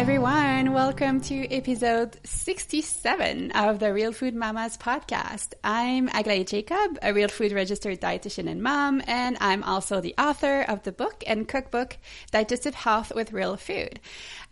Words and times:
everyone. 0.00 0.72
Welcome 0.72 1.20
to 1.24 1.46
episode 1.54 2.16
67 2.24 3.50
of 3.50 3.80
the 3.80 3.92
Real 3.92 4.12
Food 4.12 4.34
Mamas 4.34 4.78
podcast. 4.78 5.52
I'm 5.62 6.08
Aglaé 6.08 6.48
Jacob, 6.48 6.98
a 7.02 7.12
real 7.12 7.28
food 7.28 7.52
registered 7.52 8.00
dietitian 8.00 8.48
and 8.48 8.62
mom, 8.62 9.02
and 9.06 9.36
I'm 9.42 9.62
also 9.62 10.00
the 10.00 10.14
author 10.16 10.62
of 10.62 10.84
the 10.84 10.92
book 10.92 11.22
and 11.26 11.46
cookbook 11.46 11.98
Digestive 12.30 12.74
Health 12.74 13.12
with 13.14 13.34
Real 13.34 13.58
Food. 13.58 14.00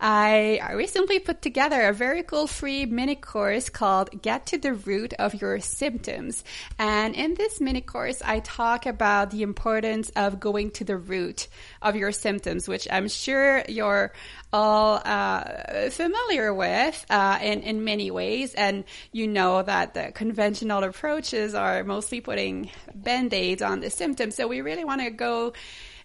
I 0.01 0.71
recently 0.75 1.19
put 1.19 1.41
together 1.41 1.81
a 1.81 1.93
very 1.93 2.23
cool 2.23 2.47
free 2.47 2.85
mini 2.85 3.15
course 3.15 3.67
called 3.67 4.21
Get 4.21 4.45
to 4.47 4.57
the 4.57 4.73
Root 4.73 5.13
of 5.19 5.35
Your 5.35 5.59
Symptoms. 5.59 6.45
And 6.77 7.15
in 7.15 7.33
this 7.33 7.59
mini 7.59 7.81
course, 7.81 8.21
I 8.23 8.39
talk 8.39 8.85
about 8.85 9.31
the 9.31 9.41
importance 9.41 10.09
of 10.15 10.39
going 10.39 10.71
to 10.71 10.85
the 10.85 10.95
root 10.95 11.49
of 11.81 11.97
your 11.97 12.13
symptoms, 12.13 12.67
which 12.67 12.87
I'm 12.89 13.09
sure 13.09 13.63
you're 13.67 14.13
all 14.53 15.01
uh, 15.03 15.89
familiar 15.89 16.53
with 16.53 17.05
uh, 17.09 17.39
in, 17.41 17.61
in 17.63 17.83
many 17.83 18.09
ways. 18.09 18.53
And 18.53 18.85
you 19.11 19.27
know 19.27 19.61
that 19.63 19.95
the 19.95 20.13
conventional 20.13 20.83
approaches 20.83 21.53
are 21.53 21.83
mostly 21.83 22.21
putting 22.21 22.71
band 22.95 23.33
aids 23.33 23.61
on 23.61 23.81
the 23.81 23.89
symptoms. 23.89 24.35
So 24.35 24.47
we 24.47 24.61
really 24.61 24.85
want 24.85 25.01
to 25.01 25.09
go 25.09 25.53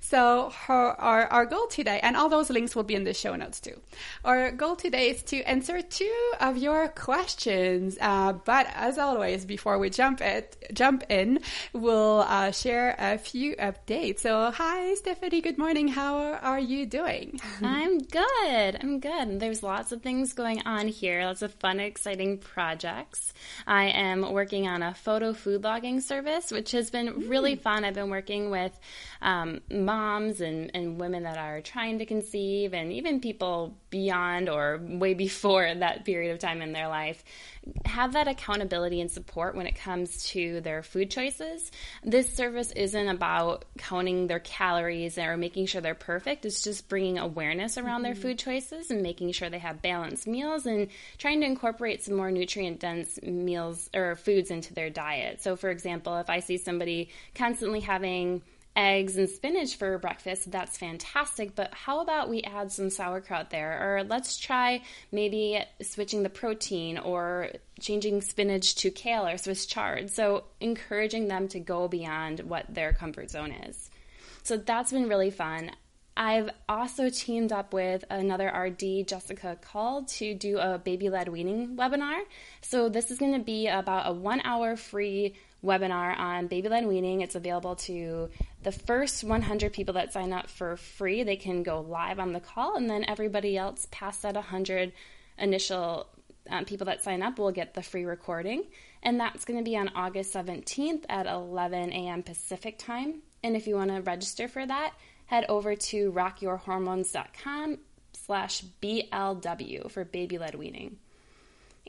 So 0.00 0.50
her, 0.66 1.00
our, 1.00 1.26
our 1.28 1.46
goal 1.46 1.66
today, 1.68 2.00
and 2.02 2.16
all 2.16 2.28
those 2.28 2.50
links 2.50 2.74
will 2.74 2.82
be 2.82 2.94
in 2.94 3.04
the 3.04 3.14
show 3.14 3.36
notes 3.36 3.60
too. 3.60 3.80
Our 4.24 4.50
goal 4.50 4.74
today 4.74 5.10
is 5.10 5.22
to 5.24 5.40
answer 5.42 5.82
two 5.82 6.32
of 6.40 6.56
your 6.56 6.88
questions. 6.88 7.96
Uh, 8.00 8.32
but 8.32 8.66
as 8.74 8.98
always, 8.98 9.44
before 9.44 9.78
we 9.78 9.90
jump 9.90 10.20
it, 10.20 10.70
jump 10.72 11.04
in, 11.08 11.40
we'll 11.72 12.24
uh, 12.26 12.50
share 12.50 12.96
a 12.98 13.18
few 13.18 13.54
updates. 13.56 14.20
So 14.20 14.50
hi, 14.50 14.94
Stephanie. 14.94 15.40
Good 15.40 15.58
morning. 15.58 15.88
How 15.88 16.32
are 16.34 16.58
you 16.58 16.86
doing? 16.86 17.40
I'm 17.62 17.98
good. 17.98 18.78
I'm 18.82 19.00
good. 19.00 19.38
There's 19.38 19.62
lots 19.62 19.92
of 19.92 20.02
things 20.02 20.32
going 20.32 20.62
on 20.66 20.88
here. 20.88 21.24
Lots 21.24 21.42
of 21.42 21.54
fun, 21.54 21.78
exciting 21.78 22.38
projects. 22.38 23.32
I 23.66 23.90
am 23.90 24.32
working 24.32 24.66
on 24.66 24.82
a 24.82 24.94
photo 24.94 25.32
food 25.32 25.62
logging 25.62 26.00
service, 26.00 26.50
which 26.50 26.72
has 26.72 26.90
been 26.90 27.28
really 27.28 27.56
mm. 27.56 27.60
fun. 27.60 27.84
I've 27.84 27.94
been 27.94 28.10
working 28.10 28.50
with 28.50 28.76
um, 29.22 29.49
moms 29.70 30.40
and, 30.40 30.70
and 30.74 31.00
women 31.00 31.24
that 31.24 31.38
are 31.38 31.60
trying 31.60 31.98
to 31.98 32.06
conceive, 32.06 32.74
and 32.74 32.92
even 32.92 33.20
people 33.20 33.76
beyond 33.90 34.48
or 34.48 34.80
way 34.82 35.14
before 35.14 35.74
that 35.78 36.04
period 36.04 36.32
of 36.32 36.38
time 36.38 36.62
in 36.62 36.72
their 36.72 36.88
life, 36.88 37.22
have 37.84 38.14
that 38.14 38.26
accountability 38.26 39.00
and 39.00 39.10
support 39.10 39.54
when 39.54 39.66
it 39.66 39.74
comes 39.74 40.28
to 40.30 40.60
their 40.62 40.82
food 40.82 41.10
choices. 41.10 41.70
This 42.02 42.32
service 42.32 42.72
isn't 42.72 43.08
about 43.08 43.64
counting 43.78 44.26
their 44.26 44.38
calories 44.38 45.18
or 45.18 45.36
making 45.36 45.66
sure 45.66 45.80
they're 45.80 45.94
perfect. 45.94 46.44
It's 46.46 46.62
just 46.62 46.88
bringing 46.88 47.18
awareness 47.18 47.76
around 47.76 48.02
mm-hmm. 48.02 48.04
their 48.04 48.14
food 48.14 48.38
choices 48.38 48.90
and 48.90 49.02
making 49.02 49.32
sure 49.32 49.50
they 49.50 49.58
have 49.58 49.82
balanced 49.82 50.26
meals 50.26 50.66
and 50.66 50.88
trying 51.18 51.40
to 51.40 51.46
incorporate 51.46 52.02
some 52.02 52.16
more 52.16 52.30
nutrient 52.30 52.80
dense 52.80 53.20
meals 53.22 53.90
or 53.94 54.16
foods 54.16 54.50
into 54.50 54.72
their 54.72 54.90
diet. 54.90 55.42
So, 55.42 55.56
for 55.56 55.70
example, 55.70 56.16
if 56.16 56.30
I 56.30 56.40
see 56.40 56.56
somebody 56.56 57.10
constantly 57.34 57.80
having 57.80 58.42
eggs 58.80 59.18
and 59.18 59.28
spinach 59.28 59.76
for 59.76 59.98
breakfast, 59.98 60.50
that's 60.50 60.78
fantastic. 60.78 61.54
But 61.54 61.74
how 61.74 62.00
about 62.00 62.30
we 62.30 62.40
add 62.42 62.72
some 62.72 62.88
sauerkraut 62.88 63.50
there? 63.50 63.98
Or 63.98 64.04
let's 64.04 64.38
try 64.38 64.82
maybe 65.12 65.62
switching 65.82 66.22
the 66.22 66.30
protein 66.30 66.96
or 66.96 67.50
changing 67.78 68.22
spinach 68.22 68.74
to 68.76 68.90
kale 68.90 69.26
or 69.26 69.36
Swiss 69.36 69.66
chard. 69.66 70.08
So 70.08 70.44
encouraging 70.60 71.28
them 71.28 71.46
to 71.48 71.60
go 71.60 71.88
beyond 71.88 72.40
what 72.40 72.74
their 72.74 72.94
comfort 72.94 73.30
zone 73.30 73.52
is. 73.52 73.90
So 74.42 74.56
that's 74.56 74.92
been 74.92 75.10
really 75.10 75.30
fun. 75.30 75.72
I've 76.16 76.50
also 76.68 77.08
teamed 77.08 77.52
up 77.52 77.72
with 77.72 78.04
another 78.10 78.48
RD, 78.48 79.06
Jessica 79.06 79.56
Call, 79.60 80.04
to 80.04 80.34
do 80.34 80.58
a 80.58 80.78
baby 80.78 81.08
led 81.08 81.28
weaning 81.28 81.76
webinar. 81.76 82.20
So, 82.60 82.90
this 82.90 83.10
is 83.10 83.18
going 83.18 83.32
to 83.32 83.38
be 83.38 83.68
about 83.68 84.10
a 84.10 84.12
one 84.12 84.42
hour 84.44 84.76
free 84.76 85.34
webinar 85.64 86.18
on 86.18 86.46
baby 86.46 86.68
led 86.68 86.86
weaning. 86.86 87.20
It's 87.20 87.34
available 87.34 87.76
to 87.76 88.30
the 88.62 88.72
first 88.72 89.24
100 89.24 89.72
people 89.72 89.94
that 89.94 90.12
sign 90.12 90.32
up 90.32 90.48
for 90.48 90.76
free. 90.76 91.22
They 91.22 91.36
can 91.36 91.62
go 91.62 91.80
live 91.80 92.18
on 92.18 92.32
the 92.32 92.40
call, 92.40 92.76
and 92.76 92.88
then 92.88 93.04
everybody 93.06 93.56
else 93.56 93.86
past 93.90 94.22
that 94.22 94.34
100 94.34 94.92
initial 95.38 96.06
um, 96.48 96.64
people 96.64 96.86
that 96.86 97.02
sign 97.02 97.22
up 97.22 97.38
will 97.38 97.52
get 97.52 97.74
the 97.74 97.82
free 97.82 98.04
recording. 98.04 98.64
And 99.02 99.18
that's 99.18 99.44
going 99.44 99.58
to 99.58 99.64
be 99.64 99.76
on 99.76 99.88
August 99.94 100.34
17th 100.34 101.04
at 101.08 101.26
11 101.26 101.92
a.m. 101.92 102.22
Pacific 102.22 102.78
time. 102.78 103.22
And 103.42 103.56
if 103.56 103.66
you 103.66 103.76
want 103.76 103.90
to 103.90 104.02
register 104.02 104.48
for 104.48 104.66
that, 104.66 104.92
head 105.26 105.46
over 105.48 105.74
to 105.74 106.12
rockyourhormones.com 106.12 107.78
slash 108.12 108.62
BLW 108.82 109.90
for 109.90 110.04
baby 110.04 110.38
led 110.38 110.54
weaning. 110.54 110.98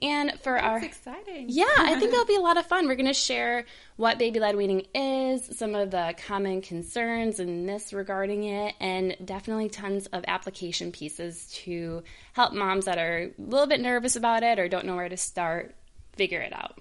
And 0.01 0.31
for 0.41 0.53
That's 0.53 0.65
our 0.65 0.83
exciting. 0.83 1.45
Yeah, 1.49 1.65
I 1.77 1.99
think 1.99 2.11
that'll 2.11 2.25
be 2.25 2.35
a 2.35 2.41
lot 2.41 2.57
of 2.57 2.65
fun. 2.65 2.87
We're 2.87 2.95
going 2.95 3.05
to 3.05 3.13
share 3.13 3.65
what 3.97 4.17
baby 4.17 4.39
led 4.39 4.55
weaning 4.55 4.87
is, 4.95 5.57
some 5.57 5.75
of 5.75 5.91
the 5.91 6.15
common 6.25 6.61
concerns 6.61 7.39
and 7.39 7.65
myths 7.65 7.93
regarding 7.93 8.43
it, 8.45 8.75
and 8.79 9.15
definitely 9.23 9.69
tons 9.69 10.07
of 10.07 10.23
application 10.27 10.91
pieces 10.91 11.47
to 11.63 12.03
help 12.33 12.53
moms 12.53 12.85
that 12.85 12.97
are 12.97 13.19
a 13.19 13.31
little 13.37 13.67
bit 13.67 13.79
nervous 13.79 14.15
about 14.15 14.43
it 14.43 14.57
or 14.57 14.67
don't 14.67 14.85
know 14.85 14.95
where 14.95 15.09
to 15.09 15.17
start 15.17 15.75
figure 16.15 16.41
it 16.41 16.53
out. 16.53 16.79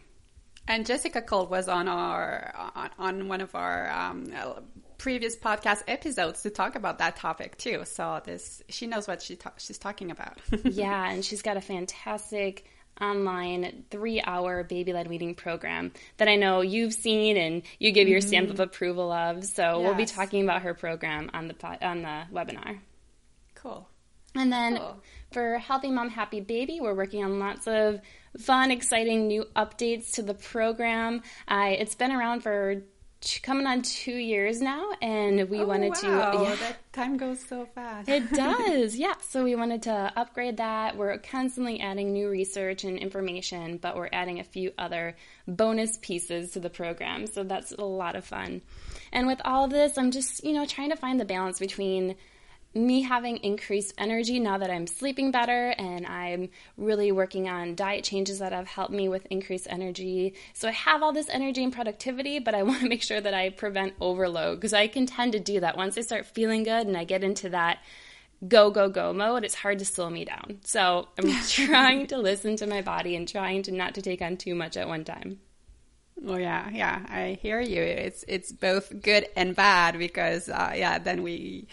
And 0.69 0.87
Jessica 0.87 1.23
Cole 1.23 1.47
was 1.47 1.69
on 1.69 1.89
our 1.89 2.53
on, 2.75 2.91
on 2.99 3.29
one 3.29 3.41
of 3.41 3.55
our 3.55 3.91
um, 3.91 4.33
previous 4.99 5.35
podcast 5.35 5.83
episodes 5.89 6.43
to 6.43 6.51
talk 6.51 6.77
about 6.77 6.99
that 6.99 7.17
topic 7.17 7.57
too. 7.59 7.83
So 7.85 8.21
this 8.25 8.63
she 8.69 8.87
knows 8.87 9.09
what 9.09 9.23
she 9.23 9.37
ta- 9.37 9.55
she's 9.57 9.79
talking 9.79 10.11
about. 10.11 10.39
yeah, 10.65 11.11
and 11.11 11.25
she's 11.25 11.43
got 11.43 11.57
a 11.57 11.61
fantastic 11.61 12.67
online 13.01 13.85
three 13.91 14.21
hour 14.21 14.65
baby 14.65 14.93
led 14.93 15.09
weaning 15.09 15.35
program 15.35 15.93
that 16.19 16.29
I 16.29 16.37
know 16.37 16.61
you've 16.61 16.95
seen 16.95 17.37
and 17.37 17.63
you 17.79 17.93
give 17.93 18.09
your 18.09 18.21
mm-hmm. 18.21 18.29
stamp 18.29 18.49
of 18.49 18.55
mm-hmm. 18.55 18.63
approval 18.63 19.11
of. 19.13 19.45
So 19.45 19.63
yes. 19.63 19.79
we'll 19.79 19.95
be 19.95 20.07
talking 20.07 20.43
about 20.45 20.63
her 20.63 20.75
program 20.75 21.31
on 21.33 21.49
the 21.49 21.87
on 21.87 22.03
the 22.03 22.23
webinar. 22.33 22.79
Cool. 23.55 23.89
And 24.35 24.53
then 24.53 24.77
cool. 24.77 25.03
for 25.33 25.59
Healthy 25.59 25.91
Mom, 25.91 26.09
Happy 26.09 26.41
Baby, 26.41 26.81
we're 26.81 26.95
working 26.95 27.25
on 27.25 27.41
lots 27.41 27.67
of 27.67 28.01
fun, 28.39 28.71
exciting 28.71 29.27
new 29.27 29.45
updates 29.57 30.13
to 30.13 30.23
the 30.23 30.35
program. 30.35 31.23
I, 31.49 31.71
it's 31.71 31.97
been 31.97 32.13
around 32.13 32.43
for 32.43 32.83
coming 33.43 33.67
on 33.67 33.83
two 33.83 34.15
years 34.15 34.61
now, 34.61 34.91
and 35.03 35.49
we 35.51 35.61
oh, 35.61 35.67
wanted 35.67 35.91
wow. 36.03 36.33
to. 36.33 36.43
Yeah, 36.43 36.55
that 36.57 36.93
time 36.93 37.17
goes 37.17 37.41
so 37.41 37.67
fast. 37.75 38.09
it 38.09 38.33
does, 38.33 38.97
yeah. 38.97 39.15
So 39.29 39.45
we 39.45 39.55
wanted 39.55 39.83
to 39.83 40.13
upgrade 40.17 40.57
that. 40.57 40.97
We're 40.97 41.19
constantly 41.19 41.81
adding 41.81 42.13
new 42.13 42.29
research 42.29 42.85
and 42.85 42.99
information, 42.99 43.77
but 43.77 43.97
we're 43.97 44.09
adding 44.13 44.41
a 44.41 44.45
few 44.45 44.73
other 44.79 45.17
bonus 45.47 45.99
pieces 45.99 46.53
to 46.53 46.61
the 46.61 46.71
program. 46.71 47.27
So 47.27 47.45
that's 47.45 47.73
a 47.73 47.85
lot 47.85 48.17
of 48.17 48.25
fun. 48.25 48.63
And 49.13 49.27
with 49.27 49.41
all 49.45 49.65
of 49.65 49.71
this, 49.71 49.99
I'm 49.99 50.11
just 50.11 50.43
you 50.45 50.53
know 50.53 50.67
trying 50.67 50.91
to 50.91 50.97
find 50.97 51.21
the 51.21 51.25
balance 51.25 51.59
between 51.59 52.17
me 52.75 53.03
having 53.03 53.39
increased 53.39 53.95
energy 53.99 54.39
now 54.39 54.59
that 54.59 54.71
I'm 54.71 54.87
sleeping 54.87 55.31
better 55.31 55.71
and 55.77 56.07
I'm 56.07 56.51
really 56.77 57.11
working 57.11 57.49
on 57.49 57.75
diet 57.75 58.05
changes 58.05 58.39
that 58.39 58.53
have 58.53 58.69
helped 58.69 58.93
me 58.93 59.09
with 59.09 59.27
increased 59.27 59.67
energy. 59.69 60.35
So 60.55 60.69
I 60.69 60.73
have 60.73 61.03
all 61.03 61.13
this 61.13 61.29
energy 61.29 61.65
and 61.65 61.73
productivity, 61.73 62.39
but 62.39 62.55
I 62.55 62.63
want 62.65 62.81
to 62.83 62.89
make 62.89 63.03
sure 63.03 63.21
that 63.21 63.35
I 63.35 63.51
prevent 63.51 63.95
overload 64.01 64.59
because 64.59 64.73
I 64.73 64.87
can 64.87 65.07
tend 65.07 65.33
to 65.33 65.41
do 65.41 65.61
that. 65.61 65.77
Once 65.77 65.99
I 65.99 66.03
start 66.03 66.27
feeling 66.27 66.63
good 66.63 66.87
and 66.87 66.97
I 66.97 67.05
get 67.05 67.25
into 67.25 67.49
that 67.51 67.79
go, 68.49 68.71
go, 68.71 68.89
go 68.89 69.13
mode, 69.13 69.45
it's 69.45 69.55
hard 69.55 69.79
to 69.79 69.85
slow 69.85 70.09
me 70.09 70.25
down. 70.25 70.61
So 70.65 71.09
I'm 71.19 71.31
trying 71.49 72.07
to 72.07 72.19
listen 72.19 72.57
to 72.57 72.67
my 72.67 72.83
body 72.83 73.17
and 73.17 73.29
trying 73.29 73.63
to 73.65 73.73
not 73.73 73.95
to 73.97 74.03
take 74.03 74.23
on 74.23 74.37
too 74.37 74.55
much 74.55 74.77
at 74.77 74.89
one 74.89 75.05
time. 75.05 75.41
Well, 76.23 76.39
yeah, 76.39 76.69
yeah, 76.71 77.01
I 77.09 77.39
hear 77.41 77.61
you. 77.61 77.83
It's 77.83 78.25
it's 78.29 78.53
both 78.53 79.01
good 79.01 79.27
and 79.37 79.57
bad 79.57 79.99
because 79.99 80.51
uh, 80.51 80.73
yeah, 80.75 80.99
then 80.99 81.23
we 81.23 81.67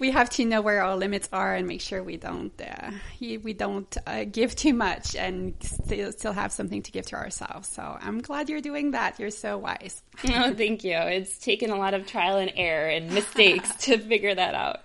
we 0.00 0.10
have 0.10 0.28
to 0.30 0.44
know 0.44 0.62
where 0.62 0.82
our 0.82 0.96
limits 0.96 1.28
are 1.32 1.54
and 1.54 1.68
make 1.68 1.80
sure 1.80 2.02
we 2.02 2.16
don't 2.16 2.60
uh, 2.60 2.90
we 3.20 3.52
don't 3.52 3.96
uh, 4.04 4.24
give 4.24 4.56
too 4.56 4.74
much 4.74 5.14
and 5.14 5.54
still 5.60 6.10
still 6.10 6.32
have 6.32 6.50
something 6.50 6.82
to 6.82 6.90
give 6.90 7.06
to 7.06 7.16
ourselves. 7.16 7.68
So 7.68 7.96
I'm 8.00 8.20
glad 8.20 8.50
you're 8.50 8.60
doing 8.60 8.90
that. 8.92 9.20
You're 9.20 9.30
so 9.30 9.58
wise. 9.58 10.02
oh, 10.28 10.52
thank 10.54 10.82
you. 10.82 10.96
It's 10.96 11.38
taken 11.38 11.70
a 11.70 11.76
lot 11.76 11.94
of 11.94 12.04
trial 12.04 12.38
and 12.38 12.52
error 12.56 12.88
and 12.88 13.12
mistakes 13.12 13.72
to 13.84 13.98
figure 13.98 14.34
that 14.34 14.54
out. 14.54 14.80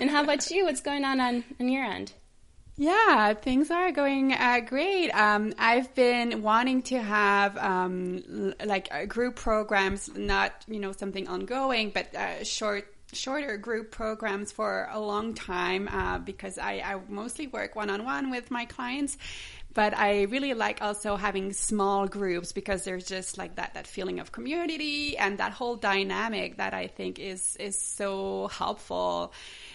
And 0.00 0.10
how 0.10 0.24
about 0.24 0.50
you? 0.50 0.64
What's 0.64 0.80
going 0.80 1.04
on 1.04 1.20
on, 1.20 1.44
on 1.60 1.68
your 1.68 1.84
end? 1.84 2.12
Yeah, 2.80 3.34
things 3.34 3.70
are 3.70 3.92
going 3.92 4.32
uh, 4.32 4.60
great. 4.60 5.10
Um, 5.10 5.52
I've 5.58 5.94
been 5.94 6.40
wanting 6.40 6.80
to 6.84 6.98
have 6.98 7.58
um, 7.58 8.22
l- 8.26 8.66
like 8.66 8.88
uh, 8.90 9.04
group 9.04 9.36
programs, 9.36 10.08
not 10.16 10.52
you 10.66 10.80
know 10.80 10.92
something 10.92 11.28
ongoing, 11.28 11.90
but 11.90 12.14
uh, 12.14 12.42
short 12.42 12.86
shorter 13.12 13.58
group 13.58 13.90
programs 13.90 14.50
for 14.50 14.88
a 14.90 14.98
long 14.98 15.34
time 15.34 15.88
uh, 15.92 16.20
because 16.20 16.56
I, 16.56 16.80
I 16.82 16.98
mostly 17.06 17.48
work 17.48 17.76
one 17.76 17.90
on 17.90 18.02
one 18.06 18.30
with 18.30 18.50
my 18.50 18.64
clients 18.64 19.18
but 19.74 19.96
I 19.96 20.22
really 20.22 20.54
like 20.54 20.82
also 20.82 21.16
having 21.16 21.52
small 21.52 22.08
groups 22.08 22.52
because 22.52 22.84
there's 22.84 23.06
just 23.06 23.38
like 23.38 23.56
that 23.56 23.74
that 23.74 23.86
feeling 23.86 24.20
of 24.20 24.32
community 24.32 25.16
and 25.16 25.38
that 25.38 25.52
whole 25.52 25.76
dynamic 25.76 26.56
that 26.56 26.74
I 26.74 26.88
think 26.88 27.18
is 27.18 27.56
is 27.56 27.78
so 27.78 28.48
helpful 28.48 29.32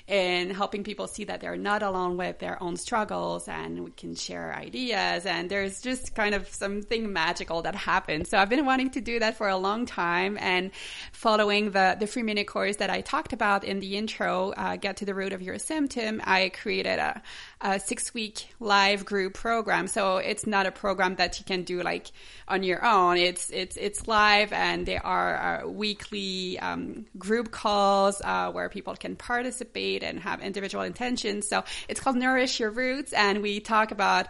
in 0.08 0.52
helping 0.52 0.84
people 0.84 1.08
see 1.08 1.24
that 1.24 1.42
they're 1.42 1.58
not 1.58 1.82
alone 1.82 2.16
with 2.16 2.38
their 2.38 2.62
own 2.62 2.78
struggles 2.78 3.48
and 3.48 3.84
we 3.84 3.92
can 3.92 4.14
share 4.14 4.54
ideas. 4.56 5.26
And 5.26 5.50
there's 5.50 5.82
just 5.82 6.14
kind 6.14 6.36
of 6.36 6.48
something 6.48 7.12
magical 7.12 7.64
that 7.64 7.74
happens. 7.74 8.30
So 8.30 8.38
I've 8.38 8.50
been 8.50 8.66
wanting 8.66 8.92
to 8.92 9.02
do 9.02 9.20
that 9.20 9.36
for 9.36 9.48
a 9.50 9.58
long 9.58 9.88
time 9.88 10.38
and 10.40 10.70
following 11.12 11.72
the, 11.72 11.98
the 12.00 12.06
free 12.06 12.22
mini 12.22 12.44
course 12.44 12.76
that 12.78 12.92
I 12.92 13.02
talked 13.02 13.34
about 13.34 13.64
in 13.64 13.80
the 13.80 13.98
intro, 13.98 14.52
uh, 14.52 14.76
Get 14.76 14.98
to 14.98 15.06
the 15.06 15.16
Root 15.16 15.34
of 15.34 15.42
Your 15.42 15.58
Symptom, 15.58 16.22
I 16.24 16.50
created 16.50 17.00
a, 17.00 17.22
a 17.62 17.80
six 17.80 18.14
week 18.14 18.50
live 18.60 19.06
group 19.06 19.34
program. 19.34 19.85
So 19.88 20.18
it's 20.18 20.46
not 20.46 20.66
a 20.66 20.72
program 20.72 21.16
that 21.16 21.40
you 21.40 21.46
can 21.46 21.64
do 21.64 21.82
like 21.82 22.08
on 22.48 22.64
your 22.64 22.86
own. 22.86 23.18
It's, 23.18 23.50
it's, 23.50 23.78
it's 23.78 24.08
live 24.08 24.54
and 24.54 24.86
there 24.86 25.06
are 25.06 25.64
uh, 25.64 25.68
weekly 25.68 26.60
um, 26.60 27.06
group 27.18 27.52
calls 27.52 28.22
uh, 28.24 28.52
where 28.52 28.70
people 28.70 28.96
can 28.96 29.16
participate 29.16 30.04
and 30.04 30.20
have 30.20 30.42
individual 30.42 30.84
intentions. 30.84 31.48
So 31.48 31.64
it's 31.88 32.00
called 32.00 32.16
Nourish 32.16 32.60
Your 32.60 32.72
Roots, 32.72 33.14
and 33.14 33.42
we 33.42 33.60
talk 33.60 33.92
about 33.92 34.28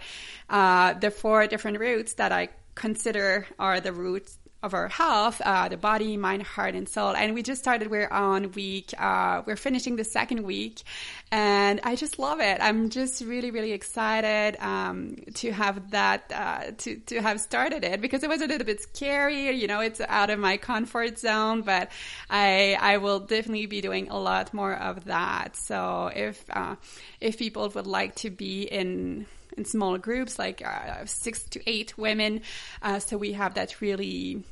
uh, 0.50 0.94
the 0.94 1.12
four 1.12 1.48
different 1.48 1.80
roots 1.80 2.14
that 2.14 2.32
I 2.32 2.50
consider 2.76 3.48
are 3.58 3.80
the 3.80 3.94
roots 3.94 4.38
of 4.66 4.74
our 4.74 4.88
health, 4.88 5.42
uh, 5.46 5.70
the 5.70 5.78
body, 5.78 6.18
mind, 6.18 6.44
heart, 6.44 6.74
and 6.74 6.90
soul. 6.90 7.16
And 7.16 7.34
we 7.36 7.44
just 7.44 7.62
started. 7.62 7.90
We're 7.90 8.10
on 8.10 8.52
week. 8.52 8.94
Uh, 8.98 9.44
we're 9.46 9.56
finishing 9.56 9.96
the 9.96 10.04
second 10.04 10.42
week, 10.42 10.82
and 11.32 11.80
I 11.84 11.96
just 11.96 12.18
love 12.18 12.40
it. 12.42 12.58
I'm 12.60 12.90
just 12.90 13.24
really, 13.24 13.52
really 13.52 13.72
excited 13.72 14.58
um, 14.60 15.18
to 15.36 15.52
have 15.52 15.92
that 15.92 16.32
uh, 16.34 16.72
to 16.80 16.96
to 17.12 17.22
have 17.22 17.40
started 17.40 17.84
it 17.84 18.02
because 18.02 18.24
it 18.24 18.30
was 18.30 18.42
a 18.42 18.48
little 18.48 18.66
bit 18.66 18.82
scary. 18.82 19.52
You 19.52 19.68
know, 19.68 19.80
it's 19.80 20.02
out 20.02 20.30
of 20.32 20.40
my 20.40 20.58
comfort 20.58 21.20
zone, 21.20 21.62
but 21.62 21.92
I 22.30 22.78
I 22.82 22.98
will 22.98 23.20
definitely 23.20 23.68
be 23.68 23.82
doing 23.82 24.10
a 24.10 24.20
lot 24.20 24.54
more 24.54 24.74
of 24.74 25.06
that. 25.06 25.56
So 25.56 26.12
if 26.14 26.44
uh, 26.50 26.76
if 27.22 27.38
people 27.38 27.70
would 27.76 27.88
like 27.88 28.16
to 28.16 28.30
be 28.32 28.64
in 28.64 29.28
in 29.58 29.66
smaller 29.66 29.98
groups, 29.98 30.38
like 30.38 30.62
uh, 30.66 31.06
six 31.06 31.44
to 31.44 31.70
eight 31.70 31.98
women. 31.98 32.42
Uh, 32.82 33.00
so 33.00 33.18
we 33.18 33.34
have 33.34 33.54
that 33.56 33.82
really 33.82 34.44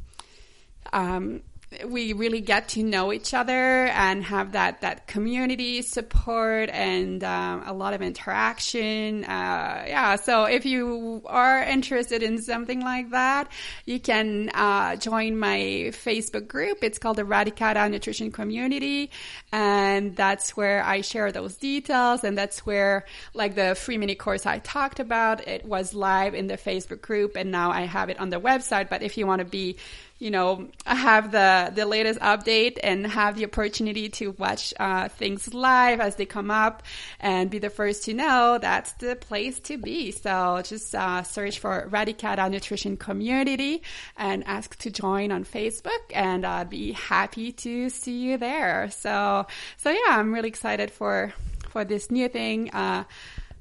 um, 0.91 1.41
we 1.85 2.13
really 2.13 2.41
get 2.41 2.69
to 2.69 2.83
know 2.83 3.11
each 3.13 3.33
other 3.33 3.85
and 3.87 4.23
have 4.23 4.51
that 4.53 4.81
that 4.81 5.07
community 5.07 5.81
support 5.81 6.69
and 6.69 7.23
um, 7.23 7.63
a 7.65 7.73
lot 7.73 7.93
of 7.93 8.01
interaction. 8.01 9.23
Uh, 9.23 9.85
yeah, 9.87 10.15
so 10.15 10.45
if 10.45 10.65
you 10.65 11.21
are 11.25 11.63
interested 11.63 12.23
in 12.23 12.41
something 12.41 12.81
like 12.81 13.11
that, 13.11 13.49
you 13.85 13.99
can 13.99 14.49
uh, 14.53 14.95
join 14.95 15.37
my 15.37 15.91
Facebook 15.91 16.47
group. 16.47 16.79
It's 16.81 16.99
called 16.99 17.17
the 17.17 17.23
Radicata 17.23 17.89
Nutrition 17.89 18.31
Community, 18.31 19.11
and 19.51 20.15
that's 20.15 20.55
where 20.55 20.83
I 20.83 21.01
share 21.01 21.31
those 21.31 21.55
details. 21.55 22.23
And 22.23 22.37
that's 22.37 22.65
where, 22.65 23.05
like 23.33 23.55
the 23.55 23.75
free 23.75 23.97
mini 23.97 24.15
course 24.15 24.45
I 24.45 24.59
talked 24.59 24.99
about, 24.99 25.47
it 25.47 25.65
was 25.65 25.93
live 25.93 26.33
in 26.33 26.47
the 26.47 26.57
Facebook 26.57 27.01
group, 27.01 27.35
and 27.35 27.51
now 27.51 27.71
I 27.71 27.81
have 27.81 28.09
it 28.09 28.19
on 28.19 28.29
the 28.29 28.39
website. 28.39 28.89
But 28.89 29.01
if 29.01 29.17
you 29.17 29.27
want 29.27 29.39
to 29.39 29.45
be 29.45 29.77
you 30.19 30.31
know, 30.31 30.69
have 30.85 31.31
the, 31.31 31.71
the 31.75 31.85
latest 31.85 32.19
update 32.19 32.77
and 32.81 33.05
have 33.05 33.35
the 33.35 33.45
opportunity 33.45 34.09
to 34.09 34.31
watch 34.31 34.73
uh, 34.79 35.09
things 35.09 35.53
live 35.53 35.99
as 35.99 36.15
they 36.15 36.25
come 36.25 36.49
up 36.49 36.83
and 37.19 37.49
be 37.49 37.59
the 37.59 37.69
first 37.69 38.05
to 38.05 38.13
know, 38.13 38.57
that's 38.61 38.93
the 38.93 39.15
place 39.15 39.59
to 39.61 39.77
be. 39.77 40.11
So 40.11 40.61
just 40.63 40.95
uh, 40.95 41.23
search 41.23 41.59
for 41.59 41.89
Radicata 41.91 42.49
Nutrition 42.49 42.95
Community 42.95 43.83
and 44.15 44.43
ask 44.45 44.77
to 44.79 44.89
join 44.89 45.31
on 45.31 45.43
Facebook 45.43 46.01
and 46.13 46.45
I'd 46.45 46.69
be 46.69 46.93
happy 46.93 47.51
to 47.51 47.89
see 47.89 48.19
you 48.19 48.37
there. 48.37 48.89
So, 48.91 49.45
so 49.77 49.89
yeah, 49.89 50.17
I'm 50.17 50.33
really 50.33 50.49
excited 50.49 50.91
for, 50.91 51.33
for 51.69 51.83
this 51.83 52.09
new 52.09 52.29
thing. 52.29 52.69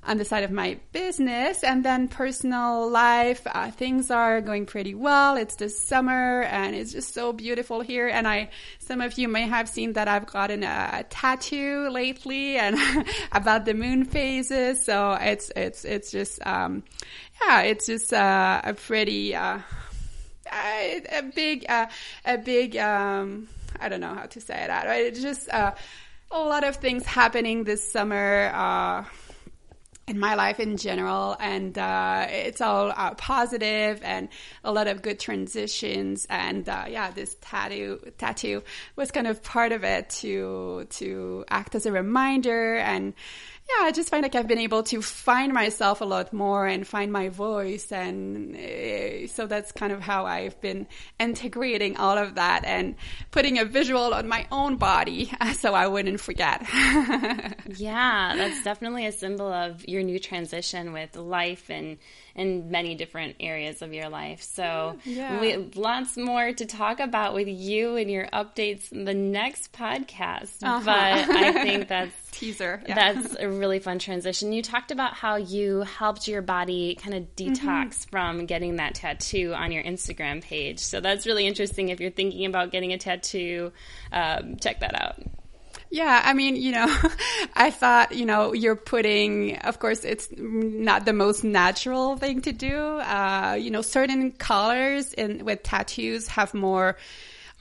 On 0.04 0.18
the 0.18 0.25
side 0.25 0.42
of 0.42 0.50
my 0.50 0.78
business 0.92 1.62
and 1.62 1.85
then 1.85 2.09
personal 2.09 2.90
life 2.90 3.47
uh, 3.47 3.71
things 3.71 4.11
are 4.11 4.40
going 4.40 4.66
pretty 4.66 4.94
well. 4.94 5.37
It's 5.37 5.54
the 5.56 5.68
summer 5.68 6.42
and 6.42 6.75
it's 6.75 6.92
just 6.92 7.14
so 7.14 7.32
beautiful 7.32 7.80
here 7.80 8.09
and 8.09 8.26
i 8.26 8.49
some 8.78 9.00
of 9.00 9.16
you 9.18 9.28
may 9.28 9.42
have 9.42 9.68
seen 9.68 9.92
that 9.94 10.09
i've 10.09 10.26
gotten 10.26 10.62
a, 10.62 10.90
a 10.92 11.04
tattoo 11.04 11.88
lately 11.90 12.56
and 12.56 12.76
about 13.32 13.64
the 13.64 13.75
moon 13.75 14.04
phases 14.04 14.85
so 14.85 15.12
it's 15.21 15.50
it's 15.56 15.85
it's 15.85 16.11
just 16.11 16.44
um 16.47 16.82
yeah 17.44 17.62
it's 17.62 17.87
just 17.87 18.12
uh, 18.12 18.61
a 18.64 18.75
pretty 18.75 19.35
uh, 19.35 19.59
a 20.50 21.23
big 21.35 21.64
uh, 21.68 21.87
a 22.25 22.38
big 22.38 22.76
um 22.76 23.49
i 23.80 23.88
don't 23.88 24.00
know 24.00 24.14
how 24.14 24.26
to 24.26 24.40
say 24.40 24.64
that. 24.66 24.87
Right 24.87 25.06
it's 25.06 25.23
just 25.23 25.49
uh, 25.49 25.73
a 26.30 26.38
lot 26.38 26.64
of 26.64 26.76
things 26.76 27.04
happening 27.04 27.64
this 27.64 27.92
summer 27.92 28.50
uh 28.54 29.04
in 30.09 30.18
my 30.18 30.35
life 30.35 30.59
in 30.59 30.76
general, 30.76 31.37
and 31.38 31.78
uh, 31.78 32.26
it's 32.28 32.61
all 32.61 32.92
uh, 32.94 33.14
positive 33.14 34.00
and 34.02 34.28
a 34.64 34.73
lot 34.73 34.88
of 34.88 35.00
good 35.00 35.21
transitions. 35.21 36.26
And 36.28 36.68
uh, 36.68 36.87
yeah, 36.88 37.11
this 37.12 37.37
tattoo 37.40 38.00
tattoo 38.18 38.62
was 38.97 39.11
kind 39.11 39.26
of 39.26 39.42
part 39.42 39.73
of 39.73 39.85
it 39.85 40.11
to 40.21 40.87
to 40.90 41.44
act 41.49 41.75
as 41.75 41.87
a 41.87 41.92
reminder 41.92 42.76
and 42.76 43.14
yeah, 43.69 43.87
I 43.87 43.92
just 43.92 44.11
find 44.11 44.23
like 44.23 44.35
I've 44.35 44.49
been 44.49 44.59
able 44.59 44.83
to 44.85 45.00
find 45.00 45.52
myself 45.52 46.00
a 46.00 46.04
lot 46.04 46.33
more 46.33 46.66
and 46.66 46.87
find 46.87 47.12
my 47.12 47.28
voice. 47.31 47.90
And 47.92 48.54
uh, 48.57 49.28
so 49.28 49.47
that's 49.47 49.73
kind 49.73 49.92
of 49.92 50.00
how 50.00 50.26
I've 50.26 50.61
been 50.61 50.87
integrating 51.19 51.97
all 51.97 52.19
of 52.19 52.35
that 52.35 52.64
and 52.64 52.97
putting 53.31 53.59
a 53.59 53.64
visual 53.64 54.12
on 54.14 54.28
my 54.28 54.47
own 54.50 54.76
body 54.76 55.31
so 55.54 55.75
I 55.75 55.87
wouldn't 55.87 56.21
forget. 56.21 56.62
yeah, 57.76 58.35
that's 58.37 58.62
definitely 58.64 59.07
a 59.07 59.12
symbol 59.12 59.50
of 59.52 59.87
your 59.88 60.02
new 60.02 60.19
transition 60.19 60.92
with 60.92 61.16
life 61.16 61.71
and 61.71 61.99
in 62.35 62.71
many 62.71 62.95
different 62.95 63.37
areas 63.40 63.83
of 63.83 63.92
your 63.92 64.09
life. 64.09 64.42
So, 64.42 64.97
Yeah. 65.04 65.38
we, 65.40 65.57
lots 65.75 66.16
more 66.16 66.52
to 66.52 66.64
talk 66.66 66.99
about 66.99 67.35
with 67.35 67.47
you 67.49 67.97
and 67.97 68.11
your 68.11 68.26
updates 68.33 68.90
in 68.90 69.04
the 69.04 69.12
next 69.14 69.73
podcast. 69.73 70.62
Uh-huh. 70.62 70.81
But 70.85 70.97
I 70.97 71.52
think 71.62 71.88
that's 71.88 72.31
Teaser. 72.32 72.82
Yeah. 72.88 72.94
that's 73.12 73.36
a 73.38 73.48
really 73.48 73.78
fun 73.78 73.98
transition. 74.00 74.52
You 74.52 74.62
talked 74.62 74.90
about 74.90 75.14
how 75.14 75.36
you 75.36 75.82
helped 75.82 76.26
your 76.26 76.42
body 76.42 76.96
kind 76.96 77.14
of 77.14 77.22
Mm-hmm. 77.36 77.68
detox 77.68 78.08
from 78.10 78.46
getting 78.46 78.76
that 78.76 78.94
tattoo 78.96 79.54
on 79.54 79.70
your 79.70 79.82
Instagram 79.84 80.42
page. 80.42 80.80
So 80.80 81.00
that's 81.00 81.26
really 81.26 81.46
interesting. 81.46 81.90
If 81.90 82.00
you're 82.00 82.10
thinking 82.10 82.46
about 82.46 82.72
getting 82.72 82.92
a 82.92 82.98
tattoo, 82.98 83.72
um, 84.12 84.56
check 84.56 84.80
that 84.80 85.00
out. 85.00 85.22
Yeah, 85.90 86.22
I 86.24 86.32
mean, 86.32 86.56
you 86.56 86.72
know, 86.72 86.86
I 87.54 87.70
thought, 87.70 88.12
you 88.16 88.24
know, 88.24 88.54
you're 88.54 88.76
putting, 88.76 89.58
of 89.58 89.78
course, 89.78 90.04
it's 90.04 90.28
not 90.36 91.04
the 91.04 91.12
most 91.12 91.44
natural 91.44 92.16
thing 92.16 92.40
to 92.42 92.52
do. 92.52 92.74
Uh, 92.76 93.58
you 93.60 93.70
know, 93.70 93.82
certain 93.82 94.32
colors 94.32 95.12
in 95.12 95.44
with 95.44 95.62
tattoos 95.62 96.28
have 96.28 96.54
more 96.54 96.96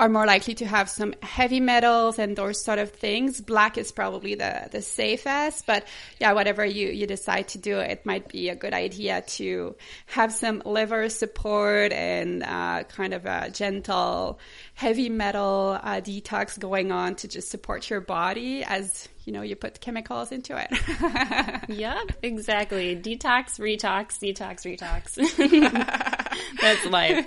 are 0.02 0.10
more 0.10 0.26
likely 0.26 0.56
to 0.56 0.66
have 0.66 0.90
some 0.90 1.14
heavy 1.22 1.60
metals 1.60 2.18
and 2.18 2.36
those 2.36 2.60
sort 2.60 2.80
of 2.80 2.90
things. 2.90 3.40
Black 3.40 3.78
is 3.78 3.92
probably 3.92 4.34
the, 4.34 4.68
the 4.72 4.82
safest, 4.82 5.68
but 5.68 5.86
yeah, 6.20 6.34
whatever 6.34 6.66
you, 6.66 6.88
you 6.88 7.06
decide 7.06 7.48
to 7.50 7.60
do, 7.60 7.78
it 7.78 8.04
might 8.04 8.28
be 8.28 8.50
a 8.50 8.56
good 8.56 8.74
idea 8.74 9.22
to 9.22 9.76
have 10.08 10.34
some 10.34 10.64
liver 10.66 11.08
support 11.08 11.92
and 11.92 12.42
uh, 12.42 12.84
kind 12.86 13.14
of 13.14 13.28
a 13.28 13.52
gentle 13.52 14.40
heavy 14.74 15.08
metal 15.08 15.78
uh, 15.84 16.02
detox 16.02 16.58
going 16.58 16.92
on 16.92 17.14
to 17.14 17.28
just 17.28 17.52
support 17.52 17.88
your 17.88 18.02
body 18.02 18.64
as 18.64 19.08
you 19.26 19.32
know 19.32 19.44
you 19.44 19.56
put 19.56 19.80
chemicals 19.82 20.32
into 20.32 20.58
it. 20.58 21.70
Yep, 21.70 22.12
exactly. 22.24 22.96
Detox, 22.96 23.60
retox, 23.60 24.18
detox, 24.20 24.66
retox. 24.66 25.16
that's 26.62 26.86
life. 26.88 27.26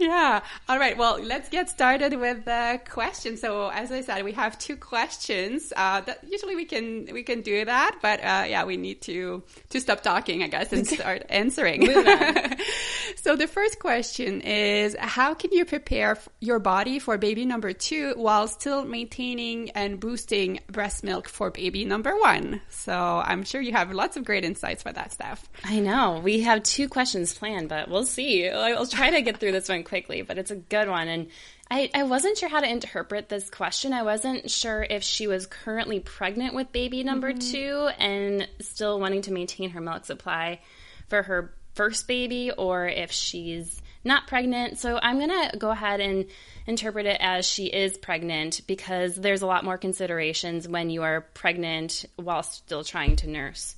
Yeah. 0.00 0.40
All 0.66 0.78
right. 0.78 0.96
Well, 0.96 1.20
let's 1.22 1.50
get 1.50 1.68
started 1.68 2.18
with 2.18 2.46
the 2.46 2.80
questions. 2.88 3.42
So, 3.42 3.68
as 3.68 3.92
I 3.92 4.00
said, 4.00 4.24
we 4.24 4.32
have 4.32 4.58
two 4.58 4.76
questions. 4.76 5.74
Uh, 5.76 6.00
that 6.00 6.24
usually 6.26 6.56
we 6.56 6.64
can 6.64 7.06
we 7.12 7.22
can 7.22 7.42
do 7.42 7.66
that, 7.66 7.98
but 8.00 8.20
uh, 8.20 8.44
yeah, 8.48 8.64
we 8.64 8.78
need 8.78 9.02
to 9.02 9.42
to 9.68 9.78
stop 9.78 10.02
talking, 10.02 10.42
I 10.42 10.48
guess, 10.48 10.72
and 10.72 10.86
start 10.86 11.24
answering. 11.28 11.84
so, 13.16 13.36
the 13.36 13.46
first 13.46 13.78
question 13.78 14.40
is: 14.40 14.96
How 14.98 15.34
can 15.34 15.52
you 15.52 15.66
prepare 15.66 16.16
your 16.40 16.60
body 16.60 16.98
for 16.98 17.18
baby 17.18 17.44
number 17.44 17.74
two 17.74 18.14
while 18.16 18.48
still 18.48 18.86
maintaining 18.86 19.68
and 19.72 20.00
boosting 20.00 20.60
breast 20.68 21.04
milk 21.04 21.28
for 21.28 21.50
baby 21.50 21.84
number 21.84 22.18
one? 22.18 22.62
So, 22.70 22.94
I'm 22.94 23.44
sure 23.44 23.60
you 23.60 23.72
have 23.72 23.92
lots 23.92 24.16
of 24.16 24.24
great 24.24 24.46
insights 24.46 24.82
for 24.82 24.94
that, 24.94 25.12
Steph. 25.12 25.46
I 25.62 25.78
know. 25.80 26.22
We 26.24 26.40
have 26.40 26.62
two 26.62 26.88
questions 26.88 27.34
planned, 27.34 27.68
but 27.68 27.90
we'll 27.90 28.06
see. 28.06 28.48
I'll 28.48 28.86
try 28.86 29.10
to 29.10 29.20
get 29.20 29.36
through 29.36 29.52
this 29.52 29.68
one 29.68 29.84
quickly, 29.90 30.22
but 30.22 30.38
it's 30.38 30.50
a 30.50 30.56
good 30.56 30.88
one. 30.88 31.08
And 31.08 31.26
I, 31.70 31.90
I 31.94 32.04
wasn't 32.04 32.38
sure 32.38 32.48
how 32.48 32.60
to 32.60 32.70
interpret 32.70 33.28
this 33.28 33.50
question. 33.50 33.92
I 33.92 34.02
wasn't 34.02 34.50
sure 34.50 34.82
if 34.82 35.02
she 35.02 35.26
was 35.26 35.46
currently 35.46 36.00
pregnant 36.00 36.54
with 36.54 36.72
baby 36.72 37.04
number 37.04 37.32
mm-hmm. 37.32 37.52
two 37.52 37.90
and 37.98 38.48
still 38.60 38.98
wanting 38.98 39.22
to 39.22 39.32
maintain 39.32 39.70
her 39.70 39.80
milk 39.82 40.06
supply 40.06 40.60
for 41.08 41.22
her 41.22 41.52
first 41.74 42.08
baby, 42.08 42.50
or 42.50 42.86
if 42.86 43.12
she's 43.12 43.80
not 44.04 44.26
pregnant. 44.26 44.78
So 44.78 44.98
I'm 45.00 45.18
going 45.18 45.50
to 45.50 45.58
go 45.58 45.70
ahead 45.70 46.00
and 46.00 46.26
interpret 46.66 47.06
it 47.06 47.18
as 47.20 47.46
she 47.46 47.66
is 47.66 47.98
pregnant 47.98 48.62
because 48.66 49.14
there's 49.14 49.42
a 49.42 49.46
lot 49.46 49.64
more 49.64 49.78
considerations 49.78 50.66
when 50.66 50.90
you 50.90 51.02
are 51.02 51.22
pregnant 51.34 52.06
while 52.16 52.42
still 52.42 52.84
trying 52.84 53.16
to 53.16 53.28
nurse. 53.28 53.76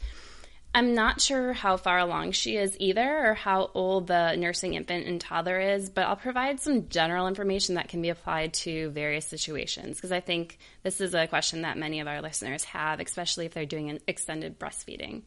I'm 0.74 0.94
not 0.94 1.20
sure 1.20 1.52
how 1.52 1.76
far 1.76 1.98
along 1.98 2.32
she 2.32 2.56
is 2.56 2.74
either 2.80 3.26
or 3.26 3.34
how 3.34 3.70
old 3.74 4.06
the 4.06 4.34
nursing 4.36 4.72
infant 4.72 5.06
and 5.06 5.20
toddler 5.20 5.60
is, 5.60 5.90
but 5.90 6.06
I'll 6.06 6.16
provide 6.16 6.60
some 6.60 6.88
general 6.88 7.28
information 7.28 7.74
that 7.74 7.88
can 7.88 8.00
be 8.00 8.08
applied 8.08 8.54
to 8.54 8.88
various 8.90 9.26
situations 9.26 9.96
because 9.96 10.12
I 10.12 10.20
think 10.20 10.58
this 10.82 11.02
is 11.02 11.14
a 11.14 11.26
question 11.26 11.62
that 11.62 11.76
many 11.76 12.00
of 12.00 12.08
our 12.08 12.22
listeners 12.22 12.64
have, 12.64 13.00
especially 13.00 13.44
if 13.44 13.52
they're 13.52 13.66
doing 13.66 13.90
an 13.90 14.00
extended 14.06 14.58
breastfeeding. 14.58 15.22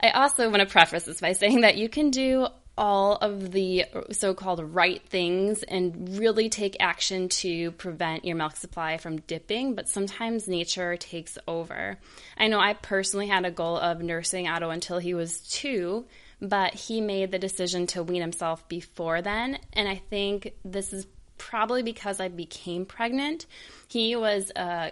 I 0.00 0.10
also 0.10 0.48
want 0.48 0.60
to 0.60 0.66
preface 0.66 1.04
this 1.04 1.20
by 1.20 1.32
saying 1.32 1.62
that 1.62 1.76
you 1.76 1.88
can 1.88 2.10
do 2.10 2.46
all 2.80 3.16
of 3.16 3.52
the 3.52 3.84
so 4.10 4.32
called 4.32 4.74
right 4.74 5.06
things 5.08 5.62
and 5.64 6.18
really 6.18 6.48
take 6.48 6.78
action 6.80 7.28
to 7.28 7.70
prevent 7.72 8.24
your 8.24 8.34
milk 8.34 8.56
supply 8.56 8.96
from 8.96 9.18
dipping, 9.20 9.74
but 9.74 9.86
sometimes 9.86 10.48
nature 10.48 10.96
takes 10.96 11.36
over. 11.46 11.98
I 12.38 12.48
know 12.48 12.58
I 12.58 12.72
personally 12.72 13.26
had 13.26 13.44
a 13.44 13.50
goal 13.50 13.76
of 13.76 14.00
nursing 14.00 14.48
Otto 14.48 14.70
until 14.70 14.98
he 14.98 15.12
was 15.12 15.40
two, 15.40 16.06
but 16.40 16.72
he 16.72 17.02
made 17.02 17.30
the 17.30 17.38
decision 17.38 17.86
to 17.88 18.02
wean 18.02 18.22
himself 18.22 18.66
before 18.66 19.20
then, 19.20 19.58
and 19.74 19.86
I 19.86 19.96
think 19.96 20.54
this 20.64 20.94
is 20.94 21.06
probably 21.36 21.82
because 21.82 22.18
I 22.18 22.28
became 22.28 22.86
pregnant. 22.86 23.44
He 23.88 24.16
was 24.16 24.50
uh, 24.56 24.90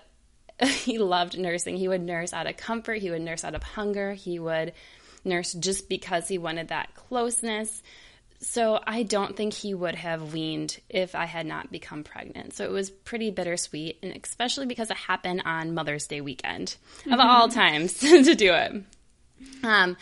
he 0.67 0.99
loved 0.99 1.39
nursing. 1.39 1.77
He 1.79 1.89
would 1.89 2.03
nurse 2.03 2.35
out 2.35 2.47
of 2.47 2.59
comfort, 2.59 2.99
he 2.99 3.11
would 3.11 3.23
nurse 3.23 3.45
out 3.45 3.55
of 3.55 3.63
hunger, 3.63 4.13
he 4.13 4.39
would 4.39 4.75
nurse 5.29 5.53
just 5.53 5.89
because 5.89 6.29
he 6.29 6.39
wanted 6.39 6.69
that 6.69 6.95
closeness. 6.95 7.83
So 8.41 8.79
I 8.87 9.03
don't 9.03 9.37
think 9.37 9.53
he 9.53 9.75
would 9.75 9.97
have 9.97 10.33
weaned 10.33 10.79
if 10.89 11.15
I 11.17 11.25
had 11.25 11.45
not 11.45 11.73
become 11.73 12.05
pregnant. 12.05 12.55
So 12.55 12.65
it 12.65 12.71
was 12.71 12.89
pretty 12.89 13.31
bittersweet, 13.31 13.99
and 14.03 14.17
especially 14.25 14.67
because 14.67 14.91
it 14.91 14.97
happened 14.97 15.43
on 15.45 15.75
Mother's 15.75 16.07
Day 16.07 16.21
weekend 16.21 16.77
of 17.11 17.19
all 17.19 17.49
times 17.49 17.95
to 17.99 18.35
do 18.35 18.55
it. 18.55 18.85
Um, 19.65 19.97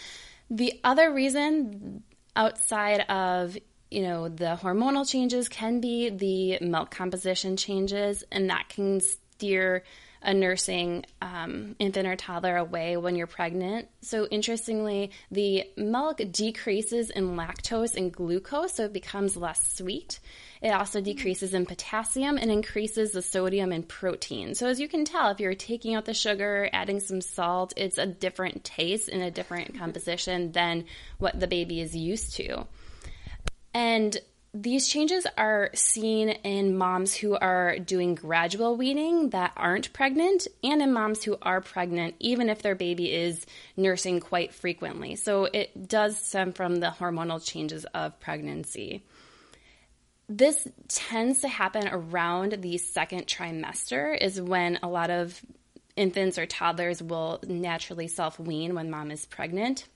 the 0.50 0.78
other 0.84 1.12
reason 1.12 2.02
outside 2.34 3.00
of 3.08 3.56
you 3.90 4.02
know 4.02 4.28
the 4.28 4.58
hormonal 4.60 5.08
changes 5.08 5.48
can 5.48 5.80
be 5.80 6.10
the 6.10 6.58
milk 6.60 6.90
composition 6.90 7.56
changes, 7.56 8.22
and 8.30 8.50
that 8.50 8.68
can 8.68 9.00
steer 9.00 9.82
a 10.22 10.34
nursing 10.34 11.04
um, 11.22 11.76
infant 11.78 12.06
or 12.06 12.16
toddler 12.16 12.56
away 12.56 12.96
when 12.96 13.16
you're 13.16 13.26
pregnant. 13.26 13.88
So, 14.00 14.26
interestingly, 14.26 15.10
the 15.30 15.64
milk 15.76 16.20
decreases 16.30 17.10
in 17.10 17.36
lactose 17.36 17.96
and 17.96 18.12
glucose, 18.12 18.74
so 18.74 18.84
it 18.84 18.92
becomes 18.92 19.36
less 19.36 19.74
sweet. 19.74 20.20
It 20.62 20.70
also 20.70 21.00
decreases 21.00 21.54
in 21.54 21.66
potassium 21.66 22.38
and 22.38 22.50
increases 22.50 23.12
the 23.12 23.22
sodium 23.22 23.72
and 23.72 23.86
protein. 23.86 24.54
So, 24.54 24.66
as 24.66 24.80
you 24.80 24.88
can 24.88 25.04
tell, 25.04 25.30
if 25.30 25.40
you're 25.40 25.54
taking 25.54 25.94
out 25.94 26.04
the 26.04 26.14
sugar, 26.14 26.68
adding 26.72 27.00
some 27.00 27.20
salt, 27.20 27.72
it's 27.76 27.98
a 27.98 28.06
different 28.06 28.64
taste 28.64 29.08
and 29.08 29.22
a 29.22 29.30
different 29.30 29.78
composition 29.78 30.52
than 30.52 30.84
what 31.18 31.38
the 31.38 31.46
baby 31.46 31.80
is 31.80 31.94
used 31.94 32.36
to. 32.36 32.66
And 33.74 34.16
these 34.62 34.88
changes 34.88 35.26
are 35.36 35.70
seen 35.74 36.30
in 36.30 36.78
moms 36.78 37.14
who 37.14 37.36
are 37.36 37.78
doing 37.78 38.14
gradual 38.14 38.76
weaning 38.76 39.30
that 39.30 39.52
aren't 39.56 39.92
pregnant, 39.92 40.46
and 40.64 40.80
in 40.80 40.92
moms 40.92 41.22
who 41.24 41.36
are 41.42 41.60
pregnant, 41.60 42.14
even 42.20 42.48
if 42.48 42.62
their 42.62 42.74
baby 42.74 43.12
is 43.12 43.44
nursing 43.76 44.20
quite 44.20 44.54
frequently. 44.54 45.16
So 45.16 45.44
it 45.44 45.88
does 45.88 46.18
stem 46.18 46.52
from 46.52 46.76
the 46.76 46.88
hormonal 46.88 47.44
changes 47.44 47.84
of 47.86 48.18
pregnancy. 48.20 49.04
This 50.28 50.66
tends 50.88 51.40
to 51.40 51.48
happen 51.48 51.88
around 51.88 52.52
the 52.62 52.78
second 52.78 53.26
trimester, 53.26 54.16
is 54.18 54.40
when 54.40 54.78
a 54.82 54.88
lot 54.88 55.10
of 55.10 55.40
infants 55.96 56.38
or 56.38 56.46
toddlers 56.46 57.02
will 57.02 57.40
naturally 57.46 58.08
self 58.08 58.40
wean 58.40 58.74
when 58.74 58.90
mom 58.90 59.10
is 59.10 59.26
pregnant. 59.26 59.86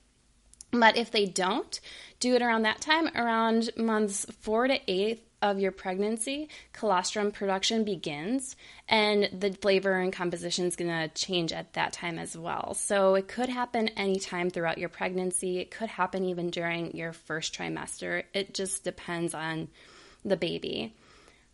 But 0.71 0.97
if 0.97 1.11
they 1.11 1.25
don't 1.25 1.79
do 2.19 2.35
it 2.35 2.41
around 2.41 2.63
that 2.63 2.81
time, 2.81 3.09
around 3.15 3.71
months 3.75 4.25
four 4.39 4.67
to 4.67 4.79
eight 4.87 5.27
of 5.41 5.59
your 5.59 5.71
pregnancy, 5.71 6.49
colostrum 6.71 7.31
production 7.31 7.83
begins, 7.83 8.55
and 8.87 9.27
the 9.33 9.51
flavor 9.51 9.93
and 9.93 10.13
composition 10.13 10.65
is 10.65 10.75
going 10.75 10.91
to 10.91 11.07
change 11.15 11.51
at 11.51 11.73
that 11.73 11.93
time 11.93 12.19
as 12.19 12.37
well. 12.37 12.75
So 12.75 13.15
it 13.15 13.27
could 13.27 13.49
happen 13.49 13.89
anytime 13.89 14.49
throughout 14.49 14.77
your 14.77 14.89
pregnancy. 14.89 15.57
It 15.57 15.71
could 15.71 15.89
happen 15.89 16.25
even 16.25 16.51
during 16.51 16.95
your 16.95 17.11
first 17.11 17.55
trimester. 17.55 18.23
It 18.33 18.53
just 18.53 18.83
depends 18.83 19.33
on 19.33 19.67
the 20.23 20.37
baby. 20.37 20.93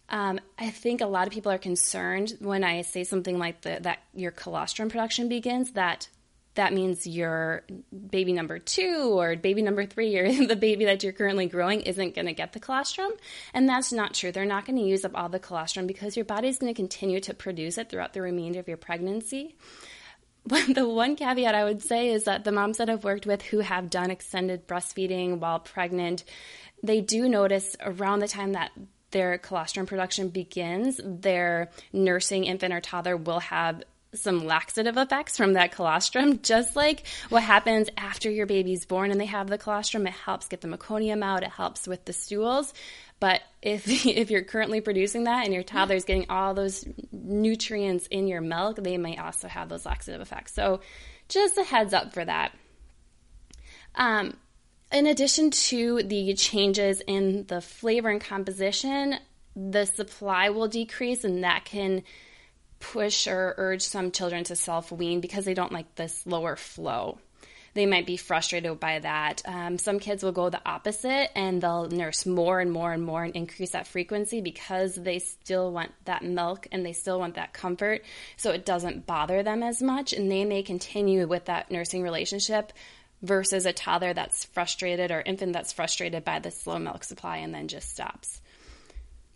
Um, 0.09 0.39
I 0.59 0.69
think 0.69 1.01
a 1.01 1.05
lot 1.05 1.27
of 1.27 1.33
people 1.33 1.51
are 1.51 1.57
concerned 1.57 2.35
when 2.39 2.63
I 2.63 2.81
say 2.81 3.03
something 3.03 3.39
like 3.39 3.61
the, 3.61 3.79
that 3.81 3.99
your 4.13 4.31
colostrum 4.31 4.89
production 4.89 5.29
begins 5.29 5.71
that 5.71 6.09
that 6.57 6.73
means 6.73 7.05
your 7.05 7.63
baby 8.09 8.33
number 8.33 8.57
two 8.57 9.15
or 9.17 9.35
baby 9.35 9.61
number 9.61 9.85
three 9.85 10.17
or 10.17 10.31
the 10.47 10.55
baby 10.55 10.85
that 10.85 11.03
you're 11.03 11.13
currently 11.13 11.45
growing 11.45 11.81
isn't 11.81 12.15
going 12.15 12.25
to 12.25 12.33
get 12.33 12.53
the 12.53 12.59
colostrum. 12.59 13.11
And 13.53 13.69
that's 13.69 13.93
not 13.93 14.15
true. 14.15 14.31
They're 14.31 14.45
not 14.45 14.65
going 14.65 14.77
to 14.77 14.83
use 14.83 15.05
up 15.05 15.11
all 15.15 15.29
the 15.29 15.39
colostrum 15.39 15.87
because 15.87 16.15
your 16.15 16.25
body's 16.25 16.57
going 16.57 16.73
to 16.73 16.77
continue 16.77 17.19
to 17.21 17.33
produce 17.33 17.77
it 17.77 17.89
throughout 17.89 18.13
the 18.13 18.21
remainder 18.21 18.59
of 18.59 18.67
your 18.67 18.77
pregnancy. 18.77 19.55
But 20.49 20.75
the 20.75 20.87
one 20.87 21.17
caveat 21.17 21.53
I 21.53 21.65
would 21.65 21.81
say 21.81 22.07
is 22.07 22.23
that 22.23 22.45
the 22.45 22.53
moms 22.53 22.77
that 22.77 22.89
I've 22.89 23.03
worked 23.03 23.25
with 23.25 23.41
who 23.41 23.59
have 23.59 23.89
done 23.89 24.09
extended 24.09 24.65
breastfeeding 24.65 25.39
while 25.39 25.59
pregnant, 25.59 26.23
they 26.81 27.01
do 27.01 27.27
notice 27.27 27.75
around 27.81 28.19
the 28.19 28.29
time 28.29 28.53
that 28.53 28.71
their 29.11 29.37
colostrum 29.37 29.87
production 29.87 30.29
begins, 30.29 31.01
their 31.03 31.69
nursing 31.91 32.45
infant 32.45 32.73
or 32.73 32.79
toddler 32.79 33.17
will 33.17 33.41
have 33.41 33.83
some 34.13 34.45
laxative 34.45 34.97
effects 34.97 35.37
from 35.37 35.53
that 35.53 35.71
colostrum, 35.71 36.39
just 36.41 36.75
like 36.75 37.05
what 37.29 37.43
happens 37.43 37.89
after 37.97 38.29
your 38.29 38.45
baby's 38.45 38.85
born 38.85 39.11
and 39.11 39.19
they 39.19 39.25
have 39.25 39.47
the 39.47 39.57
colostrum. 39.57 40.07
It 40.07 40.13
helps 40.13 40.47
get 40.47 40.61
the 40.61 40.67
meconium 40.67 41.23
out, 41.23 41.43
it 41.43 41.49
helps 41.49 41.87
with 41.87 42.05
the 42.05 42.13
stools. 42.13 42.73
But 43.19 43.41
if 43.61 43.87
if 44.05 44.31
you're 44.31 44.43
currently 44.43 44.81
producing 44.81 45.25
that 45.25 45.45
and 45.45 45.53
your 45.53 45.63
toddler's 45.63 46.05
getting 46.05 46.29
all 46.29 46.53
those 46.53 46.87
nutrients 47.11 48.07
in 48.07 48.27
your 48.27 48.41
milk, 48.41 48.77
they 48.77 48.97
might 48.97 49.19
also 49.19 49.47
have 49.47 49.69
those 49.69 49.85
laxative 49.85 50.21
effects. 50.21 50.53
So 50.53 50.81
just 51.29 51.57
a 51.57 51.63
heads 51.63 51.93
up 51.93 52.13
for 52.13 52.23
that. 52.23 52.53
Um, 53.95 54.37
in 54.91 55.07
addition 55.07 55.51
to 55.51 56.03
the 56.03 56.33
changes 56.35 57.01
in 57.05 57.45
the 57.47 57.59
flavor 57.59 58.09
and 58.09 58.21
composition, 58.21 59.15
the 59.55 59.85
supply 59.85 60.49
will 60.49 60.67
decrease, 60.67 61.23
and 61.23 61.43
that 61.43 61.65
can 61.65 62.03
push 62.79 63.27
or 63.27 63.55
urge 63.57 63.81
some 63.81 64.11
children 64.11 64.43
to 64.45 64.55
self 64.55 64.91
wean 64.91 65.21
because 65.21 65.45
they 65.45 65.53
don't 65.53 65.71
like 65.71 65.95
this 65.95 66.25
lower 66.25 66.55
flow. 66.55 67.19
They 67.73 67.85
might 67.85 68.07
be 68.07 68.17
frustrated 68.17 68.79
by 68.79 68.97
that. 68.99 69.43
Um, 69.45 69.77
some 69.77 69.99
kids 69.99 70.23
will 70.23 70.31
go 70.31 70.49
the 70.49 70.67
opposite 70.67 71.29
and 71.37 71.61
they'll 71.61 71.87
nurse 71.87 72.25
more 72.25 72.59
and 72.59 72.71
more 72.71 72.91
and 72.91 73.03
more 73.03 73.23
and 73.23 73.35
increase 73.35 73.69
that 73.71 73.85
frequency 73.85 74.41
because 74.41 74.95
they 74.95 75.19
still 75.19 75.71
want 75.71 75.91
that 76.05 76.23
milk 76.23 76.67
and 76.71 76.83
they 76.83 76.93
still 76.93 77.19
want 77.19 77.35
that 77.35 77.53
comfort. 77.53 78.03
So 78.35 78.49
it 78.51 78.65
doesn't 78.65 79.05
bother 79.05 79.43
them 79.43 79.61
as 79.61 79.79
much 79.79 80.11
and 80.11 80.31
they 80.31 80.43
may 80.43 80.63
continue 80.63 81.27
with 81.27 81.45
that 81.45 81.69
nursing 81.69 82.01
relationship 82.01 82.73
versus 83.21 83.67
a 83.67 83.73
toddler 83.73 84.13
that's 84.13 84.45
frustrated 84.45 85.11
or 85.11 85.21
infant 85.21 85.53
that's 85.53 85.73
frustrated 85.73 86.23
by 86.23 86.39
the 86.39 86.49
slow 86.49 86.79
milk 86.79 87.03
supply 87.03 87.37
and 87.37 87.53
then 87.53 87.67
just 87.67 87.91
stops. 87.91 88.41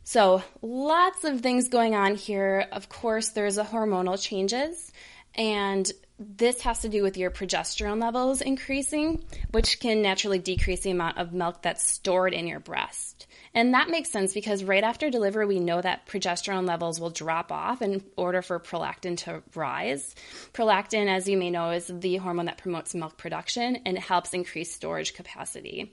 So, 0.03 0.43
lots 0.62 1.24
of 1.24 1.41
things 1.41 1.70
going 1.70 1.96
on 1.96 2.15
here. 2.15 2.67
Of 2.72 2.89
course, 2.89 3.29
there's 3.29 3.58
a 3.58 3.63
hormonal 3.63 4.22
changes, 4.22 4.91
and 5.36 5.89
this 6.20 6.62
has 6.62 6.79
to 6.79 6.89
do 6.89 7.01
with 7.01 7.17
your 7.17 7.31
progesterone 7.31 8.00
levels 8.00 8.41
increasing, 8.41 9.24
which 9.51 9.79
can 9.79 10.01
naturally 10.01 10.39
decrease 10.39 10.81
the 10.81 10.91
amount 10.91 11.17
of 11.17 11.34
milk 11.34 11.62
that's 11.62 11.86
stored 11.86 12.34
in 12.34 12.48
your 12.48 12.60
breast. 12.60 13.27
And 13.53 13.74
that 13.74 13.89
makes 13.89 14.10
sense 14.10 14.34
because 14.34 14.63
right 14.63 14.84
after 14.84 15.10
delivery, 15.10 15.46
we 15.46 15.60
know 15.60 15.81
that 15.81 16.05
progesterone 16.05 16.67
levels 16.67 17.00
will 17.00 17.10
drop 17.10 17.51
off 17.51 17.81
in 17.81 18.03
order 18.15 18.41
for 18.41 18.60
prolactin 18.60 19.17
to 19.17 19.41
rise. 19.55 20.15
Prolactin, 20.53 21.08
as 21.08 21.27
you 21.27 21.38
may 21.38 21.50
know, 21.50 21.72
is 21.72 21.88
the 21.88 22.17
hormone 22.17 22.46
that 22.46 22.60
promotes 22.60 22.96
milk 22.96 23.17
production 23.17 23.77
and 23.86 23.98
helps 23.98 24.34
increase 24.34 24.74
storage 24.74 25.13
capacity. 25.13 25.91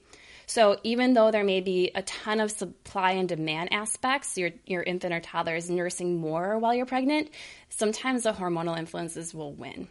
So 0.49 0.79
even 0.83 1.13
though 1.13 1.31
there 1.31 1.45
may 1.45 1.61
be 1.61 1.91
a 1.95 2.01
ton 2.01 2.41
of 2.41 2.51
supply 2.51 3.13
and 3.13 3.29
demand 3.29 3.71
aspects, 3.71 4.39
your, 4.39 4.51
your 4.65 4.83
infant 4.83 5.13
or 5.13 5.21
toddler 5.21 5.57
is 5.57 5.69
nursing 5.69 6.17
more 6.17 6.59
while 6.59 6.75
you're 6.75 6.87
pregnant, 6.87 7.29
sometimes 7.69 8.23
the 8.23 8.33
hormonal 8.33 8.79
influences 8.79 9.35
will 9.35 9.53
win. 9.53 9.89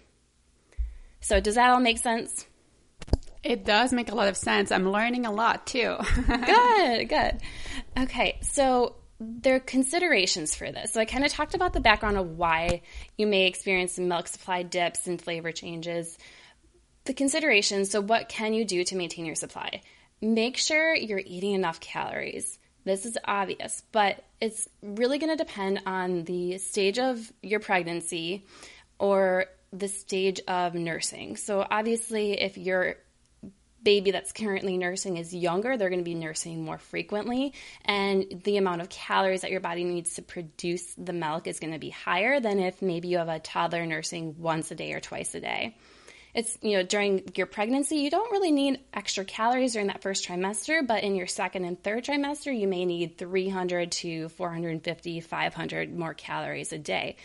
So 1.22 1.40
does 1.40 1.56
that 1.56 1.70
all 1.70 1.80
make 1.80 2.00
sense? 2.00 2.48
It 3.44 3.66
does 3.66 3.94
make 3.94 4.12
a 4.12 4.16
lot 4.16 4.30
of 4.30 4.36
sense. 4.36 4.72
I'm 4.72 4.92
learning 4.92 5.28
a 5.28 5.32
lot 5.32 5.68
too. 5.68 5.96
good, 6.28 7.08
good. 7.08 7.40
Okay, 7.96 8.40
so 8.42 8.96
there 9.20 9.58
are 9.58 9.60
considerations 9.60 10.56
for 10.56 10.72
this. 10.72 10.92
So 10.92 11.00
I 11.00 11.06
kind 11.06 11.24
of 11.24 11.32
talked 11.32 11.54
about 11.54 11.74
the 11.74 11.82
background 11.82 12.18
of 12.18 12.36
why 12.36 12.82
you 13.16 13.28
may 13.28 13.46
experience 13.46 14.00
milk 14.00 14.28
supply 14.28 14.64
dips 14.64 15.06
and 15.06 15.22
flavor 15.22 15.52
changes. 15.52 16.18
The 17.06 17.14
considerations, 17.14 17.92
so 17.92 18.02
what 18.02 18.28
can 18.28 18.56
you 18.56 18.66
do 18.66 18.84
to 18.86 18.96
maintain 18.96 19.26
your 19.28 19.36
supply? 19.36 19.82
Make 20.22 20.58
sure 20.58 20.96
you're 20.96 21.22
eating 21.24 21.54
enough 21.54 21.80
calories. 21.80 22.58
This 22.84 23.06
is 23.06 23.18
obvious, 23.26 23.84
but 23.92 24.24
it's 24.40 24.68
really 24.82 25.20
going 25.20 25.36
to 25.36 25.44
depend 25.44 25.82
on 25.86 26.24
the 26.24 26.58
stage 26.58 27.00
of 27.00 27.32
your 27.42 27.60
pregnancy 27.60 28.46
or 28.98 29.46
the 29.74 29.88
stage 29.88 30.40
of 30.48 30.74
nursing. 30.74 31.36
So 31.36 31.66
obviously 31.70 32.40
if 32.40 32.58
you're 32.58 32.96
baby 33.84 34.12
that's 34.12 34.34
currently 34.34 34.78
nursing 34.78 35.18
is 35.18 35.34
younger, 35.34 35.78
they're 35.78 35.90
going 35.90 36.02
to 36.02 36.04
be 36.04 36.16
nursing 36.16 36.66
more 36.66 36.78
frequently, 36.78 37.54
and 37.86 38.42
the 38.44 38.58
amount 38.58 38.82
of 38.82 38.90
calories 38.90 39.42
that 39.42 39.52
your 39.52 39.62
body 39.62 39.86
needs 39.86 40.16
to 40.16 40.22
produce 40.22 40.94
the 40.98 41.14
milk 41.14 41.48
is 41.48 41.60
going 41.60 41.72
to 41.72 41.80
be 41.80 41.90
higher 41.90 42.42
than 42.42 42.60
if 42.60 42.82
maybe 42.82 43.08
you 43.08 43.18
have 43.18 43.30
a 43.30 43.40
toddler 43.40 43.86
nursing 43.86 44.36
once 44.40 44.72
a 44.72 44.76
day 44.76 44.92
or 44.92 45.00
twice 45.00 45.36
a 45.36 45.40
day. 45.40 45.78
It's, 46.38 46.56
you 46.62 46.78
know, 46.78 46.84
during 46.84 47.24
your 47.34 47.48
pregnancy, 47.48 47.96
you 47.96 48.12
don't 48.12 48.32
really 48.32 48.52
need 48.52 48.80
extra 48.94 49.26
calories 49.26 49.74
during 49.74 49.88
that 49.88 50.04
first 50.04 50.24
trimester, 50.24 50.86
but 50.86 51.02
in 51.02 51.16
your 51.16 51.26
second 51.26 51.66
and 51.66 51.84
third 51.84 52.06
trimester, 52.06 52.56
you 52.56 52.68
may 52.68 52.86
need 52.86 53.18
300 53.18 53.92
to 53.94 54.30
450, 54.30 55.20
500 55.20 55.98
more 55.98 56.14
calories 56.14 56.72
a 56.72 56.78
day. 56.78 57.16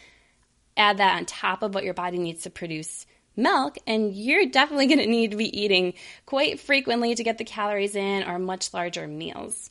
Add 0.78 0.96
that 0.96 1.18
on 1.18 1.26
top 1.26 1.62
of 1.62 1.74
what 1.74 1.84
your 1.84 1.92
body 1.92 2.16
needs 2.16 2.44
to 2.44 2.50
produce 2.50 3.04
milk, 3.36 3.76
and 3.86 4.14
you're 4.14 4.46
definitely 4.46 4.86
going 4.94 4.98
to 5.00 5.06
need 5.06 5.32
to 5.32 5.36
be 5.36 5.60
eating 5.60 5.92
quite 6.24 6.58
frequently 6.58 7.14
to 7.14 7.22
get 7.22 7.36
the 7.36 7.44
calories 7.44 7.94
in 7.94 8.22
or 8.22 8.38
much 8.38 8.72
larger 8.72 9.06
meals. 9.06 9.70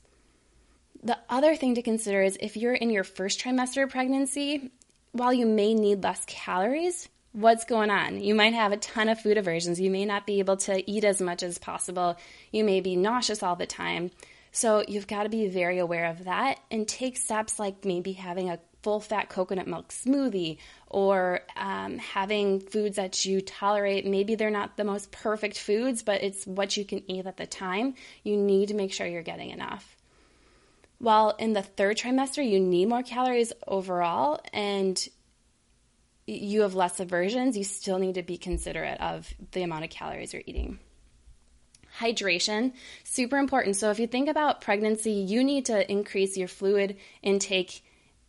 The 1.02 1.18
other 1.32 1.56
thing 1.56 1.74
to 1.74 1.82
consider 1.82 2.22
is 2.22 2.38
if 2.40 2.58
you're 2.58 2.76
in 2.76 2.92
your 2.92 3.04
first 3.04 3.40
trimester 3.40 3.86
of 3.86 3.90
pregnancy, 3.90 4.70
while 5.14 5.34
you 5.34 5.48
may 5.48 5.74
need 5.74 6.04
less 6.04 6.24
calories, 6.28 7.10
what's 7.34 7.66
going 7.66 7.90
on? 7.90 8.22
You 8.22 8.36
might 8.36 8.54
have 8.54 8.72
a 8.72 8.78
ton 8.78 9.10
of 9.10 9.20
food 9.20 9.38
aversions. 9.38 9.80
You 9.80 9.90
may 9.90 10.06
not 10.06 10.26
be 10.26 10.40
able 10.40 10.58
to 10.58 10.90
eat 10.90 11.04
as 11.04 11.22
much 11.22 11.44
as 11.44 11.58
possible. 11.58 12.18
You 12.52 12.64
may 12.64 12.82
be 12.82 12.96
nauseous 12.96 13.44
all 13.44 13.56
the 13.56 13.66
time. 13.66 14.12
So 14.52 14.84
you've 14.88 15.08
got 15.08 15.24
to 15.24 15.30
be 15.30 15.48
very 15.48 15.80
aware 15.80 16.06
of 16.06 16.26
that 16.26 16.60
and 16.70 16.88
take 16.88 17.16
steps 17.16 17.58
like 17.58 17.86
maybe 17.86 18.14
having 18.14 18.50
a 18.50 18.60
full 18.84 19.00
fat 19.00 19.30
coconut 19.30 19.68
milk 19.68 19.90
smoothie 19.90 20.58
or 20.88 21.42
um, 21.56 22.00
having 22.00 22.60
foods 22.60 22.98
that 22.98 23.24
you 23.26 23.40
tolerate. 23.40 24.06
Maybe 24.06 24.36
they're 24.36 24.50
not 24.50 24.76
the 24.76 24.84
most 24.84 25.12
perfect 25.12 25.58
foods, 25.58 26.04
but 26.04 26.24
it's 26.24 26.46
what 26.46 26.76
you 26.76 26.84
can 26.84 27.10
eat 27.10 27.28
at 27.28 27.38
the 27.38 27.48
time. 27.48 27.94
You 28.24 28.36
need 28.36 28.70
to 28.70 28.74
make 28.74 28.92
sure 28.92 29.08
you're 29.08 29.22
getting 29.22 29.52
enough. 29.52 29.96
While 30.98 31.36
in 31.40 31.54
the 31.54 31.64
third 31.64 31.98
trimester, 31.98 32.48
you 32.48 32.60
need 32.60 32.90
more 32.90 33.04
calories 33.04 33.54
overall 33.68 34.42
and 34.54 35.08
you 36.34 36.62
have 36.62 36.76
less 36.76 37.00
aversions, 37.00 37.58
you 37.58 37.64
still 37.64 38.00
need 38.00 38.16
to 38.16 38.24
be 38.24 38.38
considerate 38.38 39.00
of 39.00 39.34
the 39.52 39.64
amount 39.64 39.84
of 39.84 39.90
calories 39.90 40.34
you're 40.34 40.44
eating 40.46 40.80
hydration 42.00 42.72
super 43.04 43.38
important 43.38 43.76
so 43.76 43.92
if 43.92 44.00
you 44.00 44.08
think 44.08 44.30
about 44.30 44.62
pregnancy 44.62 45.12
you 45.12 45.44
need 45.44 45.66
to 45.66 45.92
increase 45.92 46.38
your 46.38 46.48
fluid 46.48 46.96
intake 47.22 47.84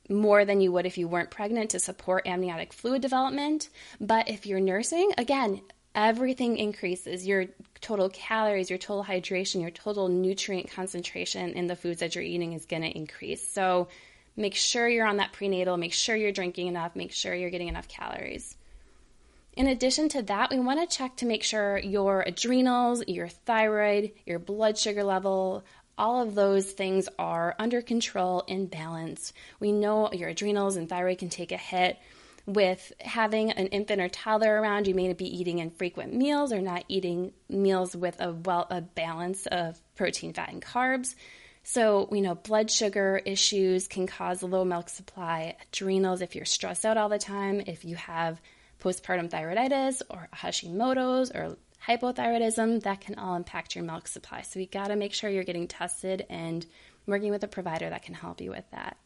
more 0.08 0.44
than 0.44 0.60
you 0.60 0.72
would 0.72 0.86
if 0.86 0.98
you 0.98 1.08
weren't 1.08 1.30
pregnant 1.30 1.70
to 1.70 1.78
support 1.78 2.26
amniotic 2.26 2.72
fluid 2.72 3.02
development. 3.02 3.68
But 4.00 4.28
if 4.28 4.46
you're 4.46 4.60
nursing, 4.60 5.12
again, 5.18 5.60
everything 5.94 6.56
increases 6.56 7.26
your 7.26 7.46
total 7.80 8.08
calories, 8.08 8.70
your 8.70 8.78
total 8.78 9.04
hydration, 9.04 9.60
your 9.60 9.70
total 9.70 10.08
nutrient 10.08 10.70
concentration 10.70 11.52
in 11.54 11.66
the 11.66 11.76
foods 11.76 12.00
that 12.00 12.14
you're 12.14 12.24
eating 12.24 12.52
is 12.52 12.66
going 12.66 12.82
to 12.82 12.88
increase. 12.88 13.46
So 13.48 13.88
make 14.36 14.54
sure 14.54 14.88
you're 14.88 15.06
on 15.06 15.18
that 15.18 15.32
prenatal, 15.32 15.76
make 15.76 15.92
sure 15.92 16.16
you're 16.16 16.32
drinking 16.32 16.68
enough, 16.68 16.96
make 16.96 17.12
sure 17.12 17.34
you're 17.34 17.50
getting 17.50 17.68
enough 17.68 17.88
calories. 17.88 18.56
In 19.54 19.66
addition 19.66 20.08
to 20.10 20.22
that, 20.22 20.50
we 20.50 20.58
want 20.58 20.80
to 20.80 20.96
check 20.96 21.16
to 21.16 21.26
make 21.26 21.42
sure 21.42 21.76
your 21.76 22.22
adrenals, 22.26 23.04
your 23.06 23.28
thyroid, 23.28 24.12
your 24.24 24.38
blood 24.38 24.78
sugar 24.78 25.04
level 25.04 25.62
all 25.98 26.22
of 26.22 26.34
those 26.34 26.72
things 26.72 27.08
are 27.18 27.54
under 27.58 27.82
control 27.82 28.44
and 28.48 28.70
balanced. 28.70 29.32
We 29.60 29.72
know 29.72 30.10
your 30.12 30.30
adrenals 30.30 30.76
and 30.76 30.88
thyroid 30.88 31.18
can 31.18 31.28
take 31.28 31.52
a 31.52 31.56
hit 31.56 31.98
with 32.46 32.92
having 33.00 33.52
an 33.52 33.68
infant 33.68 34.00
or 34.00 34.08
toddler 34.08 34.60
around. 34.60 34.88
You 34.88 34.94
may 34.94 35.12
be 35.12 35.38
eating 35.38 35.58
infrequent 35.58 36.12
meals 36.14 36.52
or 36.52 36.60
not 36.60 36.84
eating 36.88 37.32
meals 37.48 37.94
with 37.94 38.20
a 38.20 38.32
well 38.32 38.66
a 38.70 38.80
balance 38.80 39.46
of 39.46 39.80
protein, 39.94 40.32
fat, 40.32 40.50
and 40.50 40.62
carbs. 40.62 41.14
So, 41.64 42.08
we 42.10 42.20
know 42.20 42.34
blood 42.34 42.70
sugar 42.70 43.20
issues 43.24 43.86
can 43.86 44.06
cause 44.06 44.42
low 44.42 44.64
milk 44.64 44.88
supply, 44.88 45.56
adrenals 45.62 46.20
if 46.20 46.34
you're 46.34 46.44
stressed 46.44 46.84
out 46.84 46.96
all 46.96 47.08
the 47.08 47.18
time, 47.18 47.62
if 47.66 47.84
you 47.84 47.94
have 47.96 48.40
postpartum 48.80 49.30
thyroiditis 49.30 50.02
or 50.10 50.28
Hashimoto's 50.34 51.30
or 51.30 51.56
hypothyroidism, 51.86 52.82
that 52.82 53.00
can 53.00 53.16
all 53.16 53.36
impact 53.36 53.76
your 53.76 53.84
milk 53.84 54.08
supply. 54.08 54.42
So 54.42 54.58
we 54.58 54.66
got 54.66 54.88
to 54.88 54.96
make 54.96 55.14
sure 55.14 55.30
you're 55.30 55.44
getting 55.44 55.68
tested 55.68 56.26
and 56.28 56.66
working 57.06 57.30
with 57.30 57.44
a 57.44 57.48
provider 57.48 57.88
that 57.88 58.02
can 58.02 58.14
help 58.14 58.40
you 58.40 58.50
with 58.50 58.68
that. 58.72 58.96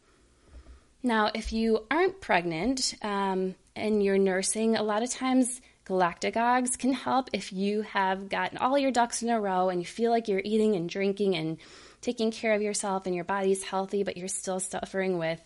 Now, 1.02 1.30
if 1.34 1.52
you 1.52 1.86
aren't 1.90 2.20
pregnant 2.20 2.94
um, 3.02 3.54
and 3.74 4.02
you're 4.02 4.18
nursing, 4.18 4.76
a 4.76 4.82
lot 4.82 5.02
of 5.02 5.10
times 5.10 5.60
galactagogues 5.86 6.76
can 6.78 6.92
help 6.92 7.30
if 7.32 7.52
you 7.52 7.82
have 7.82 8.28
gotten 8.28 8.58
all 8.58 8.78
your 8.78 8.90
ducks 8.90 9.22
in 9.22 9.28
a 9.28 9.40
row 9.40 9.68
and 9.68 9.80
you 9.80 9.86
feel 9.86 10.10
like 10.10 10.26
you're 10.26 10.42
eating 10.44 10.74
and 10.74 10.88
drinking 10.88 11.36
and 11.36 11.58
taking 12.06 12.30
care 12.30 12.54
of 12.54 12.62
yourself 12.62 13.04
and 13.04 13.16
your 13.16 13.24
body's 13.24 13.64
healthy, 13.64 14.04
but 14.04 14.16
you're 14.16 14.28
still 14.28 14.60
suffering 14.60 15.18
with 15.18 15.40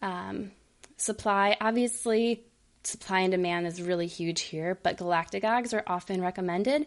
um, 0.00 0.50
supply. 0.96 1.54
Obviously, 1.60 2.42
supply 2.82 3.20
and 3.20 3.30
demand 3.30 3.66
is 3.66 3.82
really 3.82 4.06
huge 4.06 4.40
here, 4.40 4.78
but 4.82 4.96
galactagogues 4.96 5.74
are 5.74 5.84
often 5.86 6.22
recommended. 6.22 6.86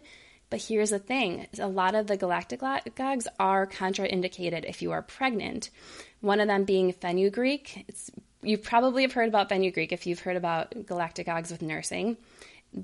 But 0.50 0.60
here's 0.62 0.90
the 0.90 0.98
thing 0.98 1.46
a 1.60 1.68
lot 1.68 1.94
of 1.94 2.08
the 2.08 2.18
galactagogues 2.18 3.28
are 3.38 3.68
contraindicated 3.68 4.68
if 4.68 4.82
you 4.82 4.90
are 4.90 5.02
pregnant. 5.02 5.70
One 6.20 6.40
of 6.40 6.48
them 6.48 6.64
being 6.64 6.92
fenugreek. 6.92 7.84
It's 7.86 8.10
you 8.42 8.58
probably 8.58 9.02
have 9.02 9.12
heard 9.12 9.28
about 9.28 9.50
fenugreek 9.50 9.92
if 9.92 10.04
you've 10.04 10.18
heard 10.18 10.36
about 10.36 10.72
galactagogues 10.72 11.52
with 11.52 11.62
nursing 11.62 12.16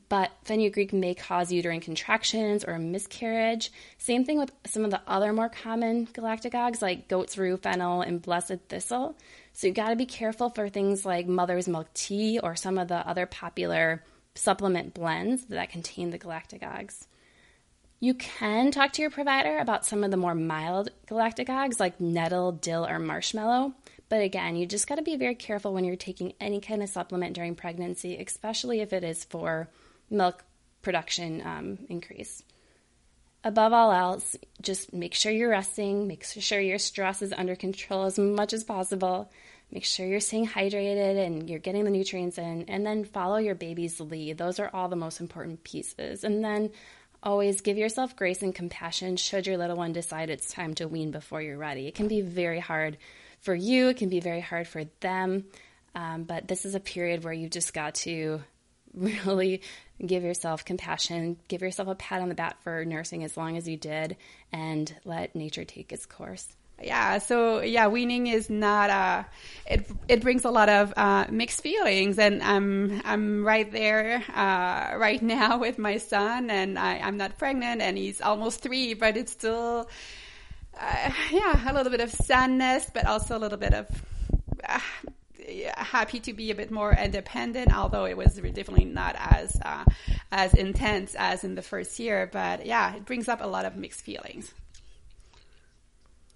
but 0.08 0.32
fenugreek 0.42 0.92
may 0.92 1.14
cause 1.14 1.52
uterine 1.52 1.80
contractions 1.80 2.64
or 2.64 2.72
a 2.72 2.78
miscarriage. 2.78 3.70
Same 3.98 4.24
thing 4.24 4.38
with 4.38 4.50
some 4.66 4.84
of 4.84 4.90
the 4.90 5.00
other 5.06 5.32
more 5.32 5.48
common 5.48 6.06
galactagogues 6.06 6.82
like 6.82 7.08
goat's 7.08 7.38
rue, 7.38 7.56
fennel, 7.56 8.00
and 8.00 8.20
blessed 8.20 8.58
thistle. 8.68 9.16
So 9.52 9.68
you 9.68 9.72
got 9.72 9.90
to 9.90 9.96
be 9.96 10.06
careful 10.06 10.50
for 10.50 10.68
things 10.68 11.06
like 11.06 11.26
mother's 11.26 11.68
milk 11.68 11.92
tea 11.94 12.38
or 12.42 12.56
some 12.56 12.78
of 12.78 12.88
the 12.88 13.06
other 13.06 13.26
popular 13.26 14.02
supplement 14.34 14.92
blends 14.92 15.44
that 15.46 15.70
contain 15.70 16.10
the 16.10 16.18
galactagogues. 16.18 17.06
You 17.98 18.14
can 18.14 18.72
talk 18.72 18.92
to 18.92 19.02
your 19.02 19.10
provider 19.10 19.58
about 19.58 19.86
some 19.86 20.04
of 20.04 20.10
the 20.10 20.18
more 20.18 20.34
mild 20.34 20.90
galactagogues 21.08 21.80
like 21.80 22.00
nettle, 22.00 22.52
dill, 22.52 22.86
or 22.86 22.98
marshmallow. 22.98 23.72
But 24.08 24.22
again, 24.22 24.56
you 24.56 24.66
just 24.66 24.86
got 24.86 24.96
to 24.96 25.02
be 25.02 25.16
very 25.16 25.34
careful 25.34 25.72
when 25.72 25.84
you're 25.84 25.96
taking 25.96 26.34
any 26.40 26.60
kind 26.60 26.82
of 26.82 26.88
supplement 26.88 27.34
during 27.34 27.54
pregnancy, 27.54 28.16
especially 28.16 28.80
if 28.80 28.92
it 28.92 29.02
is 29.02 29.24
for 29.24 29.68
milk 30.10 30.44
production 30.82 31.42
um, 31.44 31.78
increase. 31.88 32.42
Above 33.42 33.72
all 33.72 33.92
else, 33.92 34.36
just 34.60 34.92
make 34.92 35.14
sure 35.14 35.32
you're 35.32 35.50
resting, 35.50 36.06
make 36.06 36.24
sure 36.24 36.60
your 36.60 36.78
stress 36.78 37.22
is 37.22 37.32
under 37.32 37.56
control 37.56 38.04
as 38.04 38.18
much 38.18 38.52
as 38.52 38.64
possible, 38.64 39.30
make 39.70 39.84
sure 39.84 40.06
you're 40.06 40.20
staying 40.20 40.48
hydrated 40.48 41.24
and 41.24 41.48
you're 41.48 41.58
getting 41.58 41.84
the 41.84 41.90
nutrients 41.90 42.38
in, 42.38 42.64
and 42.68 42.84
then 42.86 43.04
follow 43.04 43.36
your 43.36 43.54
baby's 43.54 44.00
lead. 44.00 44.38
Those 44.38 44.58
are 44.58 44.70
all 44.72 44.88
the 44.88 44.96
most 44.96 45.20
important 45.20 45.64
pieces. 45.64 46.24
And 46.24 46.44
then 46.44 46.70
always 47.22 47.60
give 47.60 47.76
yourself 47.76 48.16
grace 48.16 48.42
and 48.42 48.54
compassion 48.54 49.16
should 49.16 49.46
your 49.46 49.58
little 49.58 49.76
one 49.76 49.92
decide 49.92 50.30
it's 50.30 50.52
time 50.52 50.74
to 50.74 50.88
wean 50.88 51.10
before 51.10 51.42
you're 51.42 51.58
ready. 51.58 51.88
It 51.88 51.94
can 51.94 52.08
be 52.08 52.20
very 52.20 52.60
hard 52.60 52.96
for 53.46 53.54
you, 53.54 53.88
it 53.88 53.96
can 53.96 54.10
be 54.10 54.20
very 54.20 54.40
hard 54.40 54.68
for 54.68 54.84
them. 55.00 55.44
Um, 55.94 56.24
but 56.24 56.46
this 56.46 56.66
is 56.66 56.74
a 56.74 56.80
period 56.80 57.24
where 57.24 57.32
you've 57.32 57.52
just 57.52 57.72
got 57.72 57.94
to 57.94 58.42
really 58.94 59.62
give 60.04 60.24
yourself 60.24 60.64
compassion, 60.64 61.38
give 61.48 61.62
yourself 61.62 61.88
a 61.88 61.94
pat 61.94 62.20
on 62.20 62.28
the 62.28 62.34
back 62.34 62.60
for 62.62 62.84
nursing 62.84 63.24
as 63.24 63.36
long 63.36 63.56
as 63.56 63.66
you 63.66 63.78
did, 63.78 64.16
and 64.52 64.94
let 65.04 65.34
nature 65.34 65.64
take 65.64 65.92
its 65.92 66.04
course. 66.04 66.46
Yeah, 66.82 67.18
so 67.18 67.62
yeah, 67.62 67.86
weaning 67.86 68.26
is 68.26 68.50
not 68.50 68.90
a. 68.90 69.26
it 69.64 69.86
it 70.08 70.20
brings 70.20 70.44
a 70.44 70.50
lot 70.50 70.68
of 70.68 70.92
uh, 70.94 71.24
mixed 71.30 71.62
feelings, 71.62 72.18
and 72.18 72.42
I'm 72.42 73.00
I'm 73.02 73.44
right 73.44 73.70
there 73.72 74.22
uh, 74.34 74.98
right 74.98 75.22
now 75.38 75.56
with 75.56 75.78
my 75.78 75.96
son, 75.96 76.50
and 76.50 76.78
I, 76.78 76.98
I'm 76.98 77.16
not 77.16 77.38
pregnant, 77.38 77.80
and 77.80 77.96
he's 77.96 78.20
almost 78.20 78.60
three, 78.60 78.92
but 78.92 79.16
it's 79.16 79.32
still 79.32 79.88
uh, 80.80 81.10
yeah, 81.30 81.70
a 81.70 81.72
little 81.72 81.90
bit 81.90 82.00
of 82.00 82.10
sadness, 82.10 82.90
but 82.92 83.06
also 83.06 83.36
a 83.36 83.40
little 83.40 83.58
bit 83.58 83.74
of 83.74 83.86
uh, 84.66 84.78
happy 85.76 86.20
to 86.20 86.32
be 86.32 86.50
a 86.50 86.54
bit 86.54 86.70
more 86.70 86.92
independent. 86.92 87.76
Although 87.76 88.06
it 88.06 88.16
was 88.16 88.34
definitely 88.34 88.84
not 88.84 89.16
as 89.18 89.58
uh, 89.64 89.84
as 90.32 90.54
intense 90.54 91.14
as 91.18 91.44
in 91.44 91.54
the 91.54 91.62
first 91.62 91.98
year, 91.98 92.28
but 92.32 92.66
yeah, 92.66 92.94
it 92.94 93.04
brings 93.04 93.28
up 93.28 93.40
a 93.40 93.46
lot 93.46 93.64
of 93.64 93.76
mixed 93.76 94.02
feelings. 94.02 94.52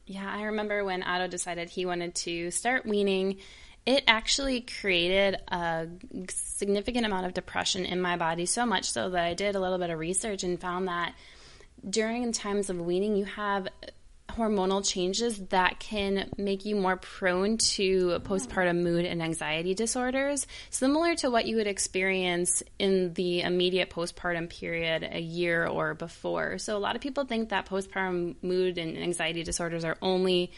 Yeah, 0.06 0.28
I 0.28 0.42
remember 0.42 0.84
when 0.84 1.04
Otto 1.04 1.28
decided 1.28 1.70
he 1.70 1.86
wanted 1.86 2.14
to 2.16 2.50
start 2.50 2.84
weaning. 2.84 3.38
It 3.86 4.04
actually 4.06 4.60
created 4.60 5.36
a 5.48 5.86
significant 6.28 7.06
amount 7.06 7.26
of 7.26 7.34
depression 7.34 7.84
in 7.86 8.00
my 8.00 8.16
body, 8.16 8.44
so 8.44 8.66
much 8.66 8.90
so 8.90 9.10
that 9.10 9.24
I 9.24 9.34
did 9.34 9.54
a 9.54 9.60
little 9.60 9.78
bit 9.78 9.88
of 9.88 9.98
research 9.98 10.42
and 10.42 10.60
found 10.60 10.88
that 10.88 11.14
during 11.88 12.30
times 12.32 12.68
of 12.70 12.78
weaning, 12.80 13.16
you 13.16 13.24
have 13.24 13.68
hormonal 14.36 14.86
changes 14.86 15.38
that 15.48 15.78
can 15.78 16.30
make 16.36 16.64
you 16.64 16.76
more 16.76 16.96
prone 16.96 17.58
to 17.58 18.20
postpartum 18.20 18.82
mood 18.82 19.04
and 19.04 19.22
anxiety 19.22 19.74
disorders, 19.74 20.46
similar 20.70 21.14
to 21.16 21.30
what 21.30 21.46
you 21.46 21.56
would 21.56 21.66
experience 21.66 22.62
in 22.78 23.12
the 23.14 23.42
immediate 23.42 23.90
postpartum 23.90 24.48
period 24.48 25.08
a 25.10 25.20
year 25.20 25.66
or 25.66 25.94
before. 25.94 26.58
So, 26.58 26.76
a 26.76 26.78
lot 26.78 26.96
of 26.96 27.02
people 27.02 27.24
think 27.24 27.50
that 27.50 27.66
postpartum 27.66 28.36
mood 28.42 28.78
and 28.78 28.98
anxiety 28.98 29.42
disorders 29.42 29.84
are 29.84 29.96
only 30.02 30.52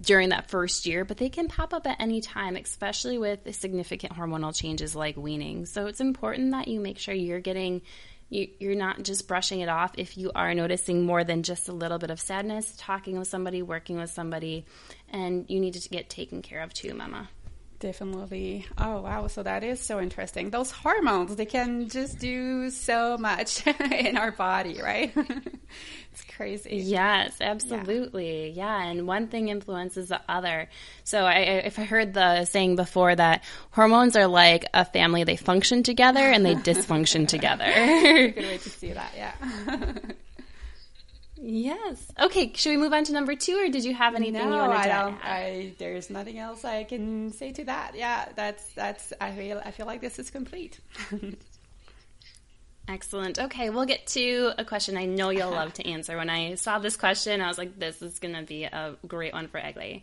during 0.00 0.30
that 0.30 0.48
first 0.48 0.86
year, 0.86 1.04
but 1.04 1.18
they 1.18 1.28
can 1.28 1.48
pop 1.48 1.74
up 1.74 1.86
at 1.86 2.00
any 2.00 2.22
time, 2.22 2.56
especially 2.56 3.18
with 3.18 3.54
significant 3.54 4.14
hormonal 4.14 4.56
changes 4.56 4.96
like 4.96 5.16
weaning. 5.16 5.66
So, 5.66 5.86
it's 5.86 6.00
important 6.00 6.52
that 6.52 6.68
you 6.68 6.80
make 6.80 6.98
sure 6.98 7.14
you're 7.14 7.40
getting 7.40 7.82
you, 8.28 8.48
you're 8.58 8.74
not 8.74 9.02
just 9.02 9.28
brushing 9.28 9.60
it 9.60 9.68
off 9.68 9.92
if 9.96 10.16
you 10.18 10.32
are 10.34 10.54
noticing 10.54 11.04
more 11.04 11.24
than 11.24 11.42
just 11.42 11.68
a 11.68 11.72
little 11.72 11.98
bit 11.98 12.10
of 12.10 12.20
sadness, 12.20 12.74
talking 12.76 13.18
with 13.18 13.28
somebody, 13.28 13.62
working 13.62 13.96
with 13.96 14.10
somebody, 14.10 14.64
and 15.08 15.46
you 15.48 15.60
need 15.60 15.74
to 15.74 15.88
get 15.88 16.08
taken 16.10 16.42
care 16.42 16.60
of 16.62 16.72
too, 16.74 16.94
Mama. 16.94 17.28
Definitely. 17.78 18.64
Oh, 18.78 19.02
wow. 19.02 19.26
So 19.26 19.42
that 19.42 19.62
is 19.62 19.80
so 19.80 20.00
interesting. 20.00 20.50
Those 20.50 20.70
hormones, 20.70 21.36
they 21.36 21.44
can 21.44 21.88
just 21.88 22.18
do 22.18 22.70
so 22.70 23.18
much 23.18 23.66
in 23.90 24.16
our 24.16 24.32
body, 24.32 24.80
right? 24.82 25.12
it's 26.12 26.24
crazy. 26.34 26.76
Yes, 26.76 27.36
absolutely. 27.40 28.48
Yeah. 28.50 28.80
yeah. 28.82 28.90
And 28.90 29.06
one 29.06 29.28
thing 29.28 29.48
influences 29.48 30.08
the 30.08 30.20
other. 30.28 30.70
So 31.04 31.24
I, 31.24 31.40
if 31.40 31.78
I 31.78 31.84
heard 31.84 32.14
the 32.14 32.46
saying 32.46 32.76
before 32.76 33.14
that 33.14 33.44
hormones 33.72 34.16
are 34.16 34.26
like 34.26 34.64
a 34.72 34.84
family, 34.86 35.24
they 35.24 35.36
function 35.36 35.82
together 35.82 36.20
and 36.20 36.46
they 36.46 36.54
dysfunction 36.66 37.28
together. 37.28 37.66
Good 37.66 38.36
way 38.36 38.58
to 38.58 38.70
see 38.70 38.92
that. 38.92 39.12
Yeah. 39.16 40.14
Yes. 41.40 42.10
Okay. 42.18 42.52
Should 42.54 42.70
we 42.70 42.76
move 42.76 42.92
on 42.92 43.04
to 43.04 43.12
number 43.12 43.34
two, 43.34 43.58
or 43.58 43.68
did 43.68 43.84
you 43.84 43.94
have 43.94 44.14
anything 44.14 44.48
no, 44.48 44.64
you 44.64 44.70
wanted 44.70 44.84
to 44.84 44.90
add? 44.90 45.14
I, 45.22 45.74
there's 45.78 46.08
nothing 46.08 46.38
else 46.38 46.64
I 46.64 46.84
can 46.84 47.32
say 47.32 47.52
to 47.52 47.64
that. 47.64 47.94
Yeah, 47.94 48.28
that's 48.34 48.64
that's. 48.72 49.12
I 49.20 49.32
feel 49.32 49.60
I 49.64 49.70
feel 49.70 49.86
like 49.86 50.00
this 50.00 50.18
is 50.18 50.30
complete. 50.30 50.80
Excellent. 52.88 53.38
Okay, 53.38 53.70
we'll 53.70 53.84
get 53.84 54.06
to 54.08 54.52
a 54.58 54.64
question 54.64 54.96
I 54.96 55.06
know 55.06 55.30
you'll 55.30 55.50
love 55.50 55.72
to 55.74 55.86
answer. 55.86 56.16
When 56.16 56.30
I 56.30 56.54
saw 56.54 56.78
this 56.78 56.96
question, 56.96 57.40
I 57.40 57.48
was 57.48 57.58
like, 57.58 57.78
"This 57.78 58.00
is 58.00 58.18
going 58.20 58.34
to 58.34 58.42
be 58.42 58.64
a 58.64 58.96
great 59.06 59.32
one 59.32 59.48
for 59.48 59.60
Aglaé." 59.60 60.02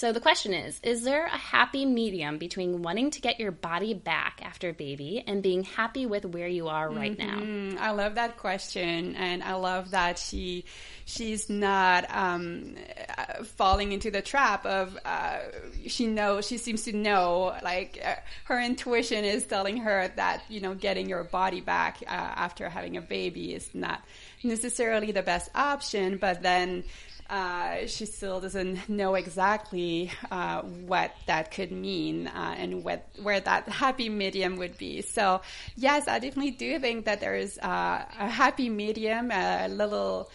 So 0.00 0.14
the 0.14 0.20
question 0.20 0.54
is 0.54 0.80
Is 0.82 1.02
there 1.02 1.26
a 1.26 1.36
happy 1.36 1.84
medium 1.84 2.38
between 2.38 2.80
wanting 2.80 3.10
to 3.10 3.20
get 3.20 3.38
your 3.38 3.50
body 3.50 3.92
back 3.92 4.40
after 4.42 4.72
baby 4.72 5.22
and 5.26 5.42
being 5.42 5.62
happy 5.62 6.06
with 6.06 6.24
where 6.24 6.48
you 6.48 6.68
are 6.68 6.88
right 6.88 7.14
mm-hmm. 7.14 7.76
now? 7.76 7.82
I 7.82 7.90
love 7.90 8.14
that 8.14 8.38
question. 8.38 9.14
And 9.14 9.42
I 9.42 9.56
love 9.56 9.90
that 9.90 10.18
she 10.18 10.64
she's 11.04 11.50
not 11.50 12.06
um, 12.08 12.76
uh, 13.18 13.44
falling 13.44 13.92
into 13.92 14.10
the 14.10 14.22
trap 14.22 14.64
of 14.64 14.96
uh, 15.04 15.40
she 15.86 16.06
knows 16.06 16.46
she 16.46 16.56
seems 16.56 16.84
to 16.84 16.96
know 16.96 17.54
like 17.62 18.00
uh, 18.02 18.14
her 18.44 18.58
intuition 18.58 19.26
is 19.26 19.44
telling 19.44 19.76
her 19.76 20.10
that 20.16 20.42
you 20.48 20.62
know 20.62 20.74
getting 20.74 21.10
your 21.10 21.24
body 21.24 21.60
back 21.60 21.98
uh, 22.06 22.10
after 22.10 22.70
having 22.70 22.96
a 22.96 23.02
baby 23.02 23.52
is 23.52 23.68
not 23.74 24.02
necessarily 24.42 25.12
the 25.12 25.22
best 25.22 25.50
option 25.54 26.16
but 26.16 26.42
then 26.42 26.84
uh, 27.30 27.86
she 27.86 28.06
still 28.06 28.40
doesn't 28.40 28.88
know 28.88 29.14
exactly 29.14 30.10
uh, 30.32 30.62
what 30.62 31.12
that 31.26 31.52
could 31.52 31.70
mean 31.70 32.26
uh, 32.26 32.54
and 32.58 32.82
what 32.82 33.06
where 33.22 33.38
that 33.38 33.68
happy 33.68 34.08
medium 34.08 34.56
would 34.56 34.76
be. 34.76 35.00
So 35.02 35.40
yes, 35.76 36.08
I 36.08 36.18
definitely 36.18 36.50
do 36.50 36.80
think 36.80 37.04
that 37.04 37.20
there 37.20 37.36
is 37.36 37.56
uh, 37.58 38.04
a 38.18 38.28
happy 38.28 38.68
medium, 38.68 39.30
a 39.30 39.68
little 39.68 40.28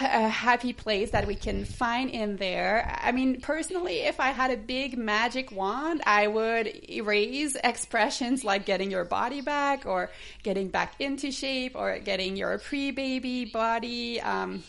a 0.00 0.28
happy 0.28 0.72
place 0.72 1.10
that 1.10 1.26
we 1.26 1.34
can 1.34 1.64
find 1.64 2.10
in 2.10 2.36
there. 2.36 2.96
I 3.02 3.10
mean, 3.10 3.40
personally, 3.40 4.00
if 4.00 4.20
I 4.20 4.28
had 4.28 4.50
a 4.50 4.56
big 4.56 4.96
magic 4.96 5.50
wand, 5.50 6.02
I 6.06 6.28
would 6.28 6.70
erase 6.88 7.56
expressions 7.64 8.44
like 8.44 8.66
getting 8.66 8.90
your 8.90 9.04
body 9.04 9.40
back 9.40 9.86
or 9.86 10.10
getting 10.42 10.68
back 10.68 10.94
into 11.00 11.32
shape 11.32 11.72
or 11.74 11.98
getting 11.98 12.36
your 12.36 12.58
pre-baby 12.58 13.46
body. 13.46 14.20
Um, 14.20 14.62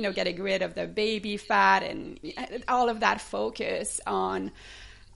you 0.00 0.06
know, 0.06 0.14
getting 0.14 0.40
rid 0.42 0.62
of 0.62 0.74
the 0.74 0.86
baby 0.86 1.36
fat 1.36 1.82
and 1.82 2.18
all 2.68 2.88
of 2.88 3.00
that 3.00 3.20
focus 3.20 4.00
on 4.06 4.50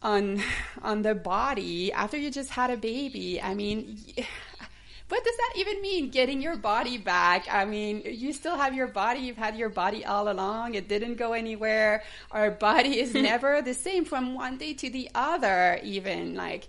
on 0.03 0.43
on 0.83 1.01
the 1.01 1.15
body 1.15 1.91
after 1.91 2.19
you 2.19 2.31
just 2.31 2.51
had 2.51 2.71
a 2.71 2.77
baby. 2.77 3.41
I 3.41 3.55
mean, 3.55 3.99
what 5.09 5.25
does 5.25 5.37
that 5.39 5.53
even 5.57 5.81
mean? 5.81 6.11
Getting 6.11 6.43
your 6.43 6.57
body 6.57 6.99
back? 6.99 7.47
I 7.51 7.65
mean, 7.65 8.03
you 8.05 8.35
still 8.35 8.57
have 8.57 8.75
your 8.75 8.89
body. 8.89 9.21
You've 9.21 9.39
had 9.39 9.57
your 9.57 9.71
body 9.71 10.05
all 10.05 10.29
along. 10.29 10.75
It 10.75 10.87
didn't 10.87 11.15
go 11.15 11.33
anywhere. 11.33 12.03
Our 12.31 12.51
body 12.51 13.01
is 13.01 13.15
never 13.31 13.63
the 13.63 13.73
same 13.73 14.05
from 14.05 14.35
one 14.35 14.59
day 14.59 14.75
to 14.75 14.91
the 14.91 15.09
other. 15.15 15.81
Even 15.83 16.35
like 16.35 16.69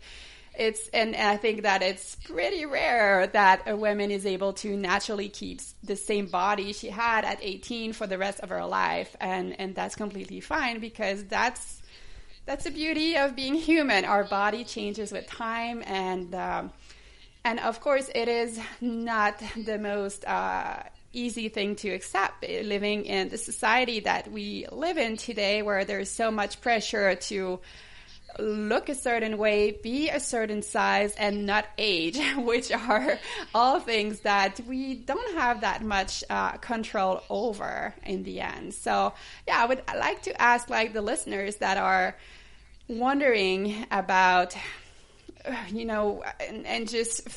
it's 0.58 0.88
and, 0.90 1.16
I 1.16 1.38
think 1.38 1.64
that 1.64 1.82
it's 1.82 2.16
pretty 2.16 2.66
rare 2.66 3.28
that 3.28 3.64
a 3.68 3.76
woman 3.76 4.12
is 4.12 4.26
able 4.26 4.54
to 4.54 4.76
naturally 4.76 5.30
keep 5.30 5.62
the 5.84 5.96
same 5.96 6.28
body 6.28 6.74
she 6.74 6.90
had 6.90 7.26
at 7.26 7.40
18 7.42 7.94
for 7.94 8.08
the 8.08 8.18
rest 8.18 8.40
of 8.40 8.50
her 8.50 8.66
life, 8.66 9.16
and 9.20 9.60
and 9.60 9.76
that's 9.76 9.96
completely 9.96 10.40
fine 10.40 10.80
because 10.80 11.24
that's 11.26 11.82
that's 12.46 12.66
the 12.66 12.72
beauty 12.72 13.18
of 13.18 13.36
being 13.36 13.56
human. 13.56 14.06
Our 14.06 14.24
body 14.24 14.64
changes 14.64 15.12
with 15.12 15.28
time, 15.28 15.84
and 15.86 16.34
um, 16.36 16.72
and 17.44 17.60
of 17.60 17.82
course, 17.82 18.10
it 18.14 18.28
is 18.28 18.60
not 18.82 19.42
the 19.56 19.78
most. 19.78 20.26
Uh, 20.26 20.84
easy 21.16 21.48
thing 21.48 21.78
to 21.78 21.90
accept 21.92 22.46
living 22.46 23.06
in 23.06 23.30
the 23.30 23.38
society 23.38 24.02
that 24.02 24.30
we 24.30 24.66
live 24.70 24.98
in 24.98 25.16
today 25.16 25.62
where 25.62 25.86
there's 25.86 26.10
so 26.10 26.30
much 26.30 26.60
pressure 26.60 27.16
to 27.16 27.58
look 28.40 28.90
a 28.90 28.96
certain 28.96 29.38
way, 29.38 29.72
be 29.72 30.10
a 30.10 30.20
certain 30.20 30.62
size, 30.62 31.16
and 31.16 31.46
not 31.46 31.66
age, 31.78 32.20
which 32.38 32.72
are 32.72 33.18
all 33.54 33.80
things 33.80 34.22
that 34.22 34.60
we 34.68 34.96
don't 34.96 35.36
have 35.36 35.62
that 35.62 35.84
much 35.84 36.24
uh, 36.30 36.54
control 36.58 37.22
over 37.30 37.94
in 38.04 38.24
the 38.24 38.42
end. 38.42 38.74
So, 38.74 39.14
yeah, 39.48 39.62
I 39.62 39.66
would 39.66 39.84
like 39.96 40.24
to 40.24 40.42
ask 40.42 40.70
like 40.70 40.94
the 40.94 41.02
listeners 41.02 41.58
that 41.58 41.78
are 41.78 42.16
wondering 42.88 43.86
about, 43.92 44.56
you 45.70 45.86
know, 45.86 46.24
and, 46.40 46.66
and 46.66 46.90
just 46.90 47.28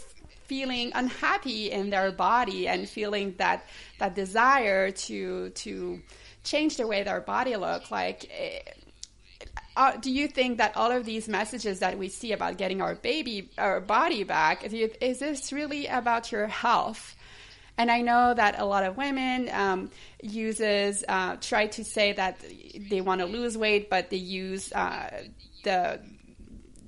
feeling 0.48 0.92
unhappy 0.94 1.70
in 1.70 1.90
their 1.90 2.10
body 2.10 2.66
and 2.66 2.88
feeling 2.88 3.34
that 3.36 3.64
that 3.98 4.14
desire 4.14 4.90
to 4.90 5.50
to 5.50 6.00
change 6.42 6.78
the 6.78 6.86
way 6.86 7.02
their 7.02 7.20
body 7.20 7.54
look 7.56 7.90
like 7.90 8.30
eh, 8.32 8.60
uh, 9.78 9.96
do 9.96 10.10
you 10.10 10.26
think 10.26 10.58
that 10.58 10.76
all 10.76 10.90
of 10.90 11.04
these 11.04 11.28
messages 11.28 11.78
that 11.78 11.96
we 11.96 12.08
see 12.08 12.32
about 12.32 12.58
getting 12.58 12.82
our 12.82 12.96
baby, 12.96 13.48
our 13.56 13.80
body 13.80 14.24
back, 14.24 14.72
you, 14.72 14.90
is 15.00 15.20
this 15.20 15.52
really 15.52 15.86
about 15.86 16.32
your 16.32 16.48
health? 16.48 17.14
And 17.78 17.88
I 17.88 18.00
know 18.00 18.34
that 18.34 18.58
a 18.58 18.64
lot 18.64 18.82
of 18.82 18.96
women 18.96 19.48
um, 19.52 19.90
uses 20.20 21.04
uh, 21.08 21.36
try 21.40 21.68
to 21.68 21.84
say 21.84 22.12
that 22.12 22.44
they 22.90 23.00
want 23.00 23.20
to 23.20 23.26
lose 23.26 23.56
weight, 23.56 23.88
but 23.88 24.10
they 24.10 24.16
use 24.16 24.72
uh, 24.72 25.22
the 25.62 26.00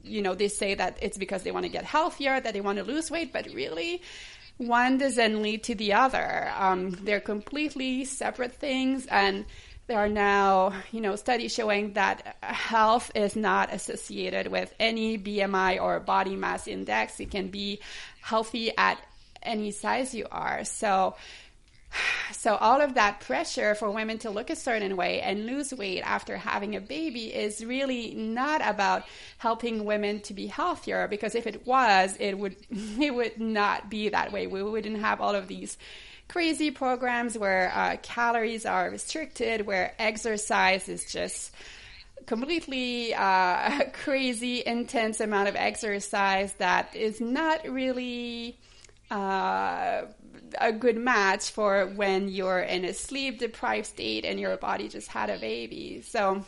you 0.03 0.21
know 0.21 0.35
they 0.35 0.49
say 0.49 0.75
that 0.75 0.99
it's 1.01 1.17
because 1.17 1.45
they 1.45 1.53
want 1.53 1.65
to 1.65 1.71
get 1.71 1.85
healthier, 1.85 2.41
that 2.41 2.53
they 2.55 2.61
want 2.61 2.79
to 2.79 2.85
lose 2.85 3.09
weight, 3.09 3.33
but 3.33 3.47
really 3.55 4.03
one 4.57 4.99
doesn't 4.99 5.41
lead 5.41 5.63
to 5.65 5.77
the 5.77 5.93
other. 5.93 6.51
Um, 6.59 6.91
they're 6.91 7.21
completely 7.21 8.05
separate 8.05 8.55
things, 8.57 9.07
and 9.07 9.47
there 9.91 9.99
are 9.99 10.09
now, 10.09 10.73
you 10.93 11.01
know, 11.01 11.17
studies 11.17 11.53
showing 11.53 11.95
that 11.95 12.37
health 12.43 13.11
is 13.17 13.35
not 13.35 13.73
associated 13.73 14.47
with 14.47 14.73
any 14.79 15.19
BMI 15.19 15.83
or 15.83 15.99
body 15.99 16.37
mass 16.37 16.69
index. 16.69 17.19
You 17.19 17.27
can 17.27 17.49
be 17.49 17.81
healthy 18.21 18.71
at 18.79 19.03
any 19.43 19.73
size 19.73 20.15
you 20.15 20.29
are. 20.31 20.63
So, 20.63 21.17
so 22.31 22.55
all 22.55 22.81
of 22.81 22.95
that 22.95 23.19
pressure 23.23 23.75
for 23.75 23.91
women 23.91 24.19
to 24.19 24.31
look 24.31 24.49
a 24.49 24.55
certain 24.55 24.97
way 24.97 25.21
and 25.23 25.45
lose 25.45 25.75
weight 25.75 26.03
after 26.03 26.37
having 26.37 26.77
a 26.77 26.81
baby 26.81 27.35
is 27.35 27.65
really 27.65 28.15
not 28.15 28.61
about 28.65 29.03
helping 29.39 29.85
women 29.85 30.21
to 30.21 30.35
be 30.35 30.47
healthier 30.47 31.09
because 31.09 31.35
if 31.35 31.49
it 31.49 31.67
was 31.67 32.17
it 32.21 32.39
would 32.39 32.55
it 32.71 33.13
would 33.13 33.41
not 33.41 33.91
be 33.91 34.09
that 34.09 34.31
way 34.31 34.47
we 34.47 34.63
wouldn't 34.63 35.01
have 35.01 35.21
all 35.21 35.35
of 35.35 35.49
these 35.49 35.77
crazy 36.31 36.71
programs 36.71 37.37
where 37.37 37.73
uh, 37.75 37.97
calories 38.03 38.65
are 38.65 38.89
restricted, 38.89 39.67
where 39.67 39.93
exercise 39.99 40.89
is 40.89 41.11
just 41.11 41.53
completely 42.27 43.13
uh, 43.15 43.85
crazy, 44.05 44.63
intense 44.65 45.19
amount 45.19 45.49
of 45.49 45.57
exercise 45.57 46.53
that 46.55 46.95
is 46.95 47.21
not 47.21 47.67
really 47.69 48.57
uh, 49.11 50.03
a 50.61 50.73
good 50.73 50.97
match 50.97 51.51
for 51.51 51.87
when 51.87 52.29
you're 52.29 52.61
in 52.61 52.85
a 52.85 52.95
sleep 52.95 53.41
deprived 53.41 53.87
state 53.87 54.25
and 54.25 54.39
your 54.39 54.57
body 54.57 54.89
just 54.89 55.09
had 55.09 55.31
a 55.31 55.39
baby. 55.39 56.01
So 56.03 56.45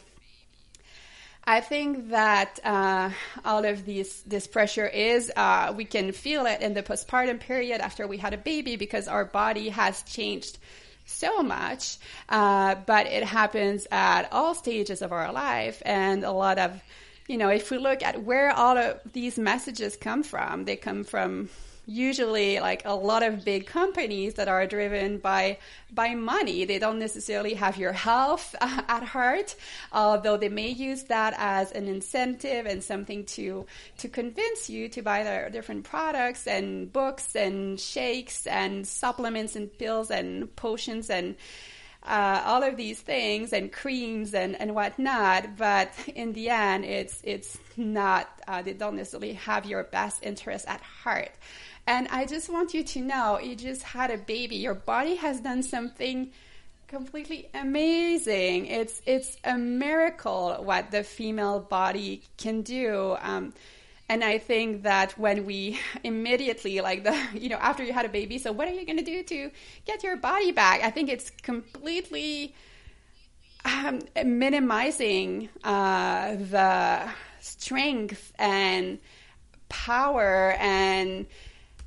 I 1.45 1.61
think 1.61 2.11
that 2.11 2.61
uh, 2.63 3.11
all 3.45 3.65
of 3.65 3.85
these 3.85 4.23
this 4.23 4.47
pressure 4.47 4.87
is 4.87 5.31
uh, 5.35 5.75
we 5.77 5.85
can 5.85 6.13
feel 6.13 6.47
it 6.47 6.61
in 6.61 6.75
the 6.75 6.83
postpartum 6.83 7.41
period 7.41 7.81
after 7.81 8.07
we 8.07 8.17
had 8.17 8.33
a 8.33 8.37
baby 8.37 8.77
because 8.77 9.09
our 9.09 9.25
body 9.25 9.69
has 9.71 10.03
changed 10.05 10.59
so 11.05 11.43
much, 11.43 11.99
uh, 12.29 12.77
but 12.87 13.07
it 13.07 13.25
happens 13.25 13.89
at 13.91 14.33
all 14.33 14.55
stages 14.55 15.03
of 15.03 15.11
our 15.11 15.33
life. 15.33 15.83
And 15.85 16.23
a 16.23 16.31
lot 16.31 16.59
of 16.59 16.81
you 17.27 17.39
know 17.39 17.49
if 17.49 17.71
we 17.73 17.79
look 17.79 18.05
at 18.05 18.23
where 18.23 18.53
all 18.53 18.79
of 18.79 19.01
these 19.13 19.37
messages 19.37 19.97
come 19.97 20.23
from, 20.23 20.65
they 20.65 20.77
come 20.77 21.03
from 21.03 21.49
usually 21.87 22.61
like 22.61 22.83
a 22.85 22.95
lot 22.95 23.23
of 23.23 23.45
big 23.45 23.67
companies 23.67 24.35
that 24.35 24.49
are 24.49 24.67
driven 24.67 25.19
by 25.19 25.59
by 25.93 26.15
money. 26.15 26.65
They 26.65 26.79
don't 26.79 26.99
necessarily 26.99 27.55
have 27.55 27.77
your 27.77 27.93
health 27.93 28.55
at 28.61 29.03
heart, 29.03 29.55
although 29.93 30.37
they 30.37 30.49
may 30.49 30.69
use 30.69 31.05
that 31.05 31.35
as 31.37 31.73
an 31.73 31.89
incentive 31.89 32.67
and 32.67 32.83
something 32.83 33.25
to 33.27 33.67
to 33.99 34.09
convince 34.09 34.71
you 34.71 34.89
to 34.91 35.03
buy 35.03 35.25
their 35.25 35.51
different 35.51 35.85
products 35.85 36.47
and 36.47 36.93
books 36.93 37.35
and 37.35 37.79
shakes 37.81 38.47
and 38.47 38.87
supplements 38.87 39.57
and 39.57 39.77
pills 39.77 40.11
and 40.11 40.55
potions 40.57 41.11
and 41.11 41.37
uh, 42.05 42.43
all 42.45 42.63
of 42.63 42.77
these 42.77 43.01
things 43.01 43.53
and 43.53 43.73
creams 43.73 44.35
and, 44.35 44.61
and 44.61 44.75
whatnot. 44.75 45.57
But 45.57 45.93
in 46.15 46.33
the 46.33 46.51
end, 46.51 46.85
it's 46.85 47.21
it's 47.23 47.59
not. 47.77 48.29
Uh, 48.47 48.63
they 48.63 48.73
don't 48.73 48.97
necessarily 48.97 49.35
have 49.35 49.67
your 49.67 49.85
best 49.85 50.23
interest 50.23 50.67
at 50.69 50.81
heart. 50.81 51.31
And 51.87 52.09
I 52.09 52.27
just 52.27 52.49
want 52.49 52.75
you 52.75 52.85
to 52.85 53.01
know 53.01 53.39
you 53.41 53.57
just 53.57 53.83
had 53.83 54.11
a 54.11 54.19
baby. 54.19 54.57
Your 54.57 54.75
body 54.75 55.17
has 55.17 55.41
done 55.41 55.63
something 55.63 56.31
completely 56.87 57.49
amazing. 57.55 58.67
It's 58.67 59.01
it's 59.07 59.37
a 59.45 59.57
miracle 59.57 60.55
what 60.63 60.91
the 60.91 61.03
female 61.03 61.59
body 61.59 62.23
can 62.37 62.63
do. 62.63 63.17
Um, 63.21 63.53
and 64.09 64.23
I 64.23 64.37
think 64.37 64.83
that 64.83 65.19
when 65.19 65.47
we 65.47 65.81
immediately, 66.05 66.81
like 66.83 67.03
the, 67.03 67.17
you 67.35 67.49
know, 67.49 67.57
after 67.57 67.83
you 67.83 67.93
had 67.93 68.05
a 68.05 68.11
baby, 68.11 68.39
so 68.39 68.53
what 68.53 68.69
are 68.69 68.73
you 68.73 68.85
going 68.85 68.99
to 68.99 69.05
do 69.05 69.23
to 69.23 69.51
get 69.87 70.05
your 70.05 70.17
body 70.17 70.53
back? 70.53 70.83
I 70.85 70.91
think 70.91 71.09
it's 71.09 71.31
completely 71.31 72.55
um, 73.65 74.01
minimizing 74.25 75.49
uh, 75.65 76.35
the 76.37 77.09
strength 77.41 78.33
and 78.39 78.99
power 79.69 80.57
and 80.59 81.27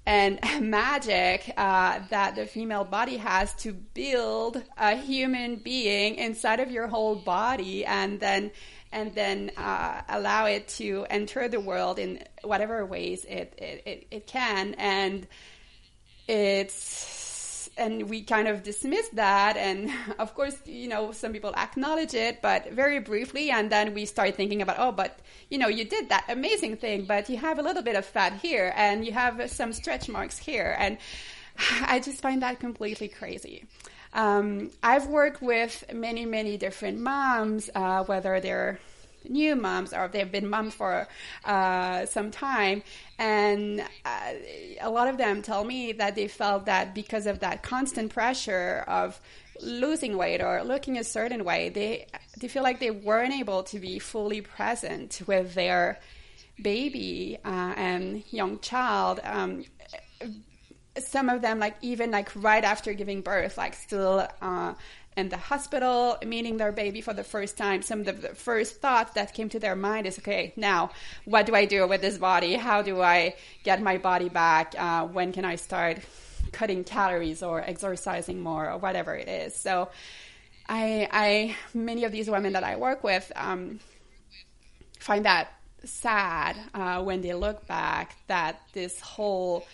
and 0.05 0.39
magic 0.61 1.51
uh, 1.57 1.99
that 2.09 2.35
the 2.35 2.45
female 2.45 2.83
body 2.83 3.17
has 3.17 3.53
to 3.55 3.73
build 3.73 4.61
a 4.77 4.95
human 4.95 5.55
being 5.55 6.15
inside 6.15 6.59
of 6.59 6.71
your 6.71 6.87
whole 6.87 7.15
body 7.15 7.85
and 7.85 8.19
then 8.19 8.51
and 8.91 9.13
then 9.13 9.51
uh, 9.57 10.01
allow 10.07 10.45
it 10.45 10.69
to 10.69 11.05
enter 11.09 11.49
the 11.49 11.59
world 11.59 11.99
in 11.99 12.23
whatever 12.43 12.85
ways 12.85 13.25
it, 13.25 13.53
it, 13.57 13.83
it, 13.85 14.07
it 14.09 14.27
can. 14.27 14.73
And 14.75 15.27
it's 16.29 17.24
and 17.77 18.09
we 18.09 18.21
kind 18.21 18.47
of 18.47 18.63
dismiss 18.63 19.09
that. 19.09 19.57
And 19.57 19.91
of 20.19 20.33
course 20.35 20.57
you 20.65 20.87
know 20.87 21.11
some 21.11 21.33
people 21.33 21.53
acknowledge 21.55 22.13
it 22.13 22.41
but 22.41 22.71
very 22.71 22.99
briefly 22.99 23.49
and 23.49 23.71
then 23.71 23.93
we 23.93 24.05
start 24.05 24.35
thinking 24.35 24.61
about 24.61 24.77
oh 24.79 24.91
but 24.91 25.19
you 25.49 25.57
know 25.57 25.67
you 25.67 25.85
did 25.85 26.09
that 26.09 26.25
amazing 26.29 26.77
thing 26.77 27.05
but 27.05 27.29
you 27.29 27.37
have 27.37 27.59
a 27.59 27.61
little 27.61 27.83
bit 27.83 27.95
of 27.95 28.05
fat 28.05 28.33
here 28.33 28.73
and 28.75 29.05
you 29.05 29.11
have 29.11 29.49
some 29.49 29.73
stretch 29.73 30.09
marks 30.09 30.37
here. 30.37 30.75
And 30.79 30.97
i 31.81 31.99
just 31.99 32.21
find 32.21 32.41
that 32.41 32.59
completely 32.59 33.07
crazy. 33.07 33.65
Um, 34.13 34.71
i've 34.81 35.07
worked 35.07 35.41
with 35.41 35.83
many 35.93 36.25
many 36.25 36.57
different 36.57 36.99
moms 36.99 37.69
uh, 37.75 38.03
whether 38.05 38.39
they're 38.39 38.79
new 39.29 39.55
moms 39.55 39.93
or 39.93 40.07
they've 40.07 40.31
been 40.31 40.49
moms 40.49 40.73
for 40.73 41.07
uh, 41.43 42.05
some 42.05 42.31
time. 42.31 42.83
And 43.17 43.81
uh, 44.03 44.33
a 44.81 44.89
lot 44.89 45.07
of 45.07 45.17
them 45.17 45.41
tell 45.41 45.63
me 45.63 45.93
that 45.93 46.15
they 46.15 46.27
felt 46.27 46.65
that 46.65 46.93
because 46.93 47.27
of 47.27 47.39
that 47.39 47.63
constant 47.63 48.13
pressure 48.13 48.83
of 48.87 49.19
losing 49.61 50.17
weight 50.17 50.41
or 50.41 50.63
looking 50.63 50.97
a 50.97 51.03
certain 51.03 51.43
way, 51.43 51.69
they 51.69 52.07
they 52.39 52.47
feel 52.47 52.63
like 52.63 52.79
they 52.79 52.91
weren't 52.91 53.33
able 53.33 53.63
to 53.63 53.79
be 53.79 53.99
fully 53.99 54.41
present 54.41 55.21
with 55.27 55.53
their 55.53 55.99
baby 56.61 57.37
uh, 57.45 57.73
and 57.77 58.23
young 58.31 58.59
child. 58.59 59.19
Um, 59.23 59.65
some 60.97 61.29
of 61.29 61.41
them, 61.41 61.59
like 61.59 61.75
even 61.81 62.11
like 62.11 62.31
right 62.35 62.63
after 62.63 62.93
giving 62.93 63.21
birth, 63.21 63.57
like 63.57 63.73
still 63.73 64.27
uh, 64.41 64.73
in 65.17 65.29
the 65.29 65.37
hospital, 65.37 66.17
meeting 66.25 66.57
their 66.57 66.71
baby 66.71 67.01
for 67.01 67.13
the 67.13 67.23
first 67.23 67.57
time, 67.57 67.81
some 67.81 68.01
of 68.01 68.21
the 68.21 68.29
first 68.35 68.81
thoughts 68.81 69.13
that 69.13 69.33
came 69.33 69.49
to 69.49 69.59
their 69.59 69.75
mind 69.75 70.07
is, 70.07 70.19
okay, 70.19 70.53
now 70.55 70.91
what 71.23 71.45
do 71.45 71.55
I 71.55 71.65
do 71.65 71.87
with 71.87 72.01
this 72.01 72.17
body? 72.17 72.55
How 72.55 72.81
do 72.81 73.01
I 73.01 73.35
get 73.63 73.81
my 73.81 73.97
body 73.97 74.29
back? 74.29 74.75
Uh, 74.77 75.05
when 75.07 75.31
can 75.31 75.45
I 75.45 75.55
start 75.55 75.99
cutting 76.51 76.83
calories 76.83 77.41
or 77.41 77.61
exercising 77.61 78.41
more 78.41 78.69
or 78.69 78.77
whatever 78.77 79.15
it 79.15 79.27
is? 79.27 79.55
So, 79.55 79.89
I, 80.67 81.07
I 81.11 81.55
many 81.73 82.05
of 82.05 82.11
these 82.11 82.29
women 82.29 82.53
that 82.53 82.63
I 82.63 82.75
work 82.75 83.03
with 83.03 83.31
um, 83.35 83.79
find 84.99 85.25
that 85.25 85.49
sad 85.83 86.57
uh, 86.73 87.03
when 87.03 87.21
they 87.21 87.33
look 87.33 87.67
back 87.67 88.15
that 88.27 88.59
this 88.73 88.99
whole 88.99 89.65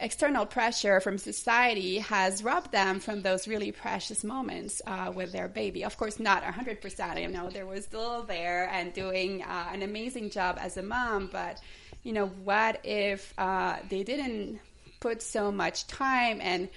external 0.00 0.46
pressure 0.46 1.00
from 1.00 1.18
society 1.18 1.98
has 1.98 2.42
robbed 2.42 2.72
them 2.72 3.00
from 3.00 3.22
those 3.22 3.48
really 3.48 3.72
precious 3.72 4.22
moments 4.22 4.80
uh, 4.86 5.12
with 5.14 5.32
their 5.32 5.48
baby. 5.48 5.84
Of 5.84 5.96
course, 5.96 6.20
not 6.20 6.42
100%. 6.42 7.20
You 7.20 7.28
know, 7.28 7.50
there 7.50 7.66
was 7.66 7.84
still 7.84 8.22
there 8.22 8.68
and 8.72 8.92
doing 8.92 9.42
uh, 9.42 9.68
an 9.72 9.82
amazing 9.82 10.30
job 10.30 10.58
as 10.60 10.76
a 10.76 10.82
mom, 10.82 11.28
but, 11.32 11.60
you 12.04 12.12
know, 12.12 12.26
what 12.26 12.80
if 12.84 13.34
uh, 13.38 13.76
they 13.88 14.02
didn't 14.02 14.60
put 15.00 15.22
so 15.22 15.52
much 15.52 15.86
time 15.86 16.40
and 16.40 16.68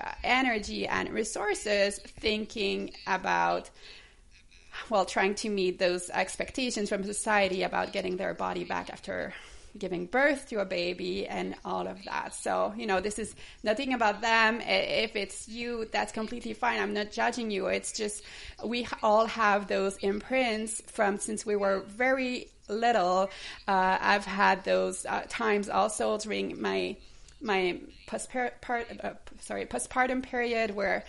uh, 0.00 0.10
energy 0.24 0.86
and 0.86 1.10
resources 1.10 1.98
thinking 1.98 2.90
about 3.06 3.70
well, 4.90 5.04
trying 5.04 5.34
to 5.34 5.48
meet 5.48 5.78
those 5.78 6.08
expectations 6.10 6.88
from 6.88 7.02
society 7.02 7.62
about 7.64 7.92
getting 7.92 8.16
their 8.16 8.32
body 8.32 8.64
back 8.64 8.90
after 8.90 9.34
giving 9.78 10.06
birth 10.06 10.48
to 10.48 10.60
a 10.60 10.64
baby 10.64 11.26
and 11.26 11.54
all 11.64 11.86
of 11.86 12.02
that. 12.04 12.34
So, 12.34 12.72
you 12.76 12.86
know, 12.86 13.00
this 13.00 13.18
is 13.18 13.34
nothing 13.62 13.94
about 13.94 14.20
them. 14.20 14.60
If 14.60 15.16
it's 15.16 15.48
you, 15.48 15.86
that's 15.90 16.12
completely 16.12 16.52
fine. 16.52 16.80
I'm 16.80 16.94
not 16.94 17.10
judging 17.10 17.50
you. 17.50 17.66
It's 17.66 17.92
just 17.92 18.22
we 18.64 18.86
all 19.02 19.26
have 19.26 19.68
those 19.68 19.96
imprints 19.98 20.82
from 20.86 21.18
since 21.18 21.46
we 21.46 21.56
were 21.56 21.80
very 21.80 22.48
little. 22.68 23.30
Uh, 23.66 23.98
I've 24.00 24.24
had 24.24 24.64
those 24.64 25.06
uh, 25.06 25.22
times 25.28 25.68
also 25.68 26.18
during 26.18 26.60
my 26.60 26.96
my 27.40 27.78
postpartum, 28.08 29.04
uh, 29.04 29.12
sorry, 29.40 29.64
postpartum 29.66 30.22
period 30.22 30.74
where 30.74 31.04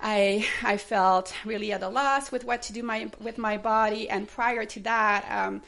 I 0.00 0.46
I 0.62 0.76
felt 0.76 1.34
really 1.44 1.72
at 1.72 1.82
a 1.82 1.88
loss 1.88 2.30
with 2.32 2.44
what 2.44 2.62
to 2.62 2.72
do 2.72 2.82
my 2.82 3.10
with 3.20 3.38
my 3.38 3.56
body, 3.56 4.08
and 4.08 4.28
prior 4.28 4.64
to 4.64 4.80
that. 4.80 5.26
Um, 5.30 5.62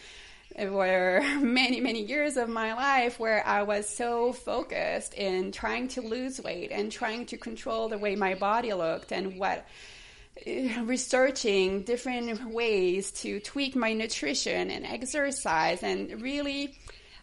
were 0.66 1.20
many, 1.40 1.80
many 1.80 2.02
years 2.02 2.36
of 2.36 2.48
my 2.48 2.74
life 2.74 3.18
where 3.18 3.46
I 3.46 3.62
was 3.62 3.88
so 3.88 4.32
focused 4.32 5.14
in 5.14 5.52
trying 5.52 5.88
to 5.88 6.02
lose 6.02 6.40
weight 6.40 6.70
and 6.72 6.90
trying 6.90 7.26
to 7.26 7.36
control 7.36 7.88
the 7.88 7.98
way 7.98 8.16
my 8.16 8.34
body 8.34 8.72
looked 8.72 9.12
and 9.12 9.38
what 9.38 9.66
eh, 10.44 10.82
researching 10.82 11.82
different 11.82 12.52
ways 12.52 13.12
to 13.22 13.40
tweak 13.40 13.76
my 13.76 13.92
nutrition 13.92 14.70
and 14.70 14.84
exercise. 14.84 15.82
And 15.82 16.20
really 16.20 16.76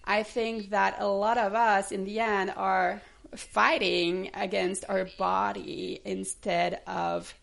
I 0.03 0.23
think 0.23 0.69
that 0.69 0.97
a 0.99 1.07
lot 1.07 1.37
of 1.37 1.53
us 1.53 1.91
in 1.91 2.05
the 2.05 2.19
end 2.19 2.53
are 2.55 3.01
fighting 3.35 4.29
against 4.33 4.85
our 4.87 5.07
body 5.17 5.99
instead 6.05 6.81
of 6.87 7.33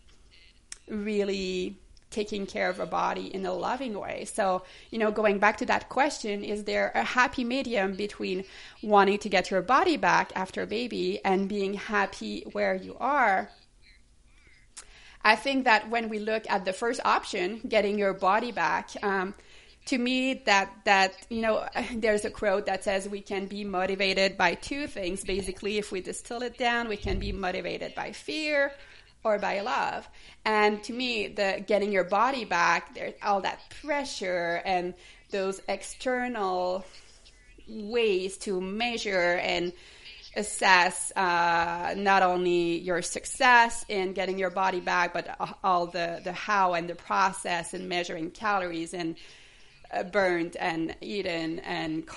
really 0.87 1.77
taking 2.13 2.45
care 2.45 2.69
of 2.69 2.79
a 2.79 2.85
body 2.85 3.27
in 3.33 3.45
a 3.45 3.53
loving 3.53 3.99
way. 3.99 4.25
So, 4.25 4.63
you 4.91 4.99
know, 4.99 5.11
going 5.11 5.39
back 5.39 5.57
to 5.57 5.65
that 5.65 5.89
question, 5.89 6.43
is 6.43 6.63
there 6.63 6.91
a 6.95 7.03
happy 7.03 7.43
medium 7.43 7.93
between 7.95 8.45
wanting 8.81 9.17
to 9.19 9.29
get 9.29 9.51
your 9.51 9.61
body 9.61 9.97
back 9.97 10.31
after 10.35 10.61
a 10.61 10.67
baby 10.67 11.19
and 11.25 11.49
being 11.49 11.73
happy 11.73 12.45
where 12.53 12.75
you 12.75 12.95
are? 12.99 13.49
I 15.25 15.35
think 15.35 15.65
that 15.65 15.89
when 15.89 16.09
we 16.09 16.19
look 16.19 16.43
at 16.49 16.65
the 16.65 16.73
first 16.73 17.01
option, 17.03 17.61
getting 17.67 17.97
your 17.97 18.13
body 18.13 18.51
back, 18.51 18.91
um, 19.01 19.33
to 19.85 19.97
me 19.97 20.41
that 20.45 20.71
that 20.85 21.13
you 21.29 21.41
know 21.41 21.67
there's 21.95 22.25
a 22.25 22.29
quote 22.29 22.65
that 22.65 22.83
says 22.83 23.07
we 23.07 23.21
can 23.21 23.47
be 23.47 23.63
motivated 23.63 24.37
by 24.37 24.53
two 24.55 24.87
things 24.87 25.23
basically 25.23 25.77
if 25.77 25.91
we 25.91 26.01
distill 26.01 26.41
it 26.41 26.57
down 26.57 26.87
we 26.87 26.97
can 26.97 27.19
be 27.19 27.31
motivated 27.31 27.93
by 27.95 28.11
fear 28.11 28.71
or 29.23 29.39
by 29.39 29.61
love. 29.61 30.07
And 30.45 30.83
to 30.83 30.93
me, 30.93 31.27
the 31.27 31.63
getting 31.65 31.91
your 31.91 32.03
body 32.03 32.45
back, 32.45 32.93
there's 32.93 33.13
all 33.23 33.41
that 33.41 33.59
pressure 33.81 34.61
and 34.65 34.93
those 35.31 35.61
external 35.67 36.85
ways 37.67 38.37
to 38.39 38.59
measure 38.59 39.39
and 39.41 39.73
assess 40.35 41.11
uh, 41.15 41.93
not 41.95 42.23
only 42.23 42.79
your 42.79 43.01
success 43.01 43.85
in 43.87 44.13
getting 44.13 44.37
your 44.39 44.49
body 44.49 44.79
back, 44.79 45.13
but 45.13 45.55
all 45.63 45.85
the, 45.87 46.21
the 46.23 46.33
how 46.33 46.73
and 46.73 46.89
the 46.89 46.95
process 46.95 47.73
and 47.73 47.87
measuring 47.87 48.31
calories 48.31 48.93
and 48.93 49.15
uh, 49.91 50.03
burned 50.03 50.55
and 50.57 50.95
eaten 51.01 51.59
and 51.59 52.07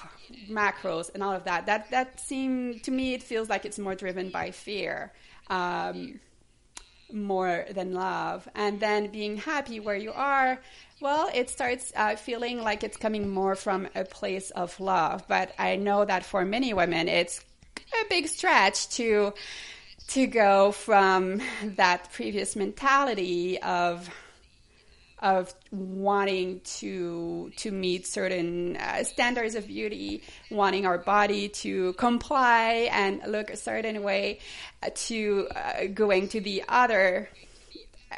macros 0.48 1.12
and 1.14 1.22
all 1.22 1.32
of 1.32 1.44
that. 1.44 1.66
That 1.66 1.90
that 1.90 2.18
seem 2.18 2.80
to 2.80 2.90
me 2.90 3.14
it 3.14 3.22
feels 3.22 3.48
like 3.48 3.64
it's 3.64 3.78
more 3.78 3.94
driven 3.94 4.30
by 4.30 4.50
fear. 4.50 5.12
Um, 5.48 6.20
more 7.12 7.64
than 7.70 7.92
love. 7.92 8.48
And 8.54 8.80
then 8.80 9.08
being 9.08 9.36
happy 9.36 9.80
where 9.80 9.96
you 9.96 10.12
are, 10.12 10.58
well, 11.00 11.30
it 11.34 11.50
starts 11.50 11.92
uh, 11.94 12.16
feeling 12.16 12.62
like 12.62 12.82
it's 12.82 12.96
coming 12.96 13.28
more 13.28 13.54
from 13.54 13.88
a 13.94 14.04
place 14.04 14.50
of 14.50 14.78
love. 14.80 15.24
But 15.28 15.52
I 15.58 15.76
know 15.76 16.04
that 16.04 16.24
for 16.24 16.44
many 16.44 16.72
women, 16.74 17.08
it's 17.08 17.44
a 17.76 18.08
big 18.08 18.28
stretch 18.28 18.88
to 18.90 19.34
to 20.08 20.26
go 20.26 20.70
from 20.70 21.42
that 21.62 22.12
previous 22.12 22.54
mentality 22.54 23.60
of 23.60 24.08
of 25.26 25.52
wanting 25.72 26.60
to 26.60 27.50
to 27.56 27.72
meet 27.72 28.06
certain 28.06 28.76
uh, 28.76 29.02
standards 29.02 29.56
of 29.56 29.66
beauty, 29.66 30.22
wanting 30.52 30.86
our 30.86 30.98
body 30.98 31.48
to 31.48 31.92
comply 31.94 32.88
and 32.92 33.20
look 33.26 33.50
a 33.50 33.56
certain 33.56 34.04
way, 34.04 34.38
uh, 34.84 34.90
to 34.94 35.48
uh, 35.50 35.86
going 35.92 36.28
to 36.28 36.40
the 36.40 36.62
other 36.68 37.28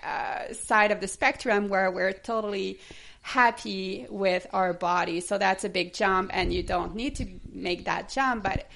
uh, 0.03 0.53
side 0.53 0.91
of 0.93 1.01
the 1.01 1.09
spectrum 1.09 1.69
where 1.69 1.91
we're 1.91 2.13
totally 2.13 2.79
happy 3.23 4.07
with 4.11 4.47
our 4.53 4.75
body. 4.75 5.21
So 5.21 5.39
that's 5.39 5.65
a 5.65 5.71
big 5.71 5.95
jump, 5.95 6.31
and 6.35 6.53
you 6.53 6.63
don't 6.63 6.95
need 6.95 7.17
to 7.17 7.27
make 7.51 7.87
that 7.87 8.11
jump, 8.11 8.45
but 8.45 8.69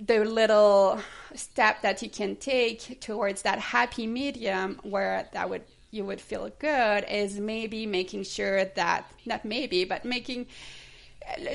the 0.00 0.24
little 0.24 0.98
step 1.34 1.82
that 1.82 2.00
you 2.02 2.08
can 2.08 2.36
take 2.36 3.00
towards 3.02 3.42
that 3.42 3.58
happy 3.58 4.06
medium 4.06 4.80
where 4.82 5.28
that 5.34 5.50
would 5.50 5.62
you 5.92 6.04
would 6.04 6.20
feel 6.20 6.50
good 6.58 7.04
is 7.08 7.38
maybe 7.38 7.86
making 7.86 8.24
sure 8.24 8.64
that 8.64 9.04
not 9.26 9.44
maybe 9.44 9.84
but 9.84 10.04
making 10.04 10.46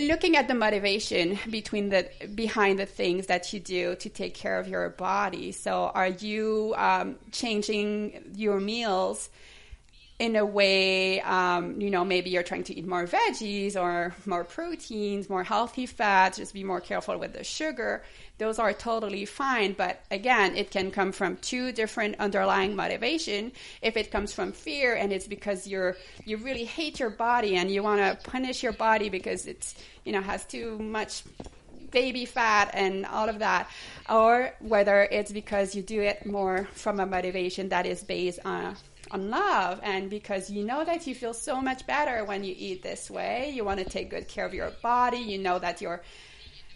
looking 0.02 0.38
at 0.38 0.48
the 0.48 0.54
motivation 0.54 1.38
between 1.50 1.90
the 1.90 2.08
behind 2.36 2.80
the 2.80 2.86
things 2.86 3.28
that 3.28 3.52
you 3.52 3.60
do 3.60 3.96
to 3.96 4.10
take 4.10 4.34
care 4.34 4.60
of 4.60 4.68
your 4.68 4.90
body. 4.90 5.52
So 5.52 5.92
are 5.94 6.08
you 6.08 6.74
um, 6.78 7.16
changing 7.32 8.32
your 8.36 8.60
meals 8.60 9.30
in 10.20 10.36
a 10.36 10.46
way, 10.46 11.22
um, 11.22 11.80
you 11.80 11.92
know, 11.92 12.04
maybe 12.04 12.32
you're 12.32 12.42
trying 12.42 12.64
to 12.64 12.76
eat 12.76 12.88
more 12.88 13.06
veggies 13.06 13.76
or 13.76 14.16
more 14.26 14.44
proteins, 14.44 15.30
more 15.30 15.44
healthy 15.44 15.86
fats, 15.86 16.38
just 16.38 16.56
be 16.56 16.64
more 16.64 16.82
careful 16.82 17.20
with 17.20 17.34
the 17.34 17.44
sugar. 17.44 18.04
Those 18.40 18.58
are 18.58 18.74
totally 18.74 19.26
fine. 19.26 19.74
But 19.74 20.02
again, 20.10 20.56
it 20.56 20.72
can 20.72 20.90
come 20.90 21.12
from 21.12 21.38
two 21.38 21.72
different 21.72 22.16
underlying 22.20 22.76
motivation. 22.76 23.52
If 23.84 23.96
it 23.96 24.10
comes 24.10 24.34
from 24.34 24.54
fear 24.54 24.96
and 24.96 25.14
it's 25.14 25.28
because 25.28 25.68
you're, 25.68 25.96
you 26.26 26.38
really 26.38 26.66
hate 26.66 27.00
your 27.00 27.12
body 27.12 27.56
and 27.56 27.70
you 27.70 27.84
want 27.84 28.02
to 28.02 28.30
punish 28.30 28.64
your 28.64 28.74
body 28.74 29.10
because 29.10 29.46
it's, 29.46 29.76
you 30.04 30.14
know, 30.14 30.22
has 30.22 30.44
too 30.46 30.80
much 30.80 31.24
baby 31.92 32.26
fat 32.26 32.72
and 32.74 33.06
all 33.06 33.30
of 33.30 33.40
that, 33.40 33.70
or 34.10 34.54
whether 34.60 35.04
it's 35.04 35.32
because 35.32 35.76
you 35.76 35.82
do 35.82 36.02
it 36.02 36.26
more 36.26 36.68
from 36.74 37.00
a 37.00 37.06
motivation 37.06 37.70
that 37.70 37.86
is 37.86 38.04
based 38.04 38.40
on 38.44 38.76
on 39.12 39.30
love. 39.30 39.80
And 39.84 40.10
because 40.10 40.50
you 40.50 40.64
know 40.64 40.84
that 40.84 41.08
you 41.08 41.16
feel 41.16 41.34
so 41.34 41.62
much 41.62 41.86
better 41.88 42.24
when 42.26 42.44
you 42.44 42.54
eat 42.58 42.84
this 42.84 43.10
way 43.10 43.52
you 43.54 43.64
want 43.64 43.80
to 43.80 43.86
take 43.86 44.10
good 44.10 44.28
care 44.28 44.46
of 44.46 44.54
your 44.54 44.72
body. 44.82 45.18
You 45.18 45.38
know 45.38 45.60
that 45.60 45.82
you're 45.82 46.02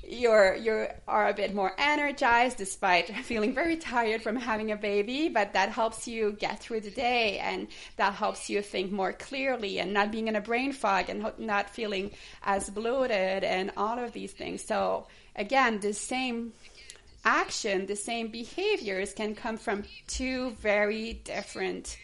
you're 0.07 0.55
you 0.55 0.87
are 1.07 1.29
a 1.29 1.33
bit 1.33 1.53
more 1.53 1.73
energized 1.77 2.57
despite 2.57 3.15
feeling 3.23 3.53
very 3.53 3.77
tired 3.77 4.21
from 4.21 4.35
having 4.35 4.71
a 4.71 4.75
baby. 4.75 5.29
But 5.29 5.53
that 5.53 5.69
helps 5.69 6.07
you 6.07 6.33
get 6.33 6.59
through 6.59 6.81
the 6.81 6.91
day. 6.91 7.39
And 7.39 7.67
that 7.97 8.13
helps 8.13 8.49
you 8.49 8.61
think 8.61 8.91
more 8.91 9.13
clearly 9.13 9.79
and 9.79 9.93
not 9.93 10.11
being 10.11 10.27
in 10.27 10.35
a 10.35 10.41
brain 10.41 10.73
fog 10.73 11.09
and 11.09 11.31
not 11.37 11.69
feeling 11.69 12.11
as 12.43 12.69
bloated 12.69 13.43
and 13.43 13.71
all 13.77 13.99
of 13.99 14.13
these 14.13 14.31
things. 14.31 14.63
So 14.63 15.07
again 15.35 15.79
the 15.79 15.93
same 15.93 16.53
action 17.23 17.85
the 17.85 17.95
same 17.95 18.27
behaviors 18.27 19.13
can 19.13 19.35
come 19.35 19.57
from 19.57 19.83
two 20.07 20.51
very 20.61 21.13
different 21.23 21.97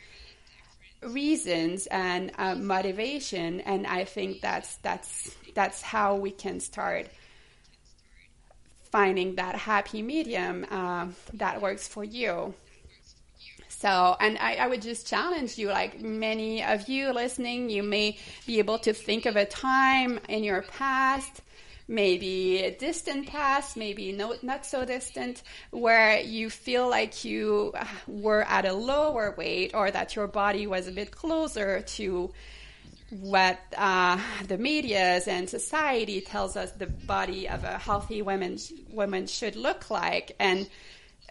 reasons 1.03 1.87
and 1.87 2.31
uh, 2.37 2.55
motivation 2.55 3.61
and 3.61 3.85
i 3.85 4.03
think 4.03 4.41
that's 4.41 4.77
that's 4.77 5.35
that's 5.53 5.81
how 5.81 6.15
we 6.15 6.31
can 6.31 6.59
start 6.59 7.07
finding 8.91 9.35
that 9.35 9.55
happy 9.55 10.01
medium 10.01 10.65
uh, 10.71 11.07
that 11.33 11.61
works 11.61 11.87
for 11.87 12.03
you. 12.03 12.53
So 13.69 14.15
and 14.19 14.37
I, 14.39 14.55
I 14.55 14.67
would 14.67 14.81
just 14.81 15.05
challenge 15.05 15.57
you 15.57 15.67
like 15.67 16.01
many 16.01 16.63
of 16.63 16.87
you 16.87 17.13
listening 17.13 17.69
you 17.69 17.83
may 17.83 18.17
be 18.47 18.57
able 18.57 18.79
to 18.79 18.93
think 18.93 19.27
of 19.27 19.35
a 19.35 19.45
time 19.45 20.19
in 20.27 20.43
your 20.43 20.63
past 20.63 21.41
maybe 21.87 22.59
a 22.63 22.71
distant 22.71 23.27
past, 23.27 23.77
maybe 23.77 24.11
no, 24.11 24.35
not 24.41 24.65
so 24.65 24.85
distant, 24.85 25.41
where 25.71 26.19
you 26.19 26.49
feel 26.49 26.89
like 26.89 27.23
you 27.23 27.73
were 28.07 28.43
at 28.43 28.65
a 28.65 28.73
lower 28.73 29.33
weight 29.37 29.73
or 29.73 29.89
that 29.91 30.15
your 30.15 30.27
body 30.27 30.67
was 30.67 30.87
a 30.87 30.91
bit 30.91 31.11
closer 31.11 31.81
to 31.81 32.31
what 33.09 33.57
uh, 33.77 34.19
the 34.47 34.57
media 34.57 35.21
and 35.27 35.49
society 35.49 36.19
tells 36.19 36.57
us 36.57 36.71
the 36.71 36.87
body 36.87 37.47
of 37.47 37.63
a 37.63 37.77
healthy 37.77 38.21
woman 38.21 38.57
woman 38.91 39.27
should 39.27 39.55
look 39.55 39.89
like. 39.89 40.35
And 40.39 40.69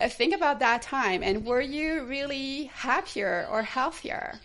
uh, 0.01 0.09
think 0.09 0.35
about 0.35 0.61
that 0.61 0.83
time. 0.83 1.23
And 1.23 1.45
were 1.45 1.61
you 1.61 2.05
really 2.05 2.65
happier 2.75 3.47
or 3.51 3.63
healthier 3.63 4.41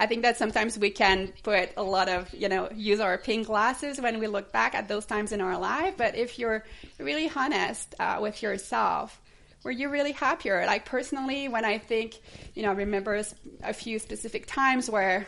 I 0.00 0.06
think 0.06 0.22
that 0.22 0.38
sometimes 0.38 0.78
we 0.78 0.88
can 0.88 1.30
put 1.42 1.74
a 1.76 1.82
lot 1.82 2.08
of, 2.08 2.32
you 2.32 2.48
know, 2.48 2.70
use 2.74 3.00
our 3.00 3.18
pink 3.18 3.48
glasses 3.48 4.00
when 4.00 4.18
we 4.18 4.28
look 4.28 4.50
back 4.50 4.74
at 4.74 4.88
those 4.88 5.04
times 5.04 5.30
in 5.30 5.42
our 5.42 5.58
life. 5.58 5.98
But 5.98 6.16
if 6.16 6.38
you're 6.38 6.64
really 6.98 7.30
honest 7.36 7.94
uh, 8.00 8.16
with 8.18 8.42
yourself, 8.42 9.20
were 9.62 9.70
you 9.70 9.90
really 9.90 10.12
happier? 10.12 10.64
Like 10.64 10.86
personally, 10.86 11.48
when 11.48 11.66
I 11.66 11.76
think, 11.76 12.18
you 12.54 12.62
know, 12.62 12.70
I 12.70 12.76
remember 12.76 13.22
a 13.62 13.74
few 13.74 13.98
specific 13.98 14.46
times 14.46 14.88
where 14.88 15.26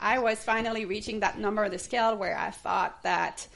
I 0.00 0.20
was 0.20 0.42
finally 0.42 0.86
reaching 0.86 1.20
that 1.20 1.38
number 1.38 1.62
on 1.62 1.70
the 1.70 1.78
scale 1.78 2.16
where 2.16 2.38
I 2.38 2.50
thought 2.50 3.02
that 3.02 3.46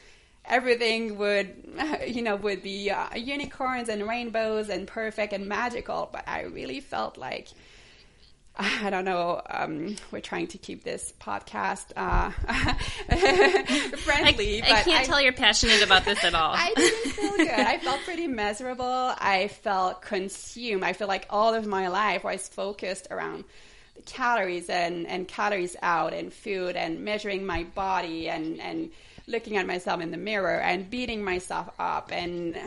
everything 0.44 1.16
would, 1.16 1.80
you 2.06 2.20
know, 2.20 2.36
would 2.36 2.62
be 2.62 2.90
uh, 2.90 3.14
unicorns 3.16 3.88
and 3.88 4.06
rainbows 4.06 4.68
and 4.68 4.86
perfect 4.86 5.32
and 5.32 5.46
magical. 5.46 6.10
But 6.12 6.28
I 6.28 6.42
really 6.42 6.80
felt 6.80 7.16
like, 7.16 7.48
I 8.56 8.90
don't 8.90 9.06
know. 9.06 9.40
Um, 9.48 9.96
we're 10.10 10.20
trying 10.20 10.48
to 10.48 10.58
keep 10.58 10.84
this 10.84 11.14
podcast 11.18 11.92
uh, 11.96 12.30
friendly. 13.96 14.62
I, 14.62 14.66
I 14.66 14.82
can't 14.82 15.00
I, 15.00 15.04
tell 15.04 15.20
you're 15.22 15.32
passionate 15.32 15.82
about 15.82 16.04
this 16.04 16.22
at 16.22 16.34
all. 16.34 16.52
I 16.56 16.72
didn't 16.76 17.12
feel 17.12 17.36
good. 17.38 17.48
I 17.48 17.78
felt 17.78 18.00
pretty 18.00 18.26
miserable. 18.26 18.84
I 18.84 19.48
felt 19.62 20.02
consumed. 20.02 20.84
I 20.84 20.92
feel 20.92 21.08
like 21.08 21.26
all 21.30 21.54
of 21.54 21.66
my 21.66 21.88
life 21.88 22.24
was 22.24 22.46
focused 22.46 23.08
around 23.10 23.44
the 23.96 24.02
calories 24.02 24.68
and, 24.68 25.06
and 25.06 25.26
calories 25.26 25.74
out 25.80 26.12
and 26.12 26.30
food 26.30 26.76
and 26.76 27.00
measuring 27.00 27.46
my 27.46 27.64
body 27.64 28.28
and, 28.28 28.60
and 28.60 28.90
looking 29.26 29.56
at 29.56 29.66
myself 29.66 30.02
in 30.02 30.10
the 30.10 30.18
mirror 30.18 30.60
and 30.60 30.90
beating 30.90 31.24
myself 31.24 31.70
up 31.78 32.12
and 32.12 32.58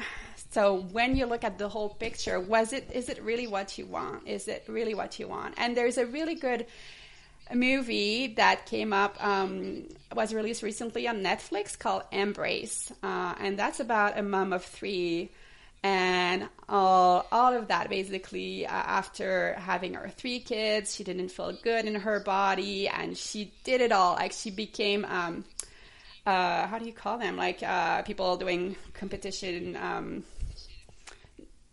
so 0.56 0.78
when 0.94 1.18
you 1.18 1.26
look 1.26 1.44
at 1.44 1.58
the 1.58 1.68
whole 1.68 1.90
picture 1.90 2.40
was 2.40 2.72
it 2.72 2.90
is 2.94 3.10
it 3.10 3.22
really 3.22 3.46
what 3.46 3.78
you 3.78 3.86
want 3.86 4.26
is 4.26 4.48
it 4.48 4.64
really 4.70 4.94
what 4.94 5.20
you 5.20 5.28
want 5.28 5.54
and 5.58 5.76
there's 5.76 5.98
a 5.98 6.06
really 6.06 6.36
good 6.36 6.66
movie 7.54 8.28
that 8.36 8.66
came 8.66 8.94
up 8.94 9.14
um, 9.22 9.84
was 10.16 10.34
released 10.34 10.64
recently 10.64 11.10
on 11.10 11.18
netflix 11.18 11.78
called 11.78 12.04
embrace 12.14 12.90
uh, 13.04 13.36
and 13.42 13.60
that's 13.60 13.82
about 13.82 14.18
a 14.18 14.24
mom 14.24 14.54
of 14.54 14.64
three 14.64 15.30
and 15.84 16.48
all, 16.70 17.28
all 17.34 17.54
of 17.54 17.68
that 17.68 17.90
basically 17.90 18.66
uh, 18.66 18.72
after 18.72 19.56
having 19.56 19.94
her 19.94 20.08
three 20.08 20.40
kids 20.40 20.96
she 20.96 21.04
didn't 21.04 21.30
feel 21.30 21.52
good 21.64 21.84
in 21.84 21.96
her 21.96 22.22
body 22.22 22.88
and 22.88 23.18
she 23.18 23.52
did 23.66 23.82
it 23.82 23.92
all 23.92 24.14
like 24.14 24.32
she 24.32 24.52
became 24.52 25.04
um, 25.04 25.44
uh, 26.26 26.66
how 26.66 26.80
do 26.80 26.86
you 26.86 26.92
call 26.92 27.20
them? 27.20 27.38
Like 27.38 27.62
uh, 27.62 28.02
people 28.02 28.36
doing 28.38 28.76
competition. 28.94 29.76
Um, 29.76 30.24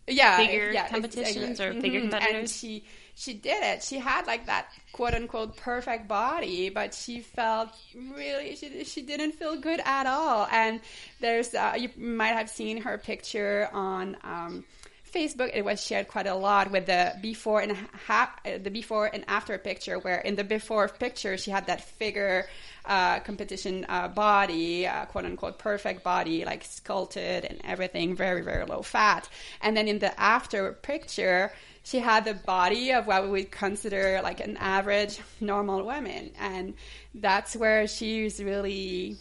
yeah, 0.07 0.37
figure 0.37 0.71
yeah, 0.71 0.87
competitions 0.87 1.59
or 1.59 1.73
figure 1.73 2.01
mm-hmm. 2.01 2.09
competitors. 2.09 2.39
And 2.39 2.49
she 2.49 2.83
she 3.15 3.33
did 3.33 3.63
it. 3.63 3.83
She 3.83 3.99
had 3.99 4.27
like 4.27 4.47
that 4.47 4.67
quote 4.91 5.13
unquote 5.13 5.57
perfect 5.57 6.07
body, 6.07 6.69
but 6.69 6.93
she 6.93 7.19
felt 7.19 7.69
really 7.95 8.55
she 8.55 8.83
she 8.83 9.01
didn't 9.01 9.33
feel 9.33 9.55
good 9.55 9.81
at 9.85 10.05
all. 10.07 10.47
And 10.51 10.81
there's 11.19 11.53
uh, 11.53 11.75
you 11.77 11.89
might 11.97 12.33
have 12.33 12.49
seen 12.49 12.81
her 12.81 12.97
picture 12.97 13.69
on. 13.71 14.17
Um, 14.23 14.65
Facebook, 15.13 15.51
it 15.53 15.63
was 15.63 15.85
shared 15.85 16.07
quite 16.07 16.25
a 16.25 16.33
lot 16.33 16.71
with 16.71 16.87
the 16.87 17.13
before 17.21 17.61
and 17.61 17.77
uh, 18.09 18.27
the 18.63 18.71
before 18.71 19.05
and 19.13 19.23
after 19.27 19.55
picture. 19.59 19.99
Where 19.99 20.19
in 20.19 20.35
the 20.35 20.43
before 20.43 20.87
picture, 20.87 21.37
she 21.37 21.51
had 21.51 21.67
that 21.67 21.81
figure 21.81 22.47
uh, 22.85 23.19
competition 23.21 23.85
uh, 23.89 24.07
body, 24.07 24.87
uh, 24.87 25.05
quote 25.05 25.25
unquote 25.25 25.57
perfect 25.57 26.03
body, 26.03 26.45
like 26.45 26.63
sculpted 26.63 27.45
and 27.45 27.61
everything, 27.63 28.15
very 28.15 28.41
very 28.41 28.65
low 28.65 28.81
fat. 28.81 29.29
And 29.61 29.75
then 29.75 29.87
in 29.87 29.99
the 29.99 30.17
after 30.19 30.73
picture, 30.73 31.51
she 31.83 31.99
had 31.99 32.25
the 32.25 32.33
body 32.33 32.91
of 32.91 33.07
what 33.07 33.23
we 33.23 33.29
would 33.29 33.51
consider 33.51 34.19
like 34.23 34.39
an 34.39 34.57
average 34.57 35.19
normal 35.39 35.83
woman, 35.85 36.31
and 36.39 36.73
that's 37.13 37.55
where 37.55 37.87
she's 37.87 38.41
really 38.41 39.17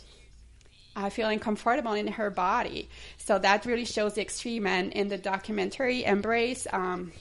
uh, 0.97 1.11
feeling 1.11 1.39
comfortable 1.39 1.93
in 1.93 2.07
her 2.07 2.31
body. 2.31 2.89
So 3.19 3.39
that 3.39 3.67
really 3.67 3.85
shows 3.85 4.15
the 4.15 4.23
extreme. 4.23 4.67
And 4.67 4.93
in 4.93 5.09
the 5.09 5.19
documentary 5.19 6.05
Embrace, 6.05 6.67
um, 6.73 7.13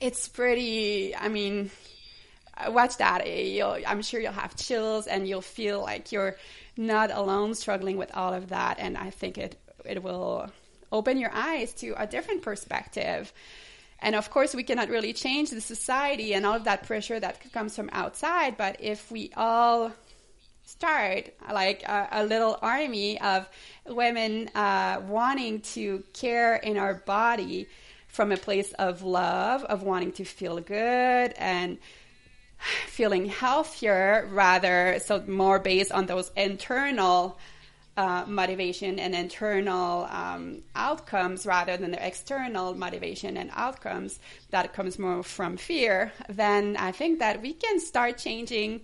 it's 0.00 0.28
pretty. 0.28 1.14
I 1.16 1.28
mean, 1.28 1.70
watch 2.68 2.96
that. 2.98 3.22
I'm 3.86 4.02
sure 4.02 4.20
you'll 4.20 4.32
have 4.32 4.56
chills 4.56 5.06
and 5.06 5.28
you'll 5.28 5.40
feel 5.40 5.80
like 5.80 6.12
you're 6.12 6.36
not 6.76 7.10
alone 7.10 7.54
struggling 7.54 7.96
with 7.96 8.14
all 8.14 8.32
of 8.32 8.48
that. 8.50 8.78
And 8.78 8.96
I 8.96 9.10
think 9.10 9.38
it 9.38 9.60
it 9.84 10.02
will 10.02 10.50
open 10.92 11.18
your 11.18 11.30
eyes 11.32 11.72
to 11.74 11.94
a 11.96 12.06
different 12.06 12.42
perspective. 12.42 13.32
And 14.00 14.14
of 14.14 14.30
course, 14.30 14.54
we 14.54 14.62
cannot 14.62 14.88
really 14.88 15.12
change 15.12 15.50
the 15.50 15.60
society 15.60 16.32
and 16.34 16.46
all 16.46 16.54
of 16.54 16.64
that 16.64 16.86
pressure 16.86 17.20
that 17.20 17.52
comes 17.52 17.76
from 17.76 17.90
outside. 17.92 18.56
But 18.56 18.76
if 18.80 19.10
we 19.10 19.30
all 19.36 19.92
start 20.64 21.34
like 21.52 21.82
a, 21.82 22.08
a 22.12 22.24
little 22.24 22.58
army 22.62 23.20
of 23.20 23.48
women 23.86 24.48
uh, 24.54 25.00
wanting 25.06 25.60
to 25.60 26.02
care 26.12 26.56
in 26.56 26.78
our 26.78 26.94
body 26.94 27.66
from 28.08 28.32
a 28.32 28.36
place 28.36 28.72
of 28.74 29.02
love, 29.02 29.64
of 29.64 29.82
wanting 29.82 30.12
to 30.12 30.24
feel 30.24 30.60
good 30.60 31.34
and 31.36 31.78
feeling 32.86 33.26
healthier 33.26 34.28
rather 34.30 34.98
so 35.02 35.22
more 35.26 35.58
based 35.58 35.92
on 35.92 36.06
those 36.06 36.30
internal 36.36 37.38
uh, 37.96 38.24
motivation 38.26 38.98
and 38.98 39.14
internal 39.14 40.04
um, 40.10 40.62
outcomes 40.74 41.44
rather 41.44 41.76
than 41.76 41.90
the 41.90 42.06
external 42.06 42.74
motivation 42.74 43.36
and 43.36 43.50
outcomes 43.54 44.20
that 44.50 44.72
comes 44.72 44.98
more 44.98 45.22
from 45.22 45.56
fear 45.56 46.12
then 46.28 46.76
i 46.78 46.92
think 46.92 47.18
that 47.18 47.42
we 47.42 47.52
can 47.52 47.80
start 47.80 48.16
changing 48.16 48.80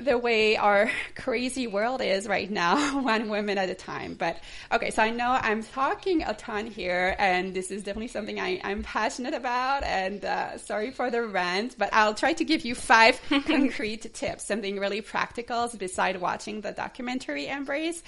the 0.00 0.16
way 0.16 0.56
our 0.56 0.90
crazy 1.16 1.66
world 1.66 2.00
is 2.00 2.26
right 2.26 2.50
now, 2.50 3.00
one 3.02 3.28
woman 3.28 3.58
at 3.58 3.68
a 3.68 3.74
time. 3.74 4.14
But 4.14 4.38
okay, 4.70 4.90
so 4.90 5.02
I 5.02 5.10
know 5.10 5.30
I'm 5.30 5.62
talking 5.62 6.22
a 6.22 6.34
ton 6.34 6.66
here, 6.66 7.14
and 7.18 7.54
this 7.54 7.70
is 7.70 7.82
definitely 7.82 8.08
something 8.08 8.40
I, 8.40 8.60
am 8.62 8.82
passionate 8.82 9.34
about. 9.34 9.82
And 9.82 10.24
uh, 10.24 10.58
sorry 10.58 10.90
for 10.90 11.10
the 11.10 11.22
rant, 11.22 11.76
but 11.78 11.90
I'll 11.92 12.14
try 12.14 12.32
to 12.34 12.44
give 12.44 12.64
you 12.64 12.74
five 12.74 13.20
concrete 13.28 14.12
tips, 14.14 14.46
something 14.46 14.78
really 14.78 15.00
practical 15.00 15.68
beside 15.76 16.20
watching 16.20 16.60
the 16.60 16.72
documentary 16.72 17.46
Embrace 17.46 18.02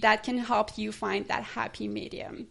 that 0.00 0.22
can 0.22 0.38
help 0.38 0.76
you 0.78 0.92
find 0.92 1.26
that 1.28 1.42
happy 1.42 1.88
medium. 1.88 2.46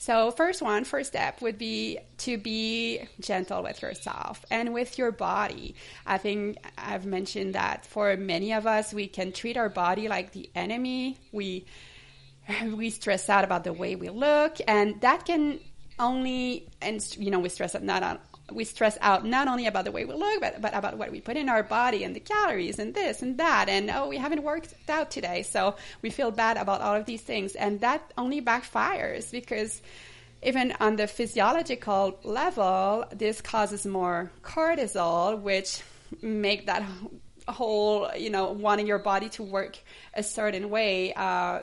So, 0.00 0.30
first 0.30 0.62
one, 0.62 0.84
first 0.84 1.10
step 1.10 1.42
would 1.42 1.58
be 1.58 1.98
to 2.18 2.38
be 2.38 3.00
gentle 3.20 3.64
with 3.64 3.82
yourself 3.82 4.44
and 4.48 4.72
with 4.72 4.96
your 4.96 5.10
body. 5.10 5.74
I 6.06 6.18
think 6.18 6.58
I've 6.78 7.04
mentioned 7.04 7.56
that 7.56 7.84
for 7.84 8.16
many 8.16 8.52
of 8.52 8.64
us, 8.64 8.94
we 8.94 9.08
can 9.08 9.32
treat 9.32 9.56
our 9.56 9.68
body 9.68 10.08
like 10.08 10.32
the 10.32 10.48
enemy. 10.54 11.18
We 11.32 11.66
we 12.72 12.90
stress 12.90 13.28
out 13.28 13.42
about 13.42 13.64
the 13.64 13.72
way 13.72 13.96
we 13.96 14.08
look, 14.08 14.58
and 14.68 15.00
that 15.00 15.26
can 15.26 15.58
only 15.98 16.68
and 16.80 17.04
you 17.18 17.30
know 17.30 17.40
we 17.40 17.48
stress 17.48 17.74
out 17.74 17.82
not 17.82 18.04
on 18.04 18.18
we 18.52 18.64
stress 18.64 18.96
out 19.00 19.24
not 19.24 19.48
only 19.48 19.66
about 19.66 19.84
the 19.84 19.92
way 19.92 20.04
we 20.04 20.14
look, 20.14 20.40
but, 20.40 20.60
but 20.60 20.74
about 20.74 20.96
what 20.96 21.10
we 21.10 21.20
put 21.20 21.36
in 21.36 21.48
our 21.48 21.62
body 21.62 22.04
and 22.04 22.14
the 22.16 22.20
calories 22.20 22.78
and 22.78 22.94
this 22.94 23.22
and 23.22 23.38
that. 23.38 23.68
And 23.68 23.90
oh, 23.90 24.08
we 24.08 24.16
haven't 24.16 24.42
worked 24.42 24.74
out 24.88 25.10
today. 25.10 25.42
So 25.42 25.76
we 26.02 26.10
feel 26.10 26.30
bad 26.30 26.56
about 26.56 26.80
all 26.80 26.94
of 26.94 27.06
these 27.06 27.22
things. 27.22 27.54
And 27.54 27.80
that 27.80 28.12
only 28.16 28.40
backfires 28.40 29.30
because 29.30 29.82
even 30.42 30.72
on 30.80 30.96
the 30.96 31.06
physiological 31.06 32.18
level, 32.22 33.04
this 33.12 33.40
causes 33.40 33.84
more 33.84 34.30
cortisol, 34.42 35.40
which 35.40 35.82
make 36.22 36.66
that 36.66 36.82
whole, 37.52 38.10
you 38.16 38.30
know, 38.30 38.52
wanting 38.52 38.86
your 38.86 38.98
body 38.98 39.28
to 39.30 39.42
work 39.42 39.78
a 40.14 40.22
certain 40.22 40.70
way, 40.70 41.12
uh, 41.14 41.60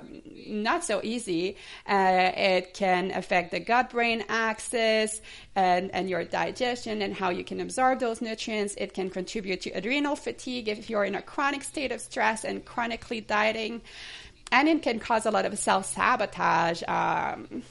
not 0.48 0.84
so 0.84 1.02
easy. 1.04 1.58
Uh, 1.88 2.32
it 2.36 2.74
can 2.74 3.12
affect 3.12 3.52
the 3.52 3.60
gut 3.60 3.90
brain 3.90 4.24
axis 4.30 5.22
and, 5.56 5.92
and 5.94 6.10
your 6.10 6.24
digestion 6.24 7.02
and 7.02 7.14
how 7.14 7.30
you 7.30 7.44
can 7.44 7.60
absorb 7.60 8.00
those 8.00 8.22
nutrients. 8.22 8.76
It 8.78 8.94
can 8.94 9.10
contribute 9.10 9.62
to 9.62 9.72
adrenal 9.72 10.16
fatigue 10.16 10.68
if 10.68 10.90
you're 10.90 11.06
in 11.06 11.16
a 11.16 11.22
chronic 11.22 11.64
state 11.64 11.92
of 11.92 12.02
stress 12.02 12.44
and 12.44 12.64
chronically 12.64 13.22
dieting. 13.22 13.82
And 14.52 14.70
it 14.70 14.82
can 14.84 15.00
cause 15.00 15.26
a 15.26 15.32
lot 15.32 15.46
of 15.46 15.58
self 15.58 15.86
sabotage. 15.86 16.84
Um, 16.88 17.64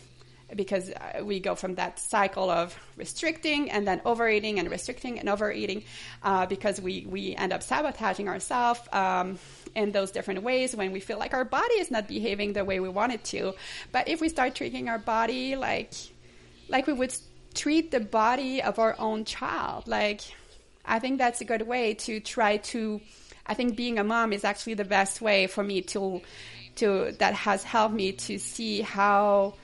because 0.55 0.91
uh, 0.91 1.25
we 1.25 1.41
go 1.41 1.55
from 1.55 1.75
that 1.77 1.99
cycle 1.99 2.51
of 2.51 2.77
restricting 2.97 3.71
and 3.71 3.87
then 3.87 4.01
overeating 4.05 4.59
and 4.59 4.71
restricting 4.71 5.19
and 5.19 5.29
overeating 5.29 5.85
uh, 6.23 6.47
because 6.47 6.81
we, 6.81 7.07
we 7.09 7.35
end 7.35 7.53
up 7.53 7.63
sabotaging 7.63 8.29
ourselves 8.29 8.81
um, 8.93 9.39
in 9.75 9.93
those 9.93 10.11
different 10.11 10.43
ways 10.43 10.75
when 10.75 10.93
we 10.93 11.01
feel 11.01 11.19
like 11.19 11.35
our 11.35 11.45
body 11.45 11.75
is 11.75 11.91
not 11.91 12.09
behaving 12.09 12.53
the 12.53 12.65
way 12.65 12.81
we 12.81 12.89
want 12.89 13.13
it 13.13 13.25
to. 13.25 13.55
But 13.93 14.09
if 14.09 14.21
we 14.21 14.29
start 14.29 14.55
treating 14.55 14.89
our 14.89 14.99
body 14.99 15.57
like 15.57 15.93
like 16.69 16.87
we 16.87 16.93
would 16.93 17.15
treat 17.55 17.91
the 17.91 18.01
body 18.01 18.63
of 18.63 18.79
our 18.79 18.97
own 18.99 19.25
child, 19.25 19.87
like 19.87 20.23
I 20.85 20.99
think 20.99 21.19
that's 21.19 21.41
a 21.41 21.45
good 21.45 21.63
way 21.63 21.95
to 21.95 22.21
try 22.21 22.59
to. 22.59 23.01
I 23.47 23.55
think 23.55 23.77
being 23.77 23.99
a 23.99 24.05
mom 24.05 24.33
is 24.33 24.45
actually 24.45 24.75
the 24.75 24.85
best 24.85 25.21
way 25.21 25.47
for 25.47 25.63
me 25.63 25.83
to 25.83 26.23
to 26.77 27.15
that 27.19 27.35
has 27.35 27.63
helped 27.63 27.95
me 27.95 28.13
to 28.13 28.39
see 28.39 28.81
how 28.81 29.55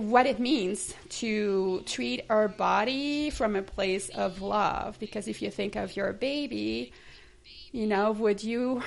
what 0.00 0.26
it 0.26 0.38
means 0.38 0.94
to 1.08 1.82
treat 1.86 2.24
our 2.28 2.48
body 2.48 3.30
from 3.30 3.56
a 3.56 3.62
place 3.62 4.08
of 4.10 4.40
love. 4.40 4.98
Because 4.98 5.28
if 5.28 5.42
you 5.42 5.50
think 5.50 5.76
of 5.76 5.96
your 5.96 6.12
baby, 6.12 6.92
you 7.72 7.86
know, 7.86 8.12
would 8.12 8.42
you 8.42 8.82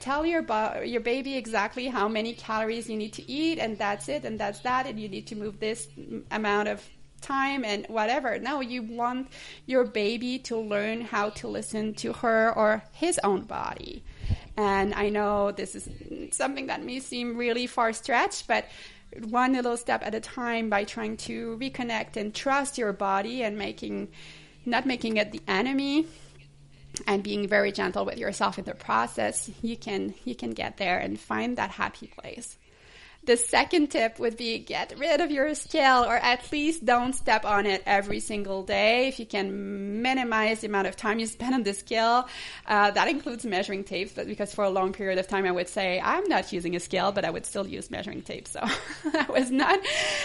tell 0.00 0.26
your 0.26 0.42
bo- 0.42 0.80
your 0.80 1.00
baby 1.00 1.36
exactly 1.36 1.86
how 1.86 2.08
many 2.08 2.32
calories 2.34 2.88
you 2.88 2.96
need 2.96 3.12
to 3.14 3.30
eat, 3.30 3.58
and 3.58 3.78
that's 3.78 4.08
it, 4.08 4.24
and 4.24 4.38
that's 4.38 4.60
that, 4.60 4.86
and 4.86 4.98
you 4.98 5.08
need 5.08 5.26
to 5.28 5.36
move 5.36 5.60
this 5.60 5.88
amount 6.30 6.68
of 6.68 6.82
time 7.20 7.64
and 7.64 7.86
whatever. 7.88 8.38
No, 8.38 8.60
you 8.60 8.82
want 8.82 9.28
your 9.66 9.84
baby 9.84 10.38
to 10.40 10.56
learn 10.56 11.00
how 11.00 11.30
to 11.30 11.48
listen 11.48 11.94
to 11.94 12.12
her 12.12 12.52
or 12.54 12.82
his 12.92 13.18
own 13.24 13.42
body. 13.42 14.02
And 14.56 14.94
I 14.94 15.08
know 15.08 15.52
this 15.52 15.74
is 15.74 15.88
something 16.32 16.66
that 16.66 16.82
may 16.82 17.00
seem 17.00 17.36
really 17.36 17.66
far 17.66 17.92
stretched, 17.92 18.48
but 18.48 18.66
one 19.28 19.52
little 19.52 19.76
step 19.76 20.02
at 20.04 20.14
a 20.14 20.20
time 20.20 20.70
by 20.70 20.84
trying 20.84 21.16
to 21.16 21.56
reconnect 21.60 22.16
and 22.16 22.34
trust 22.34 22.78
your 22.78 22.92
body 22.92 23.42
and 23.42 23.56
making 23.56 24.08
not 24.66 24.86
making 24.86 25.16
it 25.16 25.32
the 25.32 25.40
enemy 25.48 26.06
and 27.06 27.22
being 27.22 27.48
very 27.48 27.72
gentle 27.72 28.04
with 28.04 28.18
yourself 28.18 28.58
in 28.58 28.64
the 28.64 28.74
process. 28.74 29.50
You 29.62 29.76
can 29.76 30.14
you 30.24 30.34
can 30.34 30.50
get 30.50 30.76
there 30.76 30.98
and 30.98 31.18
find 31.18 31.56
that 31.56 31.70
happy 31.70 32.08
place 32.08 32.58
the 33.24 33.36
second 33.36 33.88
tip 33.88 34.18
would 34.18 34.36
be 34.36 34.58
get 34.58 34.94
rid 34.98 35.20
of 35.20 35.30
your 35.30 35.54
scale 35.54 36.02
or 36.02 36.16
at 36.16 36.50
least 36.50 36.84
don't 36.84 37.12
step 37.12 37.44
on 37.44 37.66
it 37.66 37.82
every 37.84 38.20
single 38.20 38.62
day. 38.62 39.08
If 39.08 39.20
you 39.20 39.26
can 39.26 40.00
minimize 40.00 40.60
the 40.60 40.68
amount 40.68 40.86
of 40.86 40.96
time 40.96 41.18
you 41.18 41.26
spend 41.26 41.54
on 41.54 41.62
the 41.62 41.74
scale, 41.74 42.26
uh, 42.66 42.90
that 42.92 43.08
includes 43.08 43.44
measuring 43.44 43.84
tapes 43.84 44.12
because 44.12 44.54
for 44.54 44.64
a 44.64 44.70
long 44.70 44.92
period 44.92 45.18
of 45.18 45.28
time 45.28 45.44
I 45.44 45.50
would 45.50 45.68
say 45.68 46.00
I'm 46.00 46.24
not 46.28 46.52
using 46.52 46.74
a 46.74 46.80
scale, 46.80 47.12
but 47.12 47.24
I 47.24 47.30
would 47.30 47.44
still 47.44 47.66
use 47.66 47.90
measuring 47.90 48.22
tape. 48.22 48.48
So 48.48 48.60
that 49.12 49.28
was 49.28 49.50
not 49.50 49.78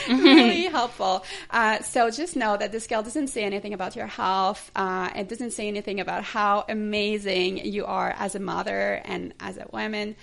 really 0.08 0.66
helpful. 0.68 1.26
Uh, 1.50 1.82
so 1.82 2.10
just 2.10 2.36
know 2.36 2.56
that 2.56 2.72
the 2.72 2.80
scale 2.80 3.04
doesn't 3.04 3.28
say 3.28 3.44
anything 3.44 3.74
about 3.74 3.96
your 3.96 4.08
health. 4.08 4.72
Uh, 4.76 5.10
it 5.16 5.28
doesn't 5.28 5.52
say 5.52 5.68
anything 5.68 6.00
about 6.00 6.24
how 6.24 6.64
amazing 6.70 7.66
you 7.66 7.86
are 7.86 8.16
as 8.18 8.36
a 8.36 8.40
mother 8.40 9.02
and 9.04 9.34
as 9.40 9.58
a 9.58 9.68
woman. 9.72 10.16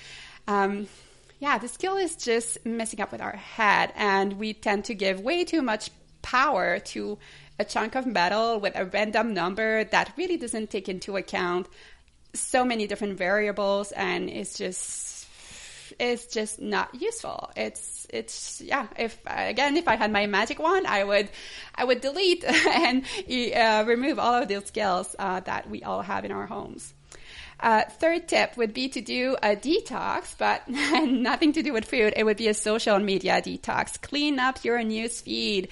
Um, 0.48 0.88
yeah, 1.40 1.56
the 1.56 1.68
skill 1.68 1.96
is 1.96 2.16
just 2.16 2.64
messing 2.66 3.00
up 3.00 3.10
with 3.10 3.22
our 3.22 3.36
head, 3.36 3.92
and 3.96 4.34
we 4.34 4.52
tend 4.52 4.84
to 4.84 4.94
give 4.94 5.20
way 5.20 5.44
too 5.44 5.62
much 5.62 5.90
power 6.20 6.78
to 6.78 7.18
a 7.58 7.64
chunk 7.64 7.94
of 7.94 8.06
metal 8.06 8.60
with 8.60 8.76
a 8.76 8.84
random 8.84 9.32
number 9.32 9.84
that 9.84 10.12
really 10.18 10.36
doesn't 10.36 10.70
take 10.70 10.88
into 10.88 11.16
account 11.16 11.66
so 12.34 12.62
many 12.62 12.86
different 12.86 13.16
variables, 13.16 13.90
and 13.92 14.28
it's 14.28 14.58
just 14.58 15.26
it's 15.98 16.26
just 16.26 16.60
not 16.60 16.94
useful. 17.00 17.50
It's 17.56 18.06
it's 18.10 18.60
yeah. 18.60 18.86
If 18.98 19.18
again, 19.26 19.78
if 19.78 19.88
I 19.88 19.96
had 19.96 20.12
my 20.12 20.26
magic 20.26 20.58
wand, 20.58 20.86
I 20.86 21.02
would 21.02 21.30
I 21.74 21.84
would 21.84 22.02
delete 22.02 22.44
and 22.44 23.02
uh, 23.56 23.84
remove 23.86 24.18
all 24.18 24.34
of 24.34 24.48
those 24.48 24.66
skills 24.66 25.16
uh, 25.18 25.40
that 25.40 25.70
we 25.70 25.82
all 25.82 26.02
have 26.02 26.26
in 26.26 26.32
our 26.32 26.46
homes. 26.46 26.92
Uh, 27.60 27.82
third 27.84 28.26
tip 28.26 28.56
would 28.56 28.72
be 28.72 28.88
to 28.88 29.00
do 29.00 29.36
a 29.42 29.54
detox, 29.54 30.34
but 30.36 30.66
nothing 30.68 31.52
to 31.52 31.62
do 31.62 31.72
with 31.72 31.84
food. 31.84 32.14
It 32.16 32.24
would 32.24 32.38
be 32.38 32.48
a 32.48 32.54
social 32.54 32.98
media 32.98 33.42
detox. 33.42 34.00
Clean 34.00 34.38
up 34.38 34.64
your 34.64 34.82
news 34.82 35.20
feed. 35.20 35.68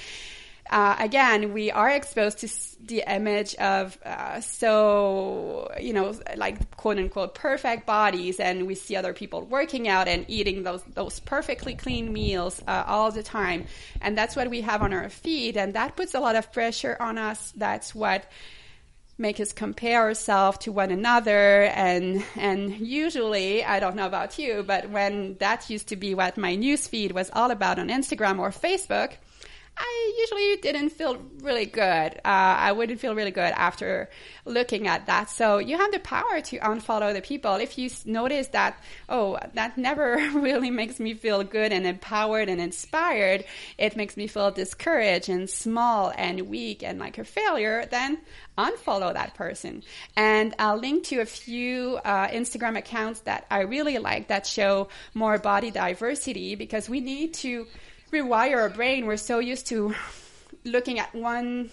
Uh, 0.71 0.97
again, 0.99 1.55
we 1.55 1.71
are 1.71 1.89
exposed 1.89 2.41
to 2.41 2.49
the 2.85 3.03
image 3.11 3.55
of 3.55 3.99
uh, 4.05 4.41
so, 4.41 5.71
you 5.81 5.95
know, 5.95 6.15
like 6.37 6.77
quote 6.77 6.99
unquote 6.99 7.35
perfect 7.35 7.87
bodies, 7.87 8.39
and 8.39 8.67
we 8.67 8.75
see 8.75 8.95
other 8.95 9.15
people 9.15 9.43
working 9.43 9.89
out 9.89 10.09
and 10.09 10.27
eating 10.29 10.65
those 10.65 10.83
those 10.95 11.21
perfectly 11.21 11.75
clean 11.75 12.13
meals 12.13 12.63
uh, 12.67 12.85
all 12.87 13.11
the 13.11 13.23
time, 13.23 13.65
and 14.03 14.17
that's 14.17 14.37
what 14.37 14.51
we 14.51 14.61
have 14.61 14.83
on 14.83 14.93
our 14.93 15.09
feed, 15.09 15.57
and 15.57 15.73
that 15.73 15.97
puts 15.97 16.15
a 16.15 16.21
lot 16.21 16.37
of 16.37 16.53
pressure 16.53 16.99
on 17.01 17.17
us. 17.17 17.53
That's 17.57 17.95
what 17.95 18.27
make 19.19 19.41
us 19.41 19.53
compare 19.53 20.01
ourselves 20.03 20.59
to 20.59 20.73
one 20.73 20.91
another 20.91 21.65
and 21.65 22.25
and 22.37 22.79
usually 22.79 23.65
I 23.65 23.81
don't 23.81 23.97
know 23.97 24.07
about 24.07 24.39
you 24.39 24.63
but 24.67 24.91
when 24.91 25.37
that 25.41 25.69
used 25.69 25.89
to 25.89 25.97
be 25.97 26.15
what 26.15 26.37
my 26.37 26.57
newsfeed 26.57 27.13
was 27.13 27.31
all 27.33 27.51
about 27.51 27.79
on 27.79 27.89
Instagram 27.89 28.39
or 28.39 28.51
Facebook 28.51 29.15
I 29.81 30.15
usually 30.19 30.57
didn't 30.57 30.91
feel 30.91 31.19
really 31.41 31.67
good. 31.67 31.83
Uh, 31.83 32.19
I 32.25 32.73
wouldn't 32.73 33.01
feel 33.01 33.15
really 33.15 33.31
good 33.31 33.53
after 33.55 34.11
looking 34.45 34.89
at 34.89 35.07
that. 35.07 35.31
So 35.31 35.59
you 35.59 35.77
have 35.77 35.93
the 35.93 36.01
power 36.01 36.41
to 36.41 36.59
unfollow 36.59 37.15
the 37.15 37.21
people. 37.21 37.55
If 37.55 37.79
you 37.79 37.89
notice 38.05 38.49
that, 38.49 38.83
oh, 39.09 39.39
that 39.55 39.79
never 39.79 40.17
really 40.35 40.71
makes 40.71 40.99
me 40.99 41.15
feel 41.15 41.45
good 41.45 41.73
and 41.73 41.87
empowered 41.87 42.49
and 42.49 42.61
inspired, 42.61 43.45
it 43.79 43.97
makes 43.97 44.17
me 44.17 44.27
feel 44.27 44.51
discouraged 44.51 45.29
and 45.29 45.49
small 45.49 46.13
and 46.17 46.43
weak 46.43 46.83
and 46.83 46.99
like 46.99 47.19
a 47.19 47.25
failure, 47.25 47.87
then 47.91 48.19
unfollow 48.57 49.13
that 49.13 49.35
person. 49.35 49.85
And 50.17 50.55
I'll 50.59 50.77
link 50.77 51.05
to 51.05 51.21
a 51.21 51.27
few 51.27 51.99
uh, 52.05 52.29
Instagram 52.29 52.77
accounts 52.77 53.21
that 53.21 53.47
I 53.51 53.61
really 53.61 53.99
like 53.99 54.29
that 54.29 54.47
show 54.47 54.89
more 55.15 55.39
body 55.39 55.71
diversity 55.71 56.57
because 56.57 56.89
we 56.89 57.01
need 57.01 57.35
to 57.35 57.67
rewire 58.11 58.57
our 58.57 58.71
brain. 58.71 59.07
We're 59.07 59.17
so 59.17 59.39
used 59.39 59.67
to 59.69 59.95
looking 60.65 60.99
at 60.99 61.15
one, 61.15 61.71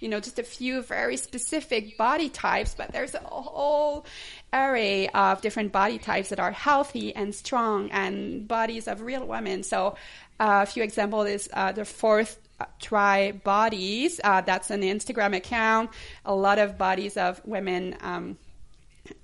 you 0.00 0.08
know, 0.08 0.20
just 0.20 0.38
a 0.38 0.42
few 0.42 0.82
very 0.82 1.16
specific 1.16 1.98
body 1.98 2.28
types, 2.28 2.74
but 2.74 2.92
there's 2.92 3.14
a 3.14 3.18
whole 3.18 4.06
array 4.52 5.08
of 5.08 5.40
different 5.40 5.72
body 5.72 5.98
types 5.98 6.28
that 6.30 6.40
are 6.40 6.52
healthy 6.52 7.14
and 7.14 7.34
strong 7.34 7.90
and 7.90 8.46
bodies 8.48 8.88
of 8.88 9.02
real 9.02 9.26
women. 9.26 9.62
So 9.62 9.96
uh, 10.40 10.60
a 10.62 10.66
few 10.66 10.82
examples 10.82 11.28
is 11.28 11.50
uh, 11.52 11.72
the 11.72 11.84
fourth 11.84 12.38
tri 12.80 13.32
bodies. 13.32 14.20
Uh, 14.22 14.40
that's 14.40 14.70
an 14.70 14.82
Instagram 14.82 15.36
account. 15.36 15.90
A 16.24 16.34
lot 16.34 16.58
of 16.58 16.78
bodies 16.78 17.16
of 17.16 17.40
women. 17.44 17.96
Um, 18.00 18.38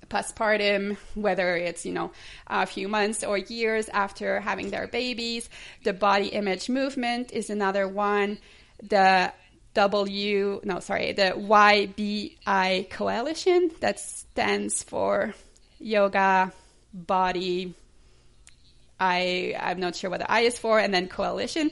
postpartum, 0.09 0.97
whether 1.15 1.55
it's, 1.55 1.85
you 1.85 1.93
know, 1.93 2.11
a 2.47 2.65
few 2.65 2.87
months 2.87 3.23
or 3.23 3.37
years 3.37 3.89
after 3.89 4.39
having 4.39 4.69
their 4.69 4.87
babies. 4.87 5.49
The 5.83 5.93
body 5.93 6.27
image 6.27 6.69
movement 6.69 7.31
is 7.31 7.49
another 7.49 7.87
one. 7.87 8.39
The 8.81 9.33
W, 9.73 10.61
no, 10.63 10.79
sorry, 10.79 11.11
the 11.11 11.33
YBI 11.35 12.89
coalition 12.89 13.71
that 13.81 13.99
stands 13.99 14.83
for 14.83 15.33
yoga, 15.79 16.53
body, 16.93 17.75
I 18.99 19.55
I'm 19.59 19.79
not 19.79 19.95
sure 19.95 20.09
what 20.09 20.19
the 20.19 20.31
I 20.31 20.41
is 20.41 20.57
for, 20.57 20.79
and 20.79 20.93
then 20.93 21.07
coalition. 21.07 21.71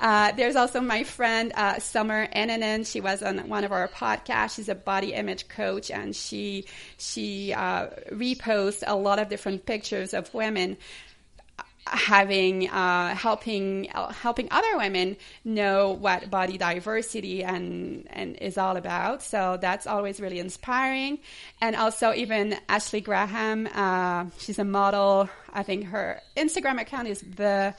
Uh, 0.00 0.32
there's 0.32 0.56
also 0.56 0.80
my 0.80 1.04
friend 1.04 1.52
uh, 1.54 1.78
Summer 1.78 2.26
Innanen. 2.26 2.90
She 2.90 3.00
was 3.00 3.22
on 3.22 3.48
one 3.48 3.64
of 3.64 3.72
our 3.72 3.88
podcasts. 3.88 4.56
She's 4.56 4.68
a 4.68 4.74
body 4.74 5.12
image 5.12 5.48
coach, 5.48 5.90
and 5.90 6.14
she 6.14 6.64
she 6.98 7.52
uh, 7.52 7.88
reposts 8.10 8.82
a 8.86 8.96
lot 8.96 9.18
of 9.18 9.28
different 9.28 9.66
pictures 9.66 10.14
of 10.14 10.32
women 10.34 10.76
having 11.86 12.68
uh, 12.70 13.14
helping 13.14 13.84
helping 14.10 14.48
other 14.50 14.76
women 14.76 15.16
know 15.44 15.90
what 15.90 16.30
body 16.30 16.56
diversity 16.56 17.44
and 17.44 18.06
and 18.10 18.36
is 18.36 18.56
all 18.56 18.76
about. 18.76 19.22
So 19.22 19.58
that's 19.60 19.86
always 19.86 20.20
really 20.20 20.38
inspiring. 20.38 21.18
And 21.60 21.76
also 21.76 22.12
even 22.14 22.56
Ashley 22.68 23.00
Graham, 23.00 23.68
uh, 23.74 24.26
she's 24.38 24.58
a 24.58 24.64
model. 24.64 25.28
I 25.52 25.62
think 25.62 25.86
her 25.86 26.20
Instagram 26.36 26.80
account 26.80 27.08
is 27.08 27.20
the 27.20 27.74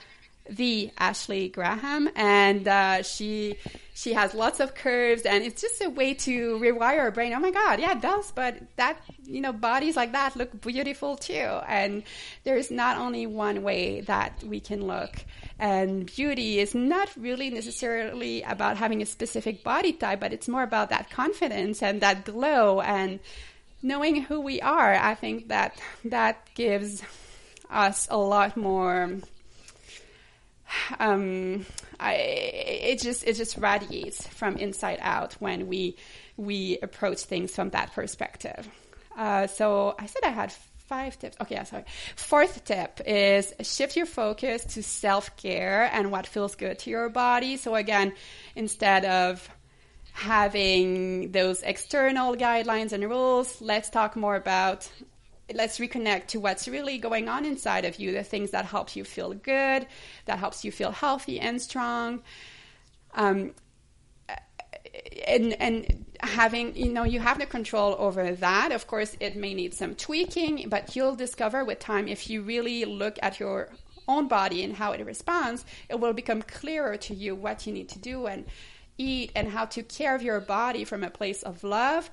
the 0.49 0.91
Ashley 0.97 1.49
Graham, 1.49 2.09
and 2.15 2.67
uh, 2.67 3.03
she 3.03 3.57
she 3.93 4.13
has 4.13 4.33
lots 4.33 4.59
of 4.59 4.75
curves, 4.75 5.23
and 5.23 5.43
it's 5.43 5.61
just 5.61 5.81
a 5.81 5.89
way 5.89 6.13
to 6.13 6.57
rewire 6.59 6.99
our 6.99 7.11
brain. 7.11 7.33
Oh 7.33 7.39
my 7.39 7.51
God, 7.51 7.79
yeah, 7.79 7.93
it 7.93 8.01
does, 8.01 8.31
but 8.31 8.61
that 8.75 8.97
you 9.23 9.41
know 9.41 9.53
bodies 9.53 9.95
like 9.95 10.11
that 10.11 10.35
look 10.35 10.61
beautiful 10.61 11.15
too. 11.15 11.33
And 11.67 12.03
there's 12.43 12.69
not 12.69 12.97
only 12.97 13.25
one 13.25 13.63
way 13.63 14.01
that 14.01 14.43
we 14.43 14.59
can 14.59 14.85
look, 14.85 15.15
and 15.57 16.05
beauty 16.05 16.59
is 16.59 16.75
not 16.75 17.09
really 17.17 17.49
necessarily 17.49 18.43
about 18.43 18.77
having 18.77 19.01
a 19.01 19.05
specific 19.05 19.63
body 19.63 19.93
type, 19.93 20.19
but 20.19 20.33
it's 20.33 20.47
more 20.47 20.63
about 20.63 20.89
that 20.89 21.09
confidence 21.09 21.81
and 21.81 22.01
that 22.01 22.25
glow 22.25 22.81
and 22.81 23.19
knowing 23.81 24.23
who 24.23 24.41
we 24.41 24.61
are. 24.61 24.93
I 24.93 25.15
think 25.15 25.47
that 25.47 25.79
that 26.05 26.47
gives 26.55 27.01
us 27.69 28.07
a 28.11 28.17
lot 28.17 28.57
more 28.57 29.19
um, 30.99 31.65
I, 31.99 32.13
it 32.13 33.01
just 33.01 33.23
it 33.25 33.35
just 33.35 33.57
radiates 33.57 34.27
from 34.27 34.57
inside 34.57 34.99
out 35.01 35.33
when 35.39 35.67
we 35.67 35.97
we 36.37 36.77
approach 36.81 37.21
things 37.21 37.55
from 37.55 37.69
that 37.71 37.93
perspective. 37.93 38.67
Uh, 39.17 39.47
so 39.47 39.95
I 39.97 40.05
said 40.07 40.23
I 40.23 40.29
had 40.29 40.51
five 40.87 41.17
tips. 41.17 41.37
Okay, 41.41 41.63
sorry. 41.65 41.85
Fourth 42.15 42.63
tip 42.65 43.01
is 43.05 43.53
shift 43.61 43.95
your 43.95 44.05
focus 44.05 44.65
to 44.75 44.83
self 44.83 45.35
care 45.37 45.89
and 45.91 46.11
what 46.11 46.27
feels 46.27 46.55
good 46.55 46.79
to 46.79 46.89
your 46.89 47.09
body. 47.09 47.57
So 47.57 47.75
again, 47.75 48.13
instead 48.55 49.05
of 49.05 49.49
having 50.13 51.31
those 51.31 51.61
external 51.61 52.35
guidelines 52.35 52.93
and 52.93 53.03
rules, 53.03 53.61
let's 53.61 53.89
talk 53.89 54.15
more 54.15 54.35
about 54.35 54.89
let's 55.53 55.79
reconnect 55.79 56.27
to 56.27 56.39
what's 56.39 56.67
really 56.67 56.97
going 56.97 57.29
on 57.29 57.45
inside 57.45 57.85
of 57.85 57.99
you 57.99 58.11
the 58.11 58.23
things 58.23 58.51
that 58.51 58.65
helps 58.65 58.95
you 58.95 59.03
feel 59.03 59.33
good 59.33 59.85
that 60.25 60.39
helps 60.39 60.65
you 60.65 60.71
feel 60.71 60.91
healthy 60.91 61.39
and 61.39 61.61
strong. 61.61 62.21
Um, 63.13 63.53
and 65.27 65.53
and 65.61 66.05
having 66.19 66.75
you 66.75 66.89
know 66.91 67.03
you 67.03 67.19
have 67.19 67.39
the 67.39 67.45
control 67.45 67.95
over 67.99 68.31
that. 68.31 68.71
Of 68.71 68.87
course 68.87 69.15
it 69.19 69.35
may 69.35 69.53
need 69.53 69.73
some 69.73 69.95
tweaking 69.95 70.67
but 70.69 70.95
you'll 70.95 71.15
discover 71.15 71.63
with 71.63 71.79
time 71.79 72.07
if 72.07 72.29
you 72.29 72.41
really 72.41 72.85
look 72.85 73.17
at 73.21 73.39
your 73.39 73.69
own 74.07 74.27
body 74.27 74.63
and 74.63 74.75
how 74.75 74.91
it 74.91 75.03
responds 75.05 75.65
it 75.89 75.99
will 75.99 76.13
become 76.13 76.41
clearer 76.41 76.95
to 76.95 77.15
you 77.15 77.35
what 77.35 77.65
you 77.65 77.73
need 77.73 77.89
to 77.89 77.97
do 77.97 78.27
and 78.27 78.45
eat 78.97 79.31
and 79.35 79.49
how 79.49 79.65
to 79.65 79.83
care 79.83 80.15
of 80.15 80.21
your 80.21 80.39
body 80.39 80.83
from 80.83 81.03
a 81.03 81.09
place 81.09 81.43
of 81.43 81.63
love 81.63 82.09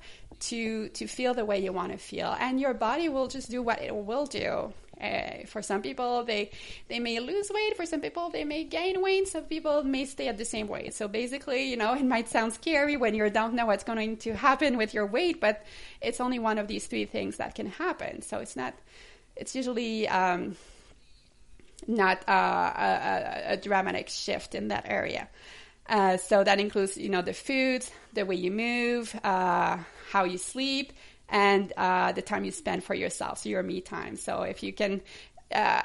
to 0.49 0.89
to 0.89 1.07
feel 1.07 1.33
the 1.33 1.45
way 1.45 1.59
you 1.59 1.73
want 1.73 1.91
to 1.91 1.97
feel. 1.97 2.35
And 2.39 2.59
your 2.59 2.73
body 2.73 3.09
will 3.09 3.27
just 3.27 3.49
do 3.49 3.61
what 3.61 3.81
it 3.81 3.95
will 3.95 4.25
do. 4.25 4.73
Uh, 5.01 5.45
for 5.47 5.61
some 5.61 5.81
people 5.81 6.23
they 6.23 6.51
they 6.87 6.99
may 6.99 7.19
lose 7.19 7.49
weight. 7.53 7.75
For 7.75 7.85
some 7.85 8.01
people 8.01 8.29
they 8.29 8.43
may 8.43 8.63
gain 8.63 9.01
weight. 9.01 9.27
Some 9.27 9.43
people 9.43 9.83
may 9.83 10.05
stay 10.05 10.27
at 10.27 10.37
the 10.37 10.45
same 10.45 10.67
weight. 10.67 10.93
So 10.93 11.07
basically 11.07 11.69
you 11.69 11.77
know 11.77 11.93
it 12.01 12.05
might 12.05 12.29
sound 12.29 12.53
scary 12.53 12.97
when 12.97 13.15
you 13.15 13.29
don't 13.29 13.53
know 13.53 13.65
what's 13.65 13.83
going 13.83 14.17
to 14.17 14.33
happen 14.33 14.77
with 14.77 14.93
your 14.93 15.05
weight 15.05 15.41
but 15.41 15.65
it's 16.01 16.21
only 16.21 16.39
one 16.39 16.57
of 16.57 16.67
these 16.67 16.87
three 16.87 17.05
things 17.05 17.37
that 17.37 17.55
can 17.55 17.67
happen. 17.67 18.21
So 18.21 18.39
it's 18.39 18.55
not 18.55 18.73
it's 19.35 19.55
usually 19.55 20.07
um, 20.07 20.55
not 21.87 22.27
uh, 22.27 22.71
a, 22.75 23.53
a, 23.53 23.57
dramatic 23.57 24.09
shift 24.09 24.55
in 24.55 24.69
that 24.69 24.85
area. 24.87 25.27
Uh, 25.87 26.17
so 26.17 26.43
that 26.43 26.59
includes, 26.59 26.97
you 26.97 27.09
know, 27.09 27.21
the 27.21 27.33
food, 27.33 27.85
the 28.13 28.25
way 28.25 28.35
you 28.35 28.51
move, 28.51 29.13
uh, 29.23 29.77
how 30.13 30.25
you 30.25 30.37
sleep, 30.37 30.93
and 31.27 31.73
uh, 31.75 32.11
the 32.11 32.21
time 32.21 32.43
you 32.45 32.51
spend 32.51 32.83
for 32.83 32.93
yourself, 32.93 33.39
so 33.39 33.49
your 33.49 33.63
me 33.63 33.81
time. 33.81 34.15
So 34.15 34.43
if 34.43 34.61
you 34.61 34.71
can 34.71 35.01
uh, 35.51 35.81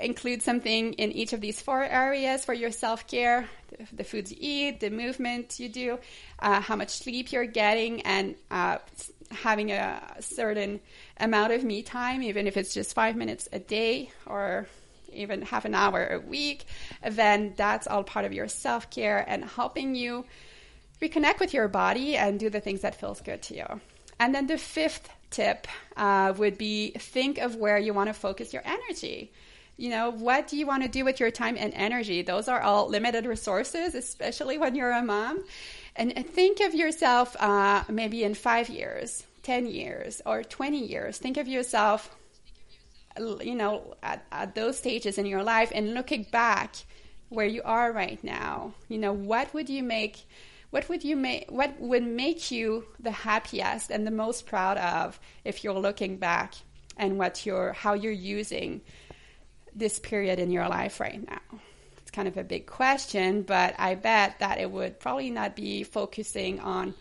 include 0.00 0.42
something 0.42 0.94
in 0.94 1.12
each 1.12 1.32
of 1.32 1.40
these 1.40 1.60
four 1.60 1.84
areas 1.84 2.44
for 2.44 2.52
your 2.52 2.72
self 2.72 3.06
care, 3.06 3.48
the, 3.92 4.02
foods 4.02 4.32
you 4.32 4.38
eat, 4.40 4.80
the 4.80 4.90
movement 4.90 5.60
you 5.60 5.68
do, 5.68 5.98
uh, 6.40 6.60
how 6.60 6.74
much 6.74 6.90
sleep 6.90 7.30
you're 7.30 7.46
getting, 7.46 8.02
and 8.02 8.34
having 9.30 9.70
a 9.70 10.02
certain 10.18 10.80
amount 11.18 11.52
of 11.52 11.62
me 11.62 11.82
time, 11.82 12.20
even 12.22 12.48
if 12.48 12.56
it's 12.56 12.74
just 12.74 12.94
five 12.94 13.14
minutes 13.14 13.48
a 13.52 13.60
day 13.60 14.10
or 14.26 14.66
even 15.12 15.42
half 15.42 15.64
an 15.64 15.74
hour 15.74 16.04
a 16.04 16.18
week, 16.18 16.64
then 17.08 17.54
that's 17.56 17.86
all 17.86 18.02
part 18.02 18.24
of 18.24 18.32
your 18.32 18.48
self 18.48 18.90
care 18.90 19.24
and 19.28 19.44
helping 19.44 19.94
you 19.94 20.24
reconnect 21.00 21.40
with 21.40 21.54
your 21.54 21.68
body 21.68 22.16
and 22.16 22.38
do 22.38 22.50
the 22.50 22.60
things 22.60 22.80
that 22.82 22.94
feels 22.94 23.20
good 23.20 23.42
to 23.42 23.56
you. 23.56 23.80
And 24.18 24.34
then 24.34 24.46
the 24.46 24.58
fifth 24.58 25.08
tip 25.30 25.66
uh, 25.96 26.34
would 26.36 26.58
be 26.58 26.90
think 26.90 27.38
of 27.38 27.56
where 27.56 27.78
you 27.78 27.94
want 27.94 28.08
to 28.08 28.14
focus 28.14 28.52
your 28.52 28.62
energy. 28.64 29.30
You 29.76 29.90
know, 29.90 30.10
what 30.10 30.48
do 30.48 30.56
you 30.56 30.66
want 30.66 30.82
to 30.82 30.88
do 30.88 31.04
with 31.04 31.20
your 31.20 31.30
time 31.30 31.56
and 31.56 31.72
energy? 31.74 32.22
Those 32.22 32.48
are 32.48 32.60
all 32.60 32.88
limited 32.88 33.26
resources, 33.26 33.94
especially 33.94 34.58
when 34.58 34.74
you're 34.74 34.90
a 34.90 35.02
mom. 35.02 35.44
And 35.94 36.12
think 36.26 36.60
of 36.60 36.74
yourself 36.74 37.36
uh, 37.38 37.84
maybe 37.88 38.24
in 38.24 38.34
five 38.34 38.68
years, 38.68 39.24
10 39.44 39.66
years, 39.66 40.20
or 40.26 40.42
20 40.42 40.84
years. 40.84 41.18
Think 41.18 41.36
of 41.36 41.46
yourself 41.46 42.14
you 43.18 43.54
know, 43.54 43.94
at, 44.02 44.24
at 44.32 44.54
those 44.54 44.78
stages 44.78 45.18
in 45.18 45.26
your 45.26 45.42
life 45.42 45.72
and 45.74 45.94
looking 45.94 46.24
back 46.30 46.76
where 47.28 47.46
you 47.46 47.62
are 47.64 47.92
right 47.92 48.22
now, 48.22 48.72
you 48.88 48.98
know, 48.98 49.12
what 49.12 49.52
would 49.54 49.68
you 49.68 49.82
make, 49.82 50.18
what 50.70 50.88
would 50.88 51.04
you 51.04 51.16
make, 51.16 51.50
what 51.50 51.80
would 51.80 52.02
make 52.02 52.50
you 52.50 52.84
the 53.00 53.10
happiest 53.10 53.90
and 53.90 54.06
the 54.06 54.10
most 54.10 54.46
proud 54.46 54.76
of 54.78 55.18
if 55.44 55.64
you're 55.64 55.78
looking 55.78 56.16
back 56.16 56.54
and 56.96 57.18
what 57.18 57.46
you're, 57.46 57.72
how 57.72 57.94
you're 57.94 58.12
using 58.12 58.80
this 59.74 59.98
period 59.98 60.38
in 60.38 60.50
your 60.50 60.68
life 60.68 61.00
right 61.00 61.26
now? 61.26 61.60
It's 62.02 62.10
kind 62.10 62.28
of 62.28 62.36
a 62.36 62.44
big 62.44 62.66
question, 62.66 63.42
but 63.42 63.74
I 63.78 63.94
bet 63.94 64.38
that 64.40 64.58
it 64.58 64.70
would 64.70 65.00
probably 65.00 65.30
not 65.30 65.56
be 65.56 65.84
focusing 65.84 66.60
on 66.60 66.94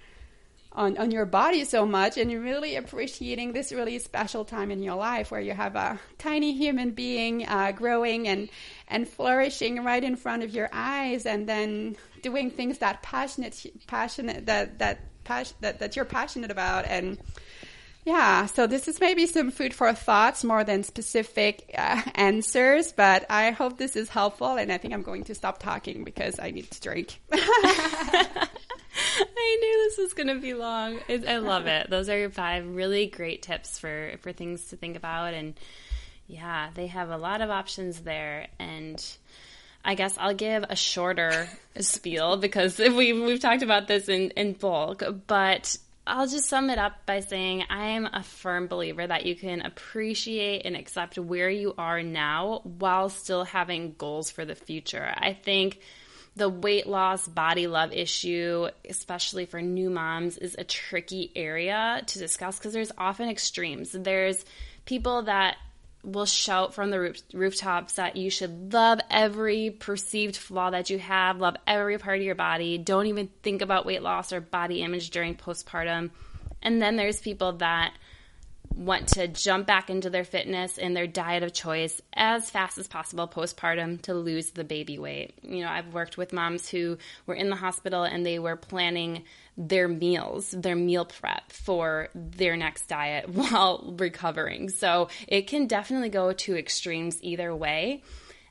on, 0.77 0.95
on 0.99 1.09
your 1.09 1.25
body 1.25 1.65
so 1.65 1.85
much 1.85 2.17
and 2.17 2.31
really 2.31 2.75
appreciating 2.75 3.51
this 3.51 3.71
really 3.71 3.97
special 3.97 4.45
time 4.45 4.69
in 4.69 4.83
your 4.83 4.95
life 4.95 5.31
where 5.31 5.41
you 5.41 5.51
have 5.51 5.75
a 5.75 5.99
tiny 6.19 6.53
human 6.53 6.91
being 6.91 7.45
uh, 7.47 7.71
growing 7.71 8.27
and 8.27 8.47
and 8.87 9.09
flourishing 9.09 9.83
right 9.83 10.03
in 10.03 10.15
front 10.15 10.43
of 10.43 10.53
your 10.53 10.69
eyes 10.71 11.25
and 11.25 11.49
then 11.49 11.97
doing 12.21 12.51
things 12.51 12.77
that 12.77 13.01
passionate 13.01 13.65
passionate 13.87 14.45
that 14.45 14.77
that 14.77 14.99
that, 15.59 15.79
that 15.79 15.95
you're 15.97 16.05
passionate 16.05 16.51
about 16.51 16.85
and 16.85 17.17
yeah, 18.05 18.45
so 18.45 18.67
this 18.67 18.87
is 18.87 19.01
maybe 19.01 19.25
some 19.25 19.51
food 19.51 19.73
for 19.73 19.91
thoughts 19.91 20.45
more 20.45 20.63
than 20.63 20.83
specific 20.83 21.75
uh, 21.77 22.01
answers, 22.15 22.93
but 22.93 23.25
I 23.29 23.51
hope 23.51 23.77
this 23.77 23.97
is 23.97 24.07
helpful. 24.07 24.55
And 24.55 24.71
I 24.71 24.77
think 24.77 24.93
I'm 24.93 25.01
going 25.01 25.25
to 25.25 25.35
stop 25.35 25.59
talking 25.59 26.05
because 26.05 26.39
I 26.39 26.51
need 26.51 26.71
to 26.71 26.79
drink. 26.79 27.19
I 29.19 29.57
knew 29.61 29.89
this 29.89 29.97
was 29.97 30.13
going 30.13 30.27
to 30.27 30.41
be 30.41 30.53
long. 30.53 30.99
I 31.09 31.37
love 31.37 31.67
it. 31.67 31.87
Those 31.89 32.09
are 32.09 32.29
five 32.29 32.67
really 32.67 33.07
great 33.07 33.41
tips 33.41 33.77
for 33.79 34.13
for 34.21 34.31
things 34.31 34.69
to 34.69 34.75
think 34.75 34.97
about, 34.97 35.33
and 35.33 35.53
yeah, 36.27 36.69
they 36.73 36.87
have 36.87 37.09
a 37.09 37.17
lot 37.17 37.41
of 37.41 37.49
options 37.49 38.01
there. 38.01 38.47
And 38.59 39.03
I 39.85 39.95
guess 39.95 40.17
I'll 40.17 40.33
give 40.33 40.65
a 40.67 40.75
shorter 40.75 41.47
spiel 41.79 42.37
because 42.37 42.79
we 42.79 43.13
we've 43.13 43.39
talked 43.39 43.63
about 43.63 43.87
this 43.87 44.09
in 44.09 44.31
in 44.31 44.53
bulk, 44.53 45.03
but 45.27 45.77
I'll 46.07 46.27
just 46.27 46.47
sum 46.47 46.69
it 46.69 46.79
up 46.79 47.05
by 47.05 47.19
saying 47.19 47.65
I 47.69 47.89
am 47.89 48.07
a 48.11 48.23
firm 48.23 48.67
believer 48.67 49.05
that 49.05 49.25
you 49.25 49.35
can 49.35 49.61
appreciate 49.61 50.65
and 50.65 50.75
accept 50.75 51.19
where 51.19 51.49
you 51.49 51.73
are 51.77 52.01
now 52.01 52.61
while 52.63 53.09
still 53.09 53.43
having 53.43 53.95
goals 53.97 54.31
for 54.31 54.45
the 54.45 54.55
future. 54.55 55.13
I 55.17 55.33
think 55.33 55.81
the 56.37 56.49
weight 56.49 56.87
loss, 56.87 57.27
body 57.27 57.67
love 57.67 57.91
issue, 57.91 58.69
especially 58.87 59.45
for 59.45 59.61
new 59.61 59.89
moms, 59.89 60.37
is 60.37 60.55
a 60.57 60.63
tricky 60.63 61.31
area 61.35 62.01
to 62.05 62.19
discuss 62.19 62.57
because 62.57 62.73
there's 62.73 62.91
often 62.97 63.29
extremes. 63.29 63.91
There's 63.91 64.45
people 64.85 65.23
that 65.23 65.57
will 66.03 66.25
shout 66.25 66.73
from 66.73 66.89
the 66.89 66.99
roof, 66.99 67.21
rooftops 67.33 67.93
that 67.93 68.15
you 68.15 68.29
should 68.29 68.71
love 68.71 68.99
every 69.09 69.71
perceived 69.71 70.37
flaw 70.37 70.69
that 70.69 70.89
you 70.89 70.99
have, 70.99 71.39
love 71.39 71.57
every 71.65 71.97
part 71.97 72.19
of 72.19 72.23
your 72.23 72.35
body, 72.35 72.77
don't 72.77 73.07
even 73.07 73.29
think 73.43 73.61
about 73.61 73.85
weight 73.85 74.01
loss 74.01 74.31
or 74.31 74.39
body 74.39 74.81
image 74.83 75.09
during 75.09 75.35
postpartum. 75.35 76.11
And 76.61 76.81
then 76.81 76.95
there's 76.95 77.19
people 77.19 77.53
that 77.53 77.93
want 78.77 79.07
to 79.09 79.27
jump 79.27 79.65
back 79.65 79.89
into 79.89 80.09
their 80.09 80.23
fitness 80.23 80.77
and 80.77 80.95
their 80.95 81.07
diet 81.07 81.43
of 81.43 81.51
choice 81.51 82.01
as 82.13 82.49
fast 82.49 82.77
as 82.77 82.87
possible 82.87 83.27
postpartum 83.27 84.01
to 84.03 84.13
lose 84.13 84.51
the 84.51 84.63
baby 84.63 84.99
weight. 84.99 85.33
You 85.41 85.63
know, 85.63 85.69
I've 85.69 85.93
worked 85.93 86.17
with 86.17 86.31
moms 86.31 86.69
who 86.69 86.97
were 87.25 87.33
in 87.33 87.49
the 87.49 87.55
hospital 87.55 88.03
and 88.03 88.25
they 88.25 88.37
were 88.39 88.55
planning 88.55 89.23
their 89.57 89.87
meals, 89.87 90.51
their 90.51 90.75
meal 90.75 91.05
prep 91.05 91.51
for 91.51 92.09
their 92.13 92.55
next 92.55 92.87
diet 92.87 93.27
while 93.33 93.95
recovering. 93.97 94.69
So 94.69 95.09
it 95.27 95.47
can 95.47 95.65
definitely 95.65 96.09
go 96.09 96.33
to 96.33 96.57
extremes 96.57 97.17
either 97.23 97.55
way. 97.55 98.03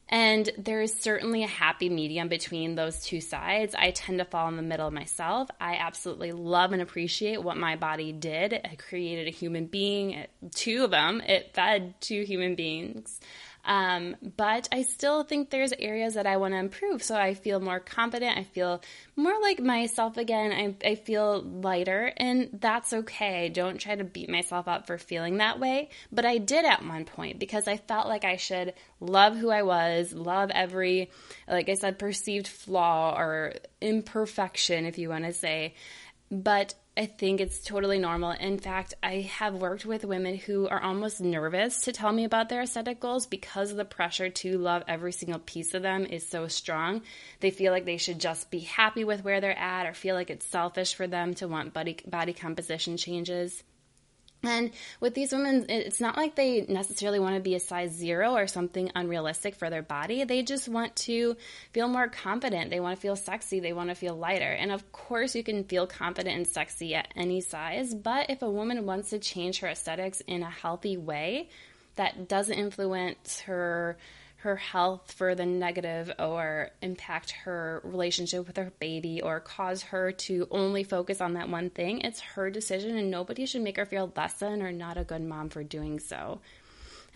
And 0.08 0.48
there 0.56 0.80
is 0.82 0.94
certainly 0.94 1.42
a 1.42 1.48
happy 1.48 1.88
medium 1.88 2.28
between 2.28 2.76
those 2.76 3.04
two 3.04 3.20
sides. 3.20 3.74
I 3.74 3.90
tend 3.90 4.18
to 4.18 4.24
fall 4.24 4.48
in 4.48 4.56
the 4.56 4.62
middle 4.62 4.90
myself. 4.92 5.50
I 5.60 5.76
absolutely 5.76 6.30
love 6.30 6.72
and 6.72 6.80
appreciate 6.80 7.42
what 7.42 7.56
my 7.56 7.74
body 7.74 8.12
did. 8.12 8.52
It 8.52 8.78
created 8.78 9.26
a 9.26 9.32
human 9.32 9.66
being, 9.66 10.26
two 10.54 10.84
of 10.84 10.92
them. 10.92 11.20
It 11.22 11.54
fed 11.54 12.00
two 12.00 12.22
human 12.22 12.54
beings. 12.54 13.20
Um, 13.66 14.14
but 14.36 14.68
I 14.70 14.82
still 14.82 15.24
think 15.24 15.50
there's 15.50 15.72
areas 15.72 16.14
that 16.14 16.26
I 16.26 16.36
want 16.36 16.54
to 16.54 16.58
improve. 16.58 17.02
So 17.02 17.16
I 17.16 17.34
feel 17.34 17.58
more 17.58 17.80
confident. 17.80 18.38
I 18.38 18.44
feel 18.44 18.80
more 19.16 19.34
like 19.42 19.60
myself 19.60 20.16
again. 20.16 20.52
I, 20.52 20.88
I 20.88 20.94
feel 20.94 21.42
lighter, 21.42 22.12
and 22.16 22.48
that's 22.52 22.92
okay. 22.92 23.48
Don't 23.48 23.78
try 23.78 23.96
to 23.96 24.04
beat 24.04 24.30
myself 24.30 24.68
up 24.68 24.86
for 24.86 24.98
feeling 24.98 25.38
that 25.38 25.58
way. 25.58 25.90
But 26.12 26.24
I 26.24 26.38
did 26.38 26.64
at 26.64 26.86
one 26.86 27.04
point 27.04 27.40
because 27.40 27.66
I 27.66 27.76
felt 27.76 28.06
like 28.06 28.24
I 28.24 28.36
should 28.36 28.74
love 29.00 29.36
who 29.36 29.50
I 29.50 29.62
was, 29.62 30.12
love 30.12 30.50
every, 30.54 31.10
like 31.48 31.68
I 31.68 31.74
said, 31.74 31.98
perceived 31.98 32.46
flaw 32.46 33.18
or 33.18 33.54
imperfection, 33.80 34.86
if 34.86 34.96
you 34.96 35.08
want 35.08 35.24
to 35.24 35.32
say. 35.32 35.74
But 36.30 36.74
I 36.98 37.04
think 37.04 37.42
it's 37.42 37.62
totally 37.62 37.98
normal. 37.98 38.30
In 38.30 38.58
fact, 38.58 38.94
I 39.02 39.16
have 39.20 39.54
worked 39.54 39.84
with 39.84 40.06
women 40.06 40.36
who 40.36 40.66
are 40.66 40.82
almost 40.82 41.20
nervous 41.20 41.82
to 41.82 41.92
tell 41.92 42.10
me 42.10 42.24
about 42.24 42.48
their 42.48 42.62
aesthetic 42.62 43.00
goals 43.00 43.26
because 43.26 43.74
the 43.74 43.84
pressure 43.84 44.30
to 44.30 44.56
love 44.56 44.82
every 44.88 45.12
single 45.12 45.40
piece 45.40 45.74
of 45.74 45.82
them 45.82 46.06
is 46.06 46.26
so 46.26 46.48
strong. 46.48 47.02
They 47.40 47.50
feel 47.50 47.70
like 47.70 47.84
they 47.84 47.98
should 47.98 48.18
just 48.18 48.50
be 48.50 48.60
happy 48.60 49.04
with 49.04 49.24
where 49.24 49.42
they're 49.42 49.58
at 49.58 49.84
or 49.84 49.92
feel 49.92 50.14
like 50.14 50.30
it's 50.30 50.46
selfish 50.46 50.94
for 50.94 51.06
them 51.06 51.34
to 51.34 51.48
want 51.48 51.74
body, 51.74 51.98
body 52.06 52.32
composition 52.32 52.96
changes. 52.96 53.62
And 54.42 54.70
with 55.00 55.14
these 55.14 55.32
women, 55.32 55.66
it's 55.68 56.00
not 56.00 56.16
like 56.16 56.36
they 56.36 56.66
necessarily 56.68 57.18
want 57.18 57.34
to 57.34 57.40
be 57.40 57.54
a 57.54 57.60
size 57.60 57.92
zero 57.92 58.34
or 58.36 58.46
something 58.46 58.90
unrealistic 58.94 59.56
for 59.56 59.70
their 59.70 59.82
body. 59.82 60.24
They 60.24 60.42
just 60.42 60.68
want 60.68 60.94
to 60.96 61.36
feel 61.72 61.88
more 61.88 62.08
confident. 62.08 62.70
They 62.70 62.80
want 62.80 62.96
to 62.96 63.00
feel 63.00 63.16
sexy. 63.16 63.60
They 63.60 63.72
want 63.72 63.88
to 63.88 63.94
feel 63.94 64.14
lighter. 64.14 64.50
And 64.50 64.70
of 64.70 64.92
course, 64.92 65.34
you 65.34 65.42
can 65.42 65.64
feel 65.64 65.86
confident 65.86 66.36
and 66.36 66.46
sexy 66.46 66.94
at 66.94 67.08
any 67.16 67.40
size. 67.40 67.94
But 67.94 68.30
if 68.30 68.42
a 68.42 68.50
woman 68.50 68.86
wants 68.86 69.10
to 69.10 69.18
change 69.18 69.60
her 69.60 69.68
aesthetics 69.68 70.20
in 70.20 70.42
a 70.42 70.50
healthy 70.50 70.96
way 70.96 71.48
that 71.96 72.28
doesn't 72.28 72.58
influence 72.58 73.40
her 73.40 73.96
her 74.38 74.56
health 74.56 75.12
for 75.12 75.34
the 75.34 75.46
negative 75.46 76.12
or 76.18 76.70
impact 76.82 77.30
her 77.30 77.80
relationship 77.84 78.46
with 78.46 78.56
her 78.56 78.72
baby 78.78 79.20
or 79.22 79.40
cause 79.40 79.82
her 79.82 80.12
to 80.12 80.46
only 80.50 80.84
focus 80.84 81.20
on 81.20 81.34
that 81.34 81.48
one 81.48 81.70
thing. 81.70 82.00
It's 82.02 82.20
her 82.20 82.50
decision, 82.50 82.96
and 82.96 83.10
nobody 83.10 83.46
should 83.46 83.62
make 83.62 83.76
her 83.76 83.86
feel 83.86 84.12
less 84.16 84.34
than 84.34 84.62
or 84.62 84.72
not 84.72 84.98
a 84.98 85.04
good 85.04 85.22
mom 85.22 85.48
for 85.48 85.62
doing 85.62 85.98
so. 85.98 86.40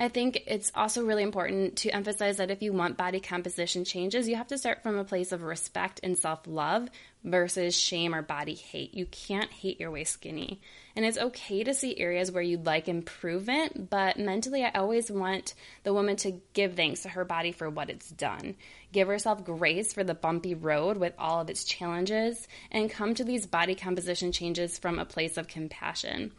I 0.00 0.08
think 0.08 0.44
it's 0.46 0.72
also 0.74 1.04
really 1.04 1.22
important 1.22 1.76
to 1.76 1.90
emphasize 1.90 2.38
that 2.38 2.50
if 2.50 2.62
you 2.62 2.72
want 2.72 2.96
body 2.96 3.20
composition 3.20 3.84
changes, 3.84 4.26
you 4.26 4.36
have 4.36 4.46
to 4.46 4.56
start 4.56 4.82
from 4.82 4.96
a 4.96 5.04
place 5.04 5.30
of 5.30 5.42
respect 5.42 6.00
and 6.02 6.16
self 6.16 6.40
love 6.46 6.88
versus 7.22 7.76
shame 7.76 8.14
or 8.14 8.22
body 8.22 8.54
hate. 8.54 8.94
You 8.94 9.04
can't 9.04 9.52
hate 9.52 9.78
your 9.78 9.90
way 9.90 10.04
skinny. 10.04 10.62
And 10.96 11.04
it's 11.04 11.18
okay 11.18 11.64
to 11.64 11.74
see 11.74 11.98
areas 11.98 12.32
where 12.32 12.42
you'd 12.42 12.64
like 12.64 12.88
improvement, 12.88 13.90
but 13.90 14.18
mentally, 14.18 14.64
I 14.64 14.70
always 14.70 15.10
want 15.10 15.52
the 15.82 15.92
woman 15.92 16.16
to 16.16 16.40
give 16.54 16.76
thanks 16.76 17.02
to 17.02 17.10
her 17.10 17.26
body 17.26 17.52
for 17.52 17.68
what 17.68 17.90
it's 17.90 18.08
done. 18.08 18.56
Give 18.92 19.06
herself 19.06 19.44
grace 19.44 19.92
for 19.92 20.02
the 20.02 20.14
bumpy 20.14 20.54
road 20.54 20.96
with 20.96 21.12
all 21.18 21.42
of 21.42 21.50
its 21.50 21.64
challenges, 21.64 22.48
and 22.70 22.90
come 22.90 23.14
to 23.16 23.24
these 23.24 23.44
body 23.44 23.74
composition 23.74 24.32
changes 24.32 24.78
from 24.78 24.98
a 24.98 25.04
place 25.04 25.36
of 25.36 25.46
compassion. 25.46 26.32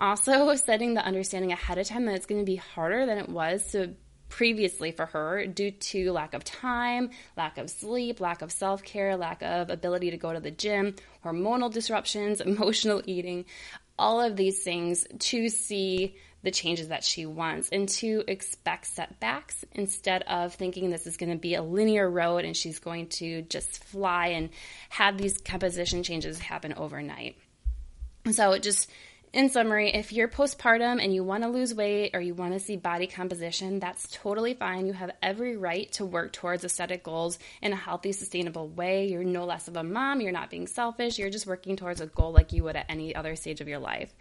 Also, 0.00 0.54
setting 0.56 0.94
the 0.94 1.04
understanding 1.04 1.52
ahead 1.52 1.78
of 1.78 1.86
time 1.86 2.06
that 2.06 2.14
it's 2.14 2.26
going 2.26 2.40
to 2.40 2.46
be 2.46 2.56
harder 2.56 3.06
than 3.06 3.18
it 3.18 3.28
was 3.28 3.70
to 3.72 3.94
previously 4.30 4.92
for 4.92 5.06
her 5.06 5.44
due 5.46 5.72
to 5.72 6.12
lack 6.12 6.32
of 6.32 6.44
time, 6.44 7.10
lack 7.36 7.58
of 7.58 7.68
sleep, 7.68 8.20
lack 8.20 8.40
of 8.42 8.50
self 8.50 8.82
care, 8.82 9.16
lack 9.16 9.42
of 9.42 9.68
ability 9.68 10.10
to 10.12 10.16
go 10.16 10.32
to 10.32 10.40
the 10.40 10.50
gym, 10.50 10.94
hormonal 11.24 11.70
disruptions, 11.70 12.40
emotional 12.40 13.02
eating, 13.04 13.44
all 13.98 14.20
of 14.20 14.36
these 14.36 14.62
things 14.62 15.06
to 15.18 15.48
see 15.50 16.16
the 16.42 16.50
changes 16.50 16.88
that 16.88 17.04
she 17.04 17.26
wants 17.26 17.68
and 17.68 17.86
to 17.86 18.24
expect 18.26 18.86
setbacks 18.86 19.62
instead 19.72 20.22
of 20.22 20.54
thinking 20.54 20.88
this 20.88 21.06
is 21.06 21.18
going 21.18 21.30
to 21.30 21.36
be 21.36 21.54
a 21.54 21.62
linear 21.62 22.08
road 22.08 22.46
and 22.46 22.56
she's 22.56 22.78
going 22.78 23.08
to 23.08 23.42
just 23.42 23.84
fly 23.84 24.28
and 24.28 24.48
have 24.88 25.18
these 25.18 25.36
composition 25.38 26.02
changes 26.02 26.38
happen 26.38 26.72
overnight. 26.72 27.36
So 28.32 28.52
it 28.52 28.62
just 28.62 28.90
in 29.32 29.48
summary, 29.48 29.90
if 29.94 30.12
you're 30.12 30.26
postpartum 30.26 31.02
and 31.02 31.14
you 31.14 31.22
want 31.22 31.44
to 31.44 31.48
lose 31.48 31.72
weight 31.72 32.10
or 32.14 32.20
you 32.20 32.34
want 32.34 32.52
to 32.52 32.58
see 32.58 32.76
body 32.76 33.06
composition, 33.06 33.78
that's 33.78 34.08
totally 34.10 34.54
fine. 34.54 34.86
You 34.86 34.92
have 34.92 35.12
every 35.22 35.56
right 35.56 35.90
to 35.92 36.04
work 36.04 36.32
towards 36.32 36.64
aesthetic 36.64 37.04
goals 37.04 37.38
in 37.62 37.72
a 37.72 37.76
healthy, 37.76 38.10
sustainable 38.10 38.68
way. 38.68 39.06
You're 39.06 39.22
no 39.22 39.44
less 39.44 39.68
of 39.68 39.76
a 39.76 39.84
mom. 39.84 40.20
You're 40.20 40.32
not 40.32 40.50
being 40.50 40.66
selfish. 40.66 41.16
You're 41.16 41.30
just 41.30 41.46
working 41.46 41.76
towards 41.76 42.00
a 42.00 42.06
goal 42.06 42.32
like 42.32 42.52
you 42.52 42.64
would 42.64 42.74
at 42.74 42.86
any 42.88 43.14
other 43.14 43.36
stage 43.36 43.60
of 43.60 43.68
your 43.68 43.78
life. 43.78 44.12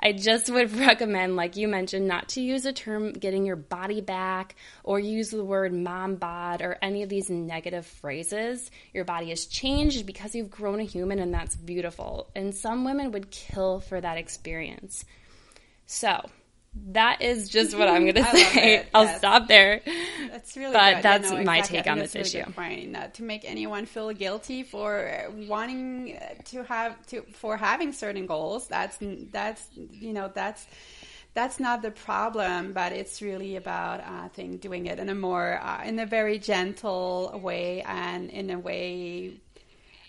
I 0.00 0.12
just 0.12 0.50
would 0.50 0.74
recommend, 0.76 1.36
like 1.36 1.56
you 1.56 1.68
mentioned, 1.68 2.06
not 2.06 2.28
to 2.30 2.40
use 2.40 2.64
the 2.64 2.72
term 2.72 3.12
getting 3.12 3.44
your 3.44 3.56
body 3.56 4.00
back 4.00 4.56
or 4.84 4.98
use 5.00 5.30
the 5.30 5.44
word 5.44 5.72
mom 5.72 6.16
bod 6.16 6.62
or 6.62 6.78
any 6.82 7.02
of 7.02 7.08
these 7.08 7.30
negative 7.30 7.86
phrases. 7.86 8.70
Your 8.92 9.04
body 9.04 9.30
has 9.30 9.46
changed 9.46 10.06
because 10.06 10.34
you've 10.34 10.50
grown 10.50 10.80
a 10.80 10.84
human, 10.84 11.18
and 11.18 11.32
that's 11.32 11.56
beautiful. 11.56 12.30
And 12.34 12.54
some 12.54 12.84
women 12.84 13.12
would 13.12 13.30
kill 13.30 13.80
for 13.80 14.00
that 14.00 14.18
experience. 14.18 15.04
So, 15.86 16.28
that 16.92 17.22
is 17.22 17.48
just 17.48 17.76
what 17.76 17.88
I'm 17.88 18.02
going 18.10 18.14
to 18.14 18.24
say. 18.24 18.86
I'll 18.94 19.08
stop 19.18 19.48
there. 19.48 19.80
That's 20.30 20.56
really 20.56 20.72
But 20.72 20.94
good. 20.96 21.02
that's 21.02 21.30
yeah, 21.30 21.38
no, 21.38 21.44
my 21.44 21.58
exactly. 21.58 21.78
take 21.78 21.90
on 21.90 21.98
this 21.98 22.14
really 22.14 22.26
issue. 22.26 22.50
Point. 22.52 22.90
Not 22.90 23.14
to 23.14 23.22
make 23.22 23.44
anyone 23.44 23.86
feel 23.86 24.12
guilty 24.12 24.62
for 24.62 25.30
wanting 25.48 26.16
uh, 26.16 26.42
to 26.46 26.64
have 26.64 27.04
to 27.08 27.22
for 27.32 27.56
having 27.56 27.92
certain 27.92 28.26
goals. 28.26 28.68
That's 28.68 28.98
that's 29.00 29.68
you 29.74 30.12
know 30.12 30.30
that's 30.34 30.66
that's 31.34 31.60
not 31.60 31.82
the 31.82 31.90
problem, 31.90 32.72
but 32.72 32.92
it's 32.92 33.20
really 33.20 33.56
about 33.56 34.00
uh, 34.00 34.24
I 34.24 34.28
think 34.28 34.60
doing 34.60 34.86
it 34.86 34.98
in 34.98 35.08
a 35.08 35.14
more 35.14 35.60
uh, 35.62 35.82
in 35.84 35.98
a 35.98 36.06
very 36.06 36.38
gentle 36.38 37.38
way 37.42 37.82
and 37.82 38.30
in 38.30 38.50
a 38.50 38.58
way 38.58 39.40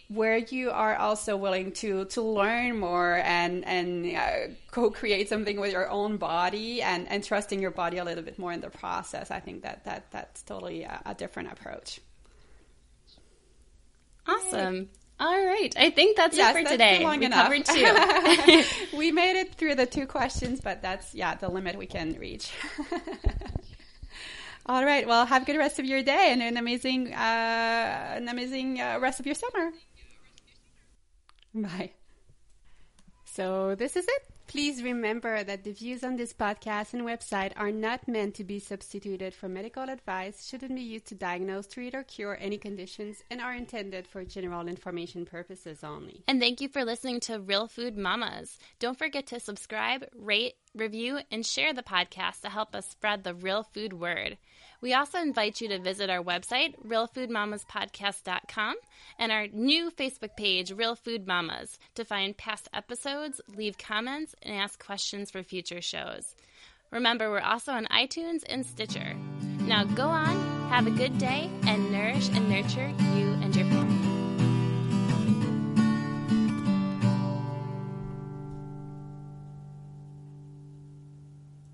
where 0.10 0.38
you 0.38 0.72
are 0.72 0.96
also 0.96 1.36
willing 1.36 1.74
to 1.74 2.06
to 2.06 2.22
learn 2.22 2.80
more 2.80 3.16
and 3.16 3.66
and 3.66 4.16
uh, 4.16 4.54
co-create 4.72 5.28
something 5.28 5.60
with 5.60 5.72
your 5.72 5.90
own 5.90 6.18
body 6.18 6.82
and 6.82 7.08
and 7.10 7.24
trusting 7.24 7.62
your 7.62 7.72
body 7.72 7.98
a 7.98 8.06
little 8.06 8.24
bit 8.24 8.40
more 8.40 8.54
in 8.54 8.62
the 8.62 8.70
process. 8.70 9.32
I 9.32 9.40
think 9.40 9.64
that 9.64 9.84
that 9.86 10.12
that's 10.12 10.44
totally 10.44 10.84
a, 10.84 11.02
a 11.06 11.14
different 11.14 11.52
approach. 11.52 12.00
Awesome. 14.26 14.90
All 15.20 15.46
right. 15.46 15.74
I 15.76 15.90
think 15.90 16.16
that's 16.16 16.38
yes, 16.38 16.56
it 16.56 16.60
for 16.60 16.64
that's 16.64 16.72
today. 16.72 17.04
long 17.04 17.20
we 17.20 17.26
enough. 17.26 17.44
covered 17.44 17.66
two. 17.66 18.64
We 18.98 19.12
made 19.22 19.40
it 19.40 19.56
through 19.56 19.76
the 19.76 19.86
two 19.86 20.06
questions 20.06 20.62
but 20.62 20.82
that's 20.82 21.14
yeah 21.14 21.36
the 21.36 21.50
limit 21.50 21.78
we 21.78 21.88
can 21.88 22.14
reach. 22.14 22.50
All 24.66 24.86
right. 24.86 25.06
Well 25.06 25.26
have 25.26 25.44
a 25.44 25.46
good 25.46 25.58
rest 25.58 25.80
of 25.80 25.86
your 25.86 26.02
day 26.02 26.30
and 26.32 26.42
an 26.42 26.56
amazing 26.56 27.14
uh, 27.14 28.14
an 28.16 28.30
amazing 28.30 28.80
uh, 28.80 29.00
rest 29.02 29.20
of 29.20 29.26
your 29.26 29.36
summer 29.36 29.72
Bye. 31.62 31.92
So, 33.26 33.76
this 33.76 33.96
is 33.96 34.06
it. 34.08 34.24
Please 34.48 34.82
remember 34.82 35.44
that 35.44 35.66
the 35.66 35.74
views 35.74 36.06
on 36.06 36.16
this 36.16 36.32
podcast 36.32 36.94
and 36.94 37.04
website 37.04 37.52
are 37.58 37.70
not 37.72 38.08
meant 38.08 38.34
to 38.36 38.46
be 38.46 38.60
substituted 38.60 39.34
for 39.34 39.50
medical 39.50 39.84
advice, 39.84 40.48
shouldn't 40.48 40.74
be 40.74 40.82
used 40.82 41.08
to 41.08 41.16
diagnose, 41.16 41.68
treat, 41.68 41.94
or 41.94 42.04
cure 42.04 42.38
any 42.40 42.58
conditions, 42.58 43.24
and 43.30 43.42
are 43.42 43.54
intended 43.54 44.08
for 44.08 44.24
general 44.24 44.70
information 44.70 45.26
purposes 45.26 45.84
only. 45.84 46.24
And 46.30 46.40
thank 46.40 46.62
you 46.62 46.70
for 46.70 46.86
listening 46.86 47.20
to 47.22 47.42
Real 47.42 47.68
Food 47.68 47.98
Mamas. 47.98 48.58
Don't 48.80 48.98
forget 48.98 49.28
to 49.28 49.40
subscribe, 49.42 50.06
rate, 50.16 50.54
review, 50.74 51.20
and 51.30 51.46
share 51.46 51.74
the 51.74 51.84
podcast 51.84 52.40
to 52.42 52.50
help 52.50 52.74
us 52.74 52.88
spread 52.88 53.26
the 53.26 53.34
real 53.34 53.64
food 53.64 53.92
word. 53.92 54.38
We 54.82 54.94
also 54.94 55.20
invite 55.20 55.60
you 55.60 55.68
to 55.70 55.80
visit 55.80 56.10
our 56.10 56.24
website, 56.24 56.76
realfoodmamaspodcast.com, 56.86 58.76
and 59.18 59.32
our 59.32 59.48
new 59.48 59.90
Facebook 59.90 60.36
page, 60.38 60.72
Real 60.72 60.96
Food 60.96 61.26
Mamas, 61.26 61.80
to 61.96 62.06
find 62.06 62.38
past 62.38 62.70
episodes, 62.74 63.42
leave 63.56 63.78
comments, 63.78 64.36
and 64.44 64.56
ask 64.56 64.84
questions 64.84 65.32
for 65.32 65.42
future 65.42 65.82
shows. 65.82 66.36
Remember, 66.92 67.30
we're 67.30 67.40
also 67.40 67.72
on 67.72 67.86
iTunes 67.88 68.44
and 68.48 68.66
Stitcher. 68.66 69.16
Now 69.60 69.84
go 69.84 70.08
on, 70.08 70.70
have 70.70 70.88
a 70.88 70.92
good 70.92 71.18
day, 71.18 71.50
and 71.66 71.92
nourish 71.92 72.30
and 72.30 72.50
nurture 72.50 72.88
you 73.16 73.34
and 73.42 73.56
your 73.56 73.66
family. 73.66 74.07